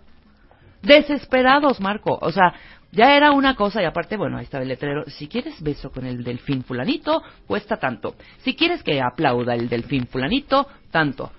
Desesperados, 0.80 1.80
Marco. 1.80 2.18
O 2.20 2.32
sea, 2.32 2.54
ya 2.92 3.14
era 3.16 3.32
una 3.32 3.54
cosa 3.54 3.82
y 3.82 3.84
aparte, 3.84 4.16
bueno, 4.16 4.38
ahí 4.38 4.44
estaba 4.44 4.62
el 4.62 4.68
letrero. 4.68 5.04
Si 5.08 5.28
quieres 5.28 5.60
beso 5.62 5.90
con 5.90 6.06
el 6.06 6.24
delfín 6.24 6.64
fulanito, 6.64 7.22
cuesta 7.46 7.76
tanto. 7.76 8.14
Si 8.38 8.54
quieres 8.54 8.82
que 8.82 9.00
aplauda 9.02 9.54
el 9.54 9.68
delfín 9.68 10.06
fulanito, 10.06 10.66
tanto. 10.90 11.30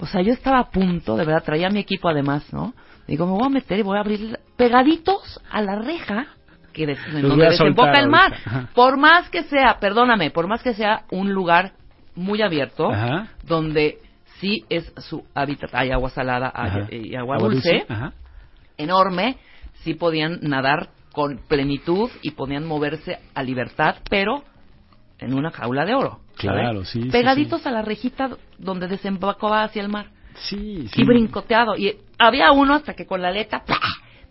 O 0.00 0.06
sea, 0.06 0.22
yo 0.22 0.32
estaba 0.32 0.60
a 0.60 0.70
punto, 0.70 1.16
de 1.16 1.24
verdad, 1.24 1.42
traía 1.44 1.68
mi 1.70 1.80
equipo 1.80 2.08
además, 2.08 2.50
¿no? 2.52 2.72
Digo, 3.06 3.26
me 3.26 3.32
voy 3.32 3.46
a 3.46 3.50
meter 3.50 3.78
y 3.78 3.82
voy 3.82 3.96
a 3.96 4.00
abrir 4.00 4.38
pegaditos 4.56 5.40
a 5.50 5.60
la 5.62 5.76
reja 5.76 6.26
que 6.72 6.86
des- 6.86 6.98
en 7.12 7.22
donde 7.22 7.46
a 7.46 7.50
desemboca 7.50 7.98
el 7.98 8.08
mar. 8.08 8.32
ahorita. 8.46 8.70
Por 8.74 8.96
más 8.96 9.28
que 9.30 9.42
sea, 9.44 9.78
perdóname, 9.80 10.30
por 10.30 10.46
más 10.46 10.62
que 10.62 10.74
sea 10.74 11.02
un 11.10 11.32
lugar 11.32 11.72
muy 12.14 12.42
abierto, 12.42 12.90
Ajá. 12.92 13.28
donde 13.44 13.98
sí 14.40 14.64
es 14.68 14.92
su 14.98 15.24
hábitat, 15.34 15.70
hay 15.74 15.90
agua 15.90 16.10
salada 16.10 16.52
hay- 16.54 16.70
Ajá. 16.70 16.86
y 16.94 17.16
agua 17.16 17.38
dulce, 17.38 17.84
enorme, 18.76 19.38
sí 19.82 19.94
podían 19.94 20.38
nadar 20.42 20.90
con 21.12 21.38
plenitud 21.48 22.10
y 22.22 22.32
podían 22.32 22.64
moverse 22.64 23.18
a 23.34 23.42
libertad, 23.42 23.96
pero 24.08 24.44
en 25.18 25.34
una 25.34 25.50
jaula 25.50 25.84
de 25.84 25.94
oro. 25.94 26.20
¿sabes? 26.36 26.60
Claro, 26.60 26.84
sí, 26.84 27.02
sí, 27.02 27.10
Pegaditos 27.10 27.66
a 27.66 27.70
la 27.70 27.82
rejita 27.82 28.36
donde 28.58 28.86
desembocaba 28.86 29.64
hacia 29.64 29.82
el 29.82 29.88
mar. 29.88 30.10
Sí, 30.34 30.86
sí. 30.92 31.02
Y 31.02 31.04
brincoteado. 31.04 31.76
Y 31.76 31.98
había 32.18 32.52
uno 32.52 32.74
hasta 32.74 32.94
que 32.94 33.06
con 33.06 33.20
la 33.20 33.28
aleta, 33.28 33.64
¡pa! 33.64 33.80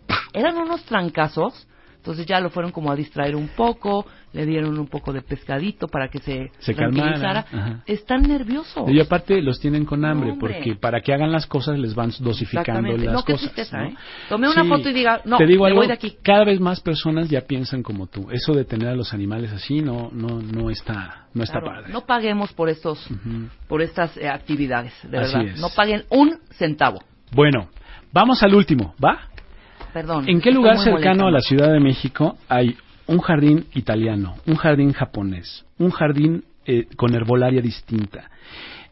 ¡pa! 0.06 0.16
eran 0.32 0.56
unos 0.56 0.82
trancazos. 0.84 1.67
Entonces 2.08 2.24
ya 2.24 2.40
lo 2.40 2.48
fueron 2.48 2.72
como 2.72 2.90
a 2.90 2.96
distraer 2.96 3.36
un 3.36 3.48
poco, 3.48 4.06
le 4.32 4.46
dieron 4.46 4.78
un 4.78 4.86
poco 4.86 5.12
de 5.12 5.20
pescadito 5.20 5.88
para 5.88 6.08
que 6.08 6.20
se, 6.20 6.50
Se 6.58 6.72
tranquilizara. 6.72 7.42
calmara. 7.42 7.82
Están 7.84 8.22
nerviosos. 8.22 8.88
Y 8.88 8.98
aparte 8.98 9.42
los 9.42 9.60
tienen 9.60 9.84
con 9.84 10.06
hambre, 10.06 10.32
porque 10.40 10.74
para 10.74 11.02
que 11.02 11.12
hagan 11.12 11.30
las 11.30 11.46
cosas 11.46 11.78
les 11.78 11.94
van 11.94 12.10
dosificando 12.20 12.96
las 12.96 13.12
No, 13.12 13.22
qué 13.24 13.32
cosas. 13.34 13.52
tristeza, 13.52 13.76
¿no? 13.82 13.88
¿eh? 13.90 13.94
Tomé 14.30 14.48
una 14.48 14.64
foto 14.64 14.88
y 14.88 14.94
diga, 14.94 15.20
no, 15.26 15.36
te 15.36 15.44
digo 15.44 15.64
me 15.64 15.68
algo, 15.68 15.80
voy 15.80 15.86
de 15.88 15.92
aquí. 15.92 16.16
cada 16.22 16.44
vez 16.46 16.58
más 16.60 16.80
personas 16.80 17.28
ya 17.28 17.42
piensan 17.42 17.82
como 17.82 18.06
tú. 18.06 18.26
Eso 18.30 18.54
de 18.54 18.64
tener 18.64 18.88
a 18.88 18.94
los 18.94 19.12
animales 19.12 19.52
así 19.52 19.82
no 19.82 20.08
no 20.10 20.40
no 20.40 20.70
está 20.70 21.26
no 21.34 21.42
está 21.42 21.60
Claro, 21.60 21.76
padre. 21.76 21.92
No 21.92 22.06
paguemos 22.06 22.54
por 22.54 22.70
estos, 22.70 23.06
por 23.68 23.82
estas 23.82 24.16
eh, 24.16 24.28
actividades, 24.30 24.94
de 25.02 25.18
Así 25.18 25.34
verdad. 25.36 25.52
es. 25.52 25.60
No 25.60 25.68
paguen 25.76 26.04
un 26.08 26.38
centavo. 26.52 27.00
Bueno, 27.32 27.68
vamos 28.14 28.42
al 28.42 28.54
último, 28.54 28.94
¿va? 29.04 29.28
Perdón. 29.92 30.28
¿En 30.28 30.40
qué 30.40 30.50
lugar 30.50 30.78
cercano 30.78 31.26
a 31.26 31.30
la. 31.30 31.40
Ciudad 31.40 31.72
de 31.72 31.80
México 31.80 32.36
hay 32.48 32.76
un 33.06 33.18
jardín 33.20 33.66
italiano, 33.74 34.36
un 34.46 34.56
jardín 34.56 34.92
japonés, 34.92 35.64
un 35.78 35.90
jardín 35.90 36.44
eh, 36.66 36.86
con 36.96 37.14
herbolaria 37.14 37.62
distinta, 37.62 38.30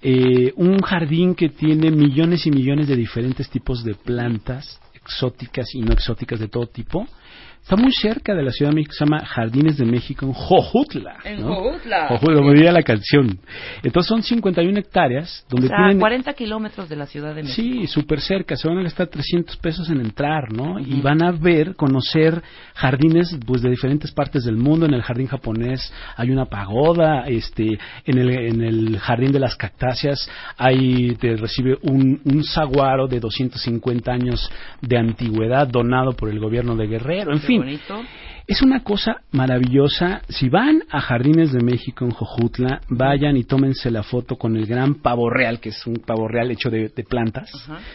eh, 0.00 0.52
un 0.56 0.78
jardín 0.80 1.34
que 1.34 1.50
tiene 1.50 1.90
millones 1.90 2.46
y 2.46 2.50
millones 2.50 2.88
de 2.88 2.96
diferentes 2.96 3.50
tipos 3.50 3.84
de 3.84 3.94
plantas 3.94 4.80
exóticas 4.94 5.74
y 5.74 5.80
no 5.80 5.92
exóticas 5.92 6.40
de 6.40 6.48
todo 6.48 6.66
tipo? 6.66 7.06
Está 7.66 7.74
muy 7.74 7.90
cerca 7.90 8.32
de 8.32 8.44
la 8.44 8.52
Ciudad 8.52 8.70
de 8.70 8.76
México, 8.76 8.92
se 8.96 9.04
llama 9.04 9.26
Jardines 9.26 9.76
de 9.76 9.86
México 9.86 10.24
en 10.24 10.32
Jojutla. 10.32 11.16
En 11.24 11.40
¿no? 11.40 11.52
Jojutla. 11.52 12.06
Jojutla, 12.10 12.36
como 12.36 12.52
diría 12.52 12.70
la 12.70 12.84
canción. 12.84 13.40
Entonces 13.82 14.08
son 14.08 14.22
51 14.22 14.78
hectáreas 14.78 15.44
donde 15.50 15.66
O 15.66 15.70
sea, 15.70 15.78
tienen 15.78 15.98
40 15.98 16.32
kilómetros 16.34 16.88
de 16.88 16.94
la 16.94 17.06
Ciudad 17.06 17.34
de 17.34 17.42
México. 17.42 17.56
Sí, 17.56 17.88
súper 17.88 18.20
cerca. 18.20 18.54
Se 18.54 18.68
van 18.68 18.78
a 18.78 18.82
gastar 18.84 19.08
300 19.08 19.56
pesos 19.56 19.90
en 19.90 20.00
entrar, 20.00 20.52
¿no? 20.52 20.78
Y 20.78 21.00
van 21.00 21.24
a 21.24 21.32
ver, 21.32 21.74
conocer 21.74 22.40
jardines 22.74 23.36
pues 23.44 23.62
de 23.62 23.70
diferentes 23.70 24.12
partes 24.12 24.44
del 24.44 24.54
mundo. 24.54 24.86
En 24.86 24.94
el 24.94 25.02
jardín 25.02 25.26
japonés 25.26 25.92
hay 26.16 26.30
una 26.30 26.44
pagoda. 26.44 27.24
Este, 27.26 27.80
en 28.04 28.18
el, 28.18 28.30
en 28.30 28.62
el 28.62 28.98
jardín 29.00 29.32
de 29.32 29.40
las 29.40 29.56
cactáceas 29.56 30.30
hay 30.56 31.16
te 31.16 31.34
recibe 31.34 31.78
un, 31.82 32.20
un 32.26 32.44
saguaro 32.44 33.08
de 33.08 33.18
250 33.18 34.12
años 34.12 34.48
de 34.82 34.98
antigüedad 34.98 35.66
donado 35.66 36.12
por 36.12 36.28
el 36.28 36.38
gobierno 36.38 36.76
de 36.76 36.86
Guerrero. 36.86 37.32
En 37.32 37.40
Qué 37.40 37.55
bonito. 37.58 38.02
es 38.46 38.62
una 38.62 38.82
cosa 38.82 39.22
maravillosa. 39.32 40.22
Si 40.28 40.48
van 40.48 40.82
a 40.90 41.00
Jardines 41.00 41.52
de 41.52 41.62
México 41.62 42.04
en 42.04 42.12
Jojutla, 42.12 42.80
vayan 42.88 43.36
y 43.36 43.44
tómense 43.44 43.90
la 43.90 44.02
foto 44.02 44.36
con 44.36 44.56
el 44.56 44.66
gran 44.66 44.94
pavo 44.96 45.28
real, 45.30 45.58
que 45.60 45.70
es 45.70 45.86
un 45.86 45.96
pavo 45.96 46.28
real 46.28 46.50
hecho 46.50 46.70
de, 46.70 46.88
de 46.88 47.04
plantas, 47.04 47.50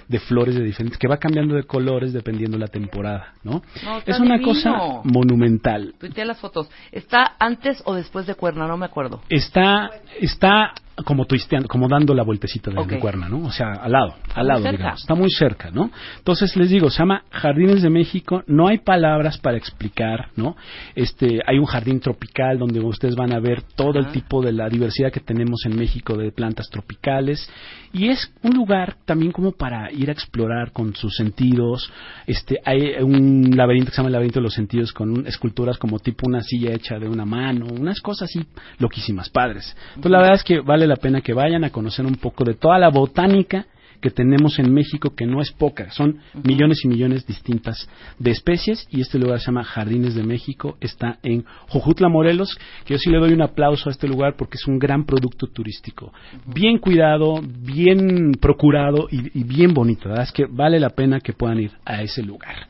de 0.08 0.20
flores 0.20 0.56
de 0.56 0.64
diferentes, 0.64 0.98
que 1.00 1.08
va 1.08 1.18
cambiando 1.18 1.56
de 1.56 1.64
colores 1.64 2.14
dependiendo 2.14 2.58
la 2.58 2.68
temporada, 2.68 3.34
¿no? 3.44 3.62
Es 4.06 4.20
una 4.20 4.38
divino. 4.38 4.44
cosa 4.54 5.02
monumental. 5.04 5.94
Tuiteé 6.00 6.26
las 6.26 6.40
fotos. 6.40 6.70
¿Está 6.92 7.36
antes 7.40 7.82
o 7.86 7.96
después 7.96 8.26
de 8.28 8.36
Cuerna? 8.36 8.68
No 8.68 8.78
me 8.78 8.86
acuerdo. 8.86 9.22
Está, 9.30 9.90
está 10.20 10.74
como 11.06 11.26
twisteando, 11.26 11.68
como 11.68 11.88
dando 11.88 12.14
la 12.14 12.24
vueltecita 12.24 12.70
de, 12.72 12.78
Ok. 12.80 12.88
de 12.90 13.00
cuerna, 13.00 13.28
¿no? 13.30 13.44
O 13.46 13.52
sea, 13.52 13.72
al 13.74 13.92
lado, 13.92 14.16
al 14.36 14.48
lado, 14.48 14.62
cerca. 14.62 14.78
digamos. 14.78 15.02
Está 15.02 15.16
muy 15.16 15.30
cerca, 15.32 15.72
¿no? 15.72 15.90
Entonces 16.18 16.56
les 16.56 16.70
digo, 16.70 16.90
se 16.90 17.00
llama 17.00 17.24
Jardines 17.32 17.82
de 17.82 17.90
México. 17.90 18.44
No 18.48 18.68
hay 18.68 18.80
palabras 18.80 19.38
para 19.40 19.58
explicar, 19.58 20.30
¿no? 20.36 20.56
Este, 20.96 21.40
hay 21.46 21.58
un 21.58 21.66
jardín 21.66 22.00
tropical 22.00 22.60
donde 22.60 22.80
ustedes 22.82 23.16
van 23.16 23.34
a 23.34 23.40
ver 23.40 23.64
todo 23.76 24.00
el 24.00 24.06
Ajá. 24.06 24.12
tipo 24.14 24.42
de 24.42 24.52
la 24.52 24.70
diversidad 24.70 25.12
que 25.12 25.20
tenemos 25.22 25.66
en 25.66 25.76
México 25.78 26.16
de 26.18 26.32
plantas 26.32 26.68
tropicales 26.70 27.50
y 27.94 28.08
es 28.10 28.32
un 28.44 28.52
lugar 28.56 28.96
también 29.06 29.32
como 29.32 29.52
para 29.54 29.92
ir 29.92 30.10
a 30.10 30.14
explorar 30.14 30.72
con 30.72 30.96
sus 30.96 31.16
sentidos. 31.16 31.92
Este, 32.28 32.58
hay 32.64 33.02
un 33.02 33.52
laberinto 33.56 33.88
que 33.88 33.92
se 33.92 33.98
llama 33.98 34.08
el 34.10 34.14
laberinto 34.14 34.40
de 34.40 34.44
los 34.44 34.54
sentidos 34.54 34.94
con 34.94 35.10
un- 35.10 35.28
esculturas 35.28 35.78
como 35.78 36.00
tipo 36.00 36.28
una 36.28 36.42
silla 36.42 36.72
hecha 36.74 37.00
de 37.00 37.08
una 37.08 37.26
mano, 37.26 37.66
unas 37.68 38.00
cosas 38.02 38.30
así 38.30 38.46
loquísimas, 38.80 39.30
padres. 39.30 39.76
Entonces 39.90 40.12
la 40.12 40.18
verdad 40.20 40.36
es 40.36 40.44
que 40.44 40.60
vale 40.62 40.81
la 40.88 40.96
pena 40.96 41.22
que 41.22 41.34
vayan 41.34 41.64
a 41.64 41.70
conocer 41.70 42.06
un 42.06 42.16
poco 42.16 42.44
de 42.44 42.56
toda 42.56 42.78
la 42.80 42.90
botánica 42.90 43.66
que 44.02 44.10
tenemos 44.10 44.58
en 44.60 44.74
México, 44.74 45.14
que 45.16 45.28
no 45.28 45.42
es 45.42 45.52
poca, 45.52 45.92
son 45.92 46.18
millones 46.44 46.84
y 46.84 46.88
millones 46.88 47.26
distintas 47.26 47.88
de 48.18 48.32
especies, 48.32 48.88
y 48.90 49.02
este 49.02 49.20
lugar 49.20 49.40
se 49.40 49.46
llama 49.46 49.64
Jardines 49.64 50.16
de 50.16 50.24
México, 50.24 50.76
está 50.82 51.20
en 51.22 51.46
Jojutla, 51.68 52.10
Morelos, 52.10 52.58
que 52.84 52.96
yo 52.96 52.98
sí 52.98 53.12
le 53.12 53.20
doy 53.20 53.34
un 53.34 53.44
aplauso 53.44 53.90
a 53.90 53.92
este 53.92 54.08
lugar 54.08 54.36
porque 54.36 54.58
es 54.58 54.68
un 54.68 54.80
gran 54.80 55.06
producto 55.06 55.48
turístico, 55.48 56.12
bien 56.48 56.80
cuidado, 56.80 57.42
bien 57.44 58.34
procurado 58.42 59.08
y, 59.10 59.40
y 59.40 59.44
bien 59.44 59.74
bonito, 59.74 60.06
la 60.06 60.16
verdad 60.16 60.28
es 60.28 60.34
que 60.34 60.46
vale 60.50 60.80
la 60.80 60.90
pena 60.90 61.20
que 61.20 61.34
puedan 61.34 61.60
ir 61.60 61.72
a 61.86 62.02
ese 62.02 62.24
lugar. 62.24 62.68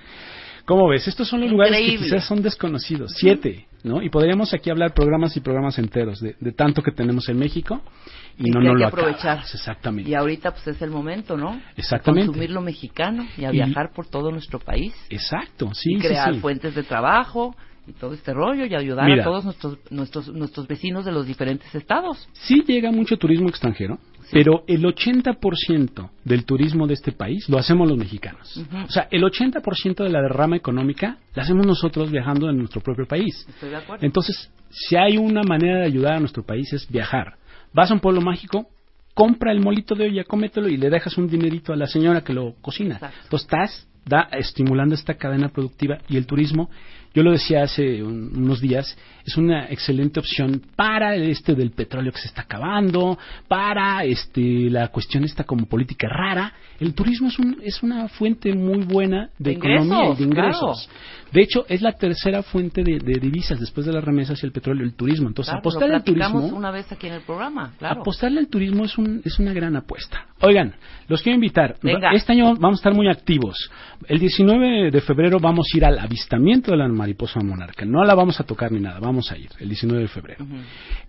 ¿Cómo 0.72 0.88
ves? 0.88 1.06
Estos 1.08 1.28
son 1.28 1.42
los 1.42 1.52
lugares 1.52 1.78
que 1.78 1.98
quizás 1.98 2.24
son 2.26 2.42
desconocidos, 2.42 3.12
siete, 3.18 3.66
¿no? 3.84 4.02
Y 4.02 4.10
podríamos 4.10 4.54
aquí 4.54 4.70
hablar 4.70 4.94
programas 4.94 5.36
y 5.36 5.42
programas 5.42 5.78
enteros 5.78 6.22
de, 6.22 6.36
de 6.40 6.52
tanto 6.54 6.82
que 6.82 6.92
tenemos 6.92 7.28
en 7.28 7.38
México 7.40 7.82
y, 8.38 8.48
Y 8.48 8.52
no 8.52 8.60
que 8.62 8.68
nos 8.68 8.68
hay 8.68 8.74
lo 8.74 8.78
que 8.80 8.84
aprovechar. 8.86 9.40
exactamente. 9.40 10.10
Y 10.10 10.16
ahorita 10.16 10.52
pues 10.52 10.66
es 10.68 10.82
el 10.82 10.90
momento, 10.90 11.36
¿no? 11.36 11.62
Exactamente. 11.76 12.24
A 12.24 12.28
consumir 12.28 12.52
lo 12.52 12.62
mexicano 12.62 13.28
y 13.38 13.44
a 13.44 13.50
Y- 13.50 13.52
viajar 13.54 13.92
por 13.94 14.08
todo 14.08 14.32
nuestro 14.32 14.60
país. 14.60 14.94
Exacto, 15.10 15.74
sí, 15.74 15.92
y 15.92 15.96
sí, 15.96 16.08
crear 16.08 16.34
sí. 16.34 16.40
fuentes 16.40 16.74
de 16.74 16.84
trabajo 16.84 17.54
y 17.88 17.94
todo 17.94 18.14
este 18.14 18.34
rollo 18.34 18.66
y 18.66 18.76
ayudar 18.76 19.06
Mira. 19.06 19.24
a 19.24 19.26
todos 19.26 19.46
nuestros, 19.46 19.78
nuestros, 19.90 20.28
nuestros 20.30 20.68
vecinos 20.68 21.06
de 21.06 21.12
los 21.12 21.26
diferentes 21.26 21.74
estados. 21.74 22.28
Sí 22.34 22.64
llega 22.66 22.92
mucho 22.92 23.18
turismo 23.18 23.50
extranjero, 23.50 23.98
pero 24.32 24.64
el 24.68 24.84
80% 24.84 26.10
del 26.24 26.46
turismo 26.46 26.88
de 26.88 26.94
este 26.94 27.12
país 27.12 27.50
lo 27.50 27.58
hacemos 27.58 27.90
los 27.90 27.98
mexicanos. 27.98 28.58
O 28.88 28.92
sea, 28.92 29.08
el 29.12 29.24
80% 29.24 30.04
de 30.04 30.10
la 30.10 30.22
derrama 30.22 30.56
económica 30.56 31.18
la 31.34 31.44
hacemos 31.44 31.66
nosotros 31.66 32.12
viajando 32.12 32.50
en 32.50 32.58
nuestro 32.58 32.82
propio 32.82 33.06
país. 33.08 33.46
Estoy 33.50 33.70
de 33.70 33.78
acuerdo. 33.78 34.06
Entonces, 34.06 34.52
si 34.70 34.96
hay 34.96 35.18
una 35.18 35.42
manera 35.44 35.80
de 35.80 35.86
ayudar 35.86 36.14
a 36.14 36.20
nuestro 36.20 36.44
país 36.44 36.72
es 36.74 36.88
viajar. 36.90 37.36
Vas 37.74 37.92
a 37.92 37.94
un 37.94 38.00
pueblo 38.00 38.22
mágico, 38.22 38.68
compra 39.14 39.52
el 39.52 39.60
molito 39.60 39.96
de 39.96 40.06
olla, 40.06 40.24
cómetelo 40.24 40.70
y 40.70 40.78
le 40.78 40.90
dejas 40.90 41.18
un 41.18 41.28
dinerito 41.28 41.74
a 41.74 41.76
la 41.76 41.88
señora 41.88 42.22
que 42.22 42.34
lo 42.34 42.56
cocina. 42.62 42.96
Exacto. 42.96 43.20
Entonces 43.24 43.46
estás 43.46 43.88
da, 44.06 44.28
estimulando 44.32 44.96
esta 44.96 45.16
cadena 45.16 45.50
productiva 45.50 46.00
y 46.10 46.18
el 46.18 46.26
turismo, 46.26 46.70
yo 47.14 47.24
lo 47.24 47.32
decía 47.32 47.64
hace 47.64 48.02
un- 48.04 48.32
unos 48.36 48.62
días, 48.62 48.98
es 49.26 49.38
una 49.38 49.66
excelente 49.70 50.20
opción 50.20 50.62
para 50.76 51.16
este 51.16 51.54
del 51.56 51.72
petróleo 51.72 52.12
que 52.12 52.20
se 52.20 52.28
está 52.28 52.42
acabando, 52.44 53.18
para 53.48 54.04
este 54.04 54.70
la 54.70 54.88
cuestión 54.88 55.24
esta 55.24 55.44
como 55.44 55.66
política 55.66 56.08
rara. 56.10 56.54
El 56.80 56.94
turismo 56.96 57.28
es, 57.28 57.38
un, 57.38 57.58
es 57.64 57.84
una 57.84 58.08
fuente 58.08 58.54
muy 58.56 58.84
buena 58.84 59.30
de, 59.38 59.52
De 59.52 59.58
economía 59.58 60.14
y 60.14 60.16
de 60.16 60.24
ingresos. 60.24 60.90
De 61.32 61.42
hecho, 61.42 61.66
es 61.70 61.82
la 61.82 61.94
tercera 61.94 62.42
fuente 62.44 62.84
de, 62.84 62.98
de 62.98 63.20
divisas 63.20 63.60
después 63.60 63.86
de 63.86 63.94
las 63.94 64.04
remesas 64.04 64.42
y 64.42 64.46
el 64.46 64.52
petróleo, 64.52 64.84
el 64.84 64.96
turismo. 64.96 65.28
Entonces, 65.30 65.52
Claro, 65.52 65.60
apostarle 65.60 65.96
al 65.96 66.04
turismo, 66.04 66.46
una 66.48 66.72
vez 66.72 66.92
aquí 66.92 67.08
en 67.08 67.14
el 67.14 67.22
programa, 67.22 67.74
claro. 67.78 68.02
apostarle 68.02 68.40
al 68.40 68.48
turismo 68.48 68.84
es, 68.84 68.98
un, 68.98 69.22
es 69.24 69.38
una 69.40 69.54
gran 69.54 69.76
apuesta. 69.76 70.26
Oigan, 70.42 70.74
los 71.08 71.22
quiero 71.22 71.36
invitar. 71.36 71.76
Venga. 71.84 72.12
Este 72.14 72.34
año 72.34 72.56
vamos 72.56 72.80
a 72.80 72.82
estar 72.82 72.94
muy 72.96 73.08
activos. 73.08 73.56
El 74.08 74.20
19 74.20 74.90
de 74.92 75.02
febrero 75.02 75.38
vamos 75.40 75.68
a 75.74 75.78
ir 75.78 75.86
al 75.86 76.00
avistamiento 76.00 76.72
de 76.72 76.78
la 76.78 76.88
mariposa 77.02 77.42
monarca. 77.42 77.84
No 77.84 78.04
la 78.04 78.14
vamos 78.14 78.40
a 78.40 78.44
tocar 78.44 78.72
ni 78.72 78.80
nada, 78.80 79.00
vamos 79.00 79.32
a 79.32 79.38
ir 79.38 79.50
el 79.60 79.70
19 79.70 80.04
de 80.04 80.08
febrero. 80.08 80.46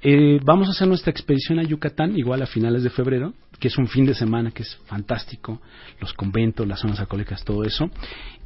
Eh, 0.01 0.41
vamos 0.43 0.69
a 0.69 0.71
hacer 0.71 0.89
nuestra 0.89 1.11
expedición 1.11 1.59
a 1.59 1.63
Yucatán, 1.63 2.17
igual 2.17 2.41
a 2.41 2.47
finales 2.47 2.83
de 2.83 2.89
febrero, 2.89 3.35
que 3.61 3.69
es 3.69 3.77
un 3.77 3.87
fin 3.87 4.07
de 4.07 4.15
semana 4.15 4.51
que 4.51 4.63
es 4.63 4.75
fantástico, 4.87 5.61
los 6.01 6.15
conventos, 6.15 6.67
las 6.67 6.81
zonas 6.81 6.99
alcohólicas, 6.99 7.45
todo 7.45 7.63
eso. 7.65 7.91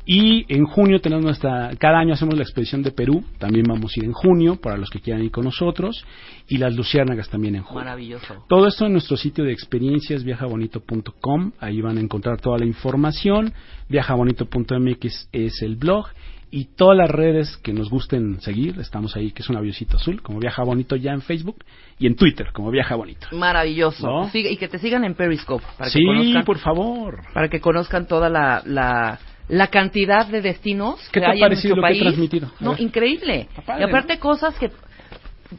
Y 0.08 0.44
en 0.52 0.66
junio 0.66 1.00
tenemos 1.00 1.24
nuestra, 1.24 1.70
cada 1.78 1.98
año 1.98 2.14
hacemos 2.14 2.36
la 2.36 2.42
expedición 2.42 2.82
de 2.82 2.92
Perú, 2.92 3.24
también 3.38 3.64
vamos 3.68 3.92
a 3.92 4.00
ir 4.00 4.04
en 4.04 4.12
junio, 4.12 4.56
para 4.56 4.76
los 4.76 4.88
que 4.88 5.00
quieran 5.00 5.24
ir 5.24 5.30
con 5.30 5.44
nosotros, 5.44 6.04
y 6.48 6.58
las 6.58 6.76
luciérnagas 6.76 7.28
también 7.28 7.56
en 7.56 7.62
junio. 7.62 7.84
Maravilloso. 7.84 8.44
Todo 8.48 8.68
esto 8.68 8.86
en 8.86 8.92
nuestro 8.92 9.16
sitio 9.16 9.44
de 9.44 9.52
experiencias, 9.52 10.22
viajabonito.com, 10.22 11.52
ahí 11.58 11.80
van 11.80 11.98
a 11.98 12.00
encontrar 12.00 12.40
toda 12.40 12.58
la 12.58 12.66
información, 12.66 13.52
viajabonito.mx 13.88 15.28
es 15.32 15.62
el 15.62 15.74
blog, 15.74 16.06
y 16.50 16.66
todas 16.76 16.96
las 16.96 17.10
redes 17.10 17.56
que 17.58 17.72
nos 17.72 17.90
gusten 17.90 18.40
seguir, 18.40 18.78
estamos 18.78 19.16
ahí, 19.16 19.32
que 19.32 19.42
es 19.42 19.48
un 19.50 19.56
aviosito 19.56 19.96
azul, 19.96 20.22
como 20.22 20.38
Viaja 20.38 20.62
Bonito 20.62 20.96
ya 20.96 21.12
en 21.12 21.20
Facebook, 21.22 21.64
y 21.98 22.06
en 22.06 22.14
Twitter, 22.16 22.48
como 22.52 22.70
Viaja 22.70 22.94
Bonito. 22.94 23.26
Maravilloso. 23.32 24.06
¿No? 24.06 24.30
Y 24.32 24.56
que 24.56 24.68
te 24.68 24.78
sigan 24.78 25.04
en 25.04 25.14
Periscope 25.14 25.64
para 25.76 25.90
Sí, 25.90 25.98
que 26.00 26.06
conozcan 26.06 26.44
por 26.44 26.58
favor. 26.58 27.20
para 27.34 27.48
que 27.48 27.60
conozcan 27.60 28.06
toda 28.06 28.28
la, 28.28 28.62
la, 28.64 29.18
la 29.48 29.66
cantidad 29.68 30.26
de 30.26 30.40
destinos 30.40 31.00
¿Qué 31.12 31.14
que 31.14 31.20
te 31.20 31.26
ha 31.26 31.30
hay 31.30 31.40
parecido 31.40 31.74
en 31.74 31.80
lo 31.80 31.82
nuestro 31.82 32.04
que 32.04 32.08
he 32.08 32.12
país. 32.12 32.14
transmitido? 32.14 32.46
A 32.60 32.64
No, 32.64 32.70
ver. 32.72 32.80
increíble. 32.80 33.48
Padre, 33.66 33.80
y 33.84 33.88
aparte 33.88 34.18
cosas 34.18 34.54
que 34.58 34.70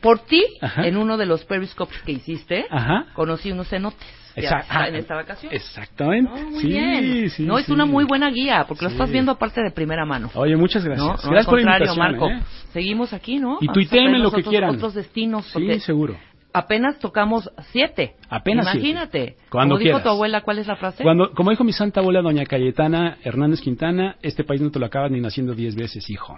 por 0.02 0.20
ti 0.20 0.44
Ajá. 0.62 0.86
en 0.88 0.98
uno 0.98 1.18
de 1.18 1.26
los 1.26 1.46
Periscopes 1.46 2.02
que 2.04 2.12
hiciste 2.14 2.66
Ajá. 2.70 3.08
conocí 3.14 3.52
unos 3.52 3.68
cenotes 3.70 4.00
ya 4.36 4.44
Exacto. 4.44 4.68
está 4.74 4.88
en 4.88 4.96
esta 4.96 5.16
vacación. 5.16 5.52
Exactamente. 5.54 6.30
No, 6.30 6.50
muy 6.52 6.62
sí, 6.62 6.68
bien. 6.68 7.30
sí, 7.32 7.44
no, 7.44 7.58
es 7.58 7.66
sí. 7.66 7.72
una 7.72 7.86
muy 7.86 8.06
buena 8.06 8.30
guía 8.30 8.66
porque 8.68 8.86
lo 8.86 8.92
estás 8.92 9.10
viendo 9.12 9.32
aparte 9.32 9.64
de 9.64 9.72
primera 9.72 10.06
mano. 10.06 10.30
Oye, 10.36 10.56
muchas 10.56 10.86
gracias. 10.86 11.04
No, 11.08 11.14
no, 11.14 11.18
gracias 11.32 11.46
por 11.48 11.60
la 11.60 11.80
contrario, 11.80 11.88
invitación. 11.96 12.20
Marco. 12.20 12.30
¿eh? 12.30 12.44
Seguimos 12.72 13.14
aquí, 13.14 13.40
¿no? 13.40 13.58
Y 13.62 13.68
traernos 13.88 14.22
lo 14.22 14.30
que 14.30 14.42
otros- 14.42 14.50
quieran. 14.52 14.76
Otros 14.76 14.94
destinos. 14.94 15.48
Sí, 15.48 15.80
seguro. 15.80 16.16
Apenas 16.54 17.00
tocamos 17.00 17.50
siete. 17.72 18.14
Apenas 18.30 18.68
siete. 18.72 18.80
Imagínate. 18.88 19.36
Cuando 19.50 19.74
Como 19.74 19.80
dijo 19.80 19.90
quieras. 19.98 20.04
tu 20.04 20.10
abuela, 20.10 20.42
¿cuál 20.42 20.60
es 20.60 20.68
la 20.68 20.76
frase? 20.76 21.02
Cuando, 21.02 21.32
como 21.32 21.50
dijo 21.50 21.64
mi 21.64 21.74
santa 21.74 22.02
abuela, 22.02 22.22
doña 22.22 22.46
Cayetana 22.46 23.18
Hernández 23.24 23.62
Quintana, 23.62 24.18
este 24.22 24.44
país 24.44 24.62
no 24.62 24.70
te 24.70 24.78
lo 24.78 24.86
acabas 24.86 25.10
ni 25.10 25.20
naciendo 25.20 25.56
diez 25.56 25.76
veces, 25.76 26.08
hijo. 26.12 26.38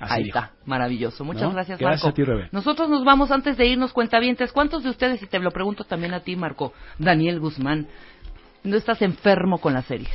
Así 0.00 0.14
Ahí 0.14 0.24
dijo. 0.24 0.38
está, 0.38 0.52
maravilloso. 0.66 1.24
Muchas 1.24 1.44
¿No? 1.44 1.52
gracias, 1.52 1.78
Gracias 1.78 2.02
Marco. 2.04 2.12
a 2.12 2.14
ti, 2.14 2.24
Rebe. 2.24 2.48
Nosotros 2.52 2.88
nos 2.88 3.04
vamos 3.04 3.30
antes 3.30 3.56
de 3.56 3.66
irnos 3.66 3.92
cuentavientes. 3.92 4.52
¿Cuántos 4.52 4.82
de 4.84 4.90
ustedes, 4.90 5.22
y 5.22 5.26
te 5.26 5.38
lo 5.38 5.50
pregunto 5.50 5.84
también 5.84 6.12
a 6.14 6.20
ti, 6.20 6.36
Marco, 6.36 6.72
Daniel 6.98 7.40
Guzmán, 7.40 7.86
no 8.64 8.76
estás 8.76 9.00
enfermo 9.02 9.58
con 9.58 9.72
las 9.74 9.86
series? 9.86 10.10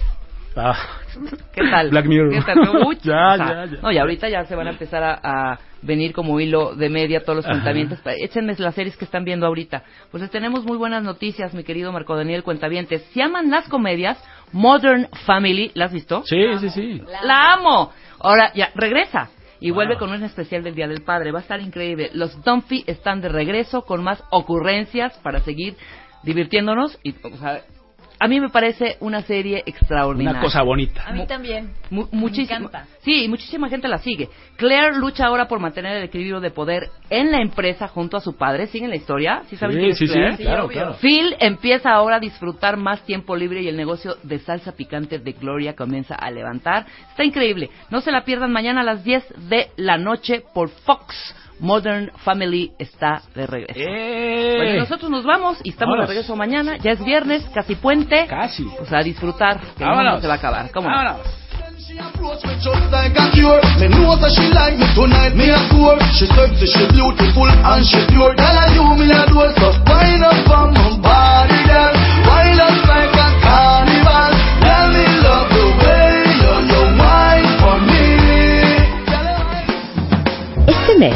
Ah, 0.56 0.76
¿Qué 1.56 1.62
tal? 1.70 1.90
Black 1.92 2.06
Mirror. 2.06 2.32
¿Qué 2.34 2.42
tal? 2.42 2.60
Uy, 2.86 2.98
Ya, 3.04 3.34
o 3.34 3.38
sea, 3.38 3.48
ya, 3.48 3.66
ya. 3.66 3.82
No, 3.82 3.92
y 3.92 3.98
ahorita 3.98 4.28
ya 4.30 4.44
se 4.46 4.54
van 4.56 4.68
a 4.68 4.72
empezar 4.72 5.02
a, 5.02 5.20
a 5.54 5.60
venir 5.82 6.12
como 6.14 6.40
hilo 6.42 6.76
de 6.76 6.90
media 6.90 7.22
todos 7.24 7.38
los 7.38 7.46
Ajá. 7.46 7.54
cuentavientes. 7.54 8.00
Pa- 8.02 8.14
Échenme 8.14 8.54
las 8.58 8.76
series 8.76 8.98
que 8.98 9.06
están 9.06 9.24
viendo 9.24 9.48
ahorita. 9.48 9.84
Pues 10.12 10.22
les 10.22 10.30
tenemos 10.30 10.66
muy 10.66 10.76
buenas 10.78 11.04
noticias, 11.04 11.54
mi 11.54 11.64
querido 11.64 11.92
Marco 11.94 12.16
Daniel 12.18 12.44
Cuentavientes. 12.44 13.02
Si 13.14 13.22
aman 13.22 13.50
las 13.50 13.68
comedias, 13.70 14.22
Modern 14.52 15.08
Family, 15.26 15.72
¿la 15.74 15.86
has 15.86 15.94
visto? 15.94 16.22
sí, 16.26 16.38
sí, 16.60 16.70
sí. 16.70 17.02
¡La 17.24 17.54
amo! 17.54 17.92
Ahora 18.20 18.52
ya, 18.54 18.72
regresa. 18.76 19.30
Y 19.62 19.70
Wow. 19.70 19.76
vuelve 19.76 19.98
con 19.98 20.12
un 20.12 20.24
especial 20.24 20.64
del 20.64 20.76
Día 20.76 20.88
del 20.88 21.04
Padre. 21.04 21.32
Va 21.32 21.40
a 21.40 21.44
estar 21.44 21.62
increíble. 21.62 22.10
Los 22.14 22.44
Dumpy 22.44 22.84
están 22.88 23.22
de 23.22 23.30
regreso 23.30 23.84
con 23.84 24.04
más 24.04 24.22
ocurrencias 24.32 25.18
para 25.20 25.40
seguir 25.40 25.78
divirtiéndonos. 26.24 27.00
Y, 27.04 27.16
o 27.26 27.38
sea, 27.38 27.62
a 28.24 28.28
mí 28.28 28.40
me 28.40 28.50
parece 28.50 28.98
una 29.00 29.22
serie 29.24 29.64
extraordinaria. 29.66 30.40
Una 30.40 30.46
cosa 30.48 30.62
bonita. 30.62 31.04
A 31.08 31.12
mí 31.12 31.26
también. 31.26 31.72
Mu- 31.90 32.08
Me 32.12 32.20
muchísima, 32.20 32.58
encanta. 32.60 32.86
sí, 33.00 33.24
y 33.26 33.28
muchísima 33.28 33.68
gente 33.68 33.88
la 33.88 33.98
sigue. 33.98 34.30
Claire 34.58 34.96
lucha 34.96 35.26
ahora 35.26 35.48
por 35.48 35.60
mantener 35.60 35.98
el 35.98 36.04
equilibrio 36.04 36.40
de 36.40 36.52
poder 36.52 36.90
en 37.10 37.32
la 37.32 37.42
empresa 37.42 37.88
junto 37.88 38.18
a 38.18 38.22
su 38.22 38.36
padre. 38.38 38.68
¿Siguen 38.68 38.92
la 38.92 38.96
historia? 38.96 39.42
¿Sí 39.50 39.56
saben 39.58 39.76
Sí, 39.76 39.80
quién 39.80 39.92
es 39.92 39.98
sí, 39.98 40.08
sí, 40.38 40.44
claro, 40.44 40.68
claro. 40.68 40.94
Phil 41.02 41.36
empieza 41.40 41.92
ahora 41.92 42.18
a 42.18 42.20
disfrutar 42.20 42.78
más 42.78 43.02
tiempo 43.06 43.36
libre 43.36 43.62
y 43.64 43.68
el 43.68 43.76
negocio 43.76 44.18
de 44.22 44.38
salsa 44.40 44.74
picante 44.74 45.18
de 45.18 45.32
Gloria 45.32 45.76
comienza 45.76 46.14
a 46.14 46.30
levantar. 46.30 46.86
Está 47.10 47.24
increíble. 47.24 47.72
No 47.90 48.02
se 48.02 48.12
la 48.12 48.24
pierdan 48.24 48.52
mañana 48.52 48.82
a 48.82 48.84
las 48.84 49.04
10 49.04 49.24
de 49.50 49.70
la 49.78 49.98
noche 49.98 50.44
por 50.54 50.70
Fox. 50.70 51.36
Modern 51.62 52.12
Family 52.26 52.72
está 52.78 53.22
de 53.34 53.48
regreso. 53.48 53.80
¡Eh! 53.80 54.56
Bueno, 54.58 54.80
nosotros 54.82 55.10
nos 55.10 55.24
vamos 55.24 55.58
y 55.64 55.70
estamos 55.70 55.94
Vámonos. 55.94 56.10
de 56.10 56.14
regreso 56.16 56.36
mañana. 56.36 56.78
Ya 56.78 56.92
es 56.92 57.04
viernes, 57.06 57.44
casi 57.54 57.76
puente. 57.76 58.26
Casi. 58.28 58.66
O 58.82 58.86
sea, 58.86 59.00
a 59.00 59.04
disfrutar, 59.04 59.60
que 59.60 59.84
el 59.84 59.90
mundo 59.90 59.96
Vámonos. 60.04 60.22
se 60.22 60.28
va 60.28 60.34
a 60.34 60.38
acabar. 60.38 60.72
¿Cómo 60.72 60.90
no? 60.90 60.96
Vámonos. 60.96 61.28
She 61.88 61.98
approach 62.00 62.44
me 62.46 62.56
just 62.62 62.92
like 62.92 63.18
a 63.20 63.32
cure. 63.34 63.60
Me 63.80 63.90
know 63.90 64.16
that 64.16 64.32
she 64.32 64.48
like 64.54 64.78
me 64.78 64.86
tonight, 64.96 65.34
me 65.36 65.50
a 65.52 65.58
score. 65.68 65.98
She 66.14 66.26
sexy, 66.28 66.66
she 66.68 66.88
beautiful 66.94 67.50
and 67.50 67.84
she 67.86 68.00
pure. 68.08 68.34
Girl, 68.36 68.58
I 68.58 68.74
you 68.74 68.86
me 68.96 69.12
a 69.12 69.26
do 69.28 69.42
so. 69.60 69.70
Wind 69.90 70.24
up 70.24 70.50
on 70.50 70.72
my 70.72 70.98
body, 71.04 71.60
girl. 71.68 71.94
Wind 72.26 72.62
up 72.62 72.78
like 72.88 73.12
a 73.12 73.28
carnival. 73.44 74.32
Girl, 74.62 74.88
me 74.94 75.04
love 75.20 75.50
the 75.52 75.66
way 75.84 76.32
you 76.40 76.54
you 76.72 76.82
wine 76.96 77.50
for 77.60 77.76
me. 77.84 78.04
Girl, 79.12 79.36
I- 79.52 80.72
Este 80.72 80.94
mes, 80.98 81.16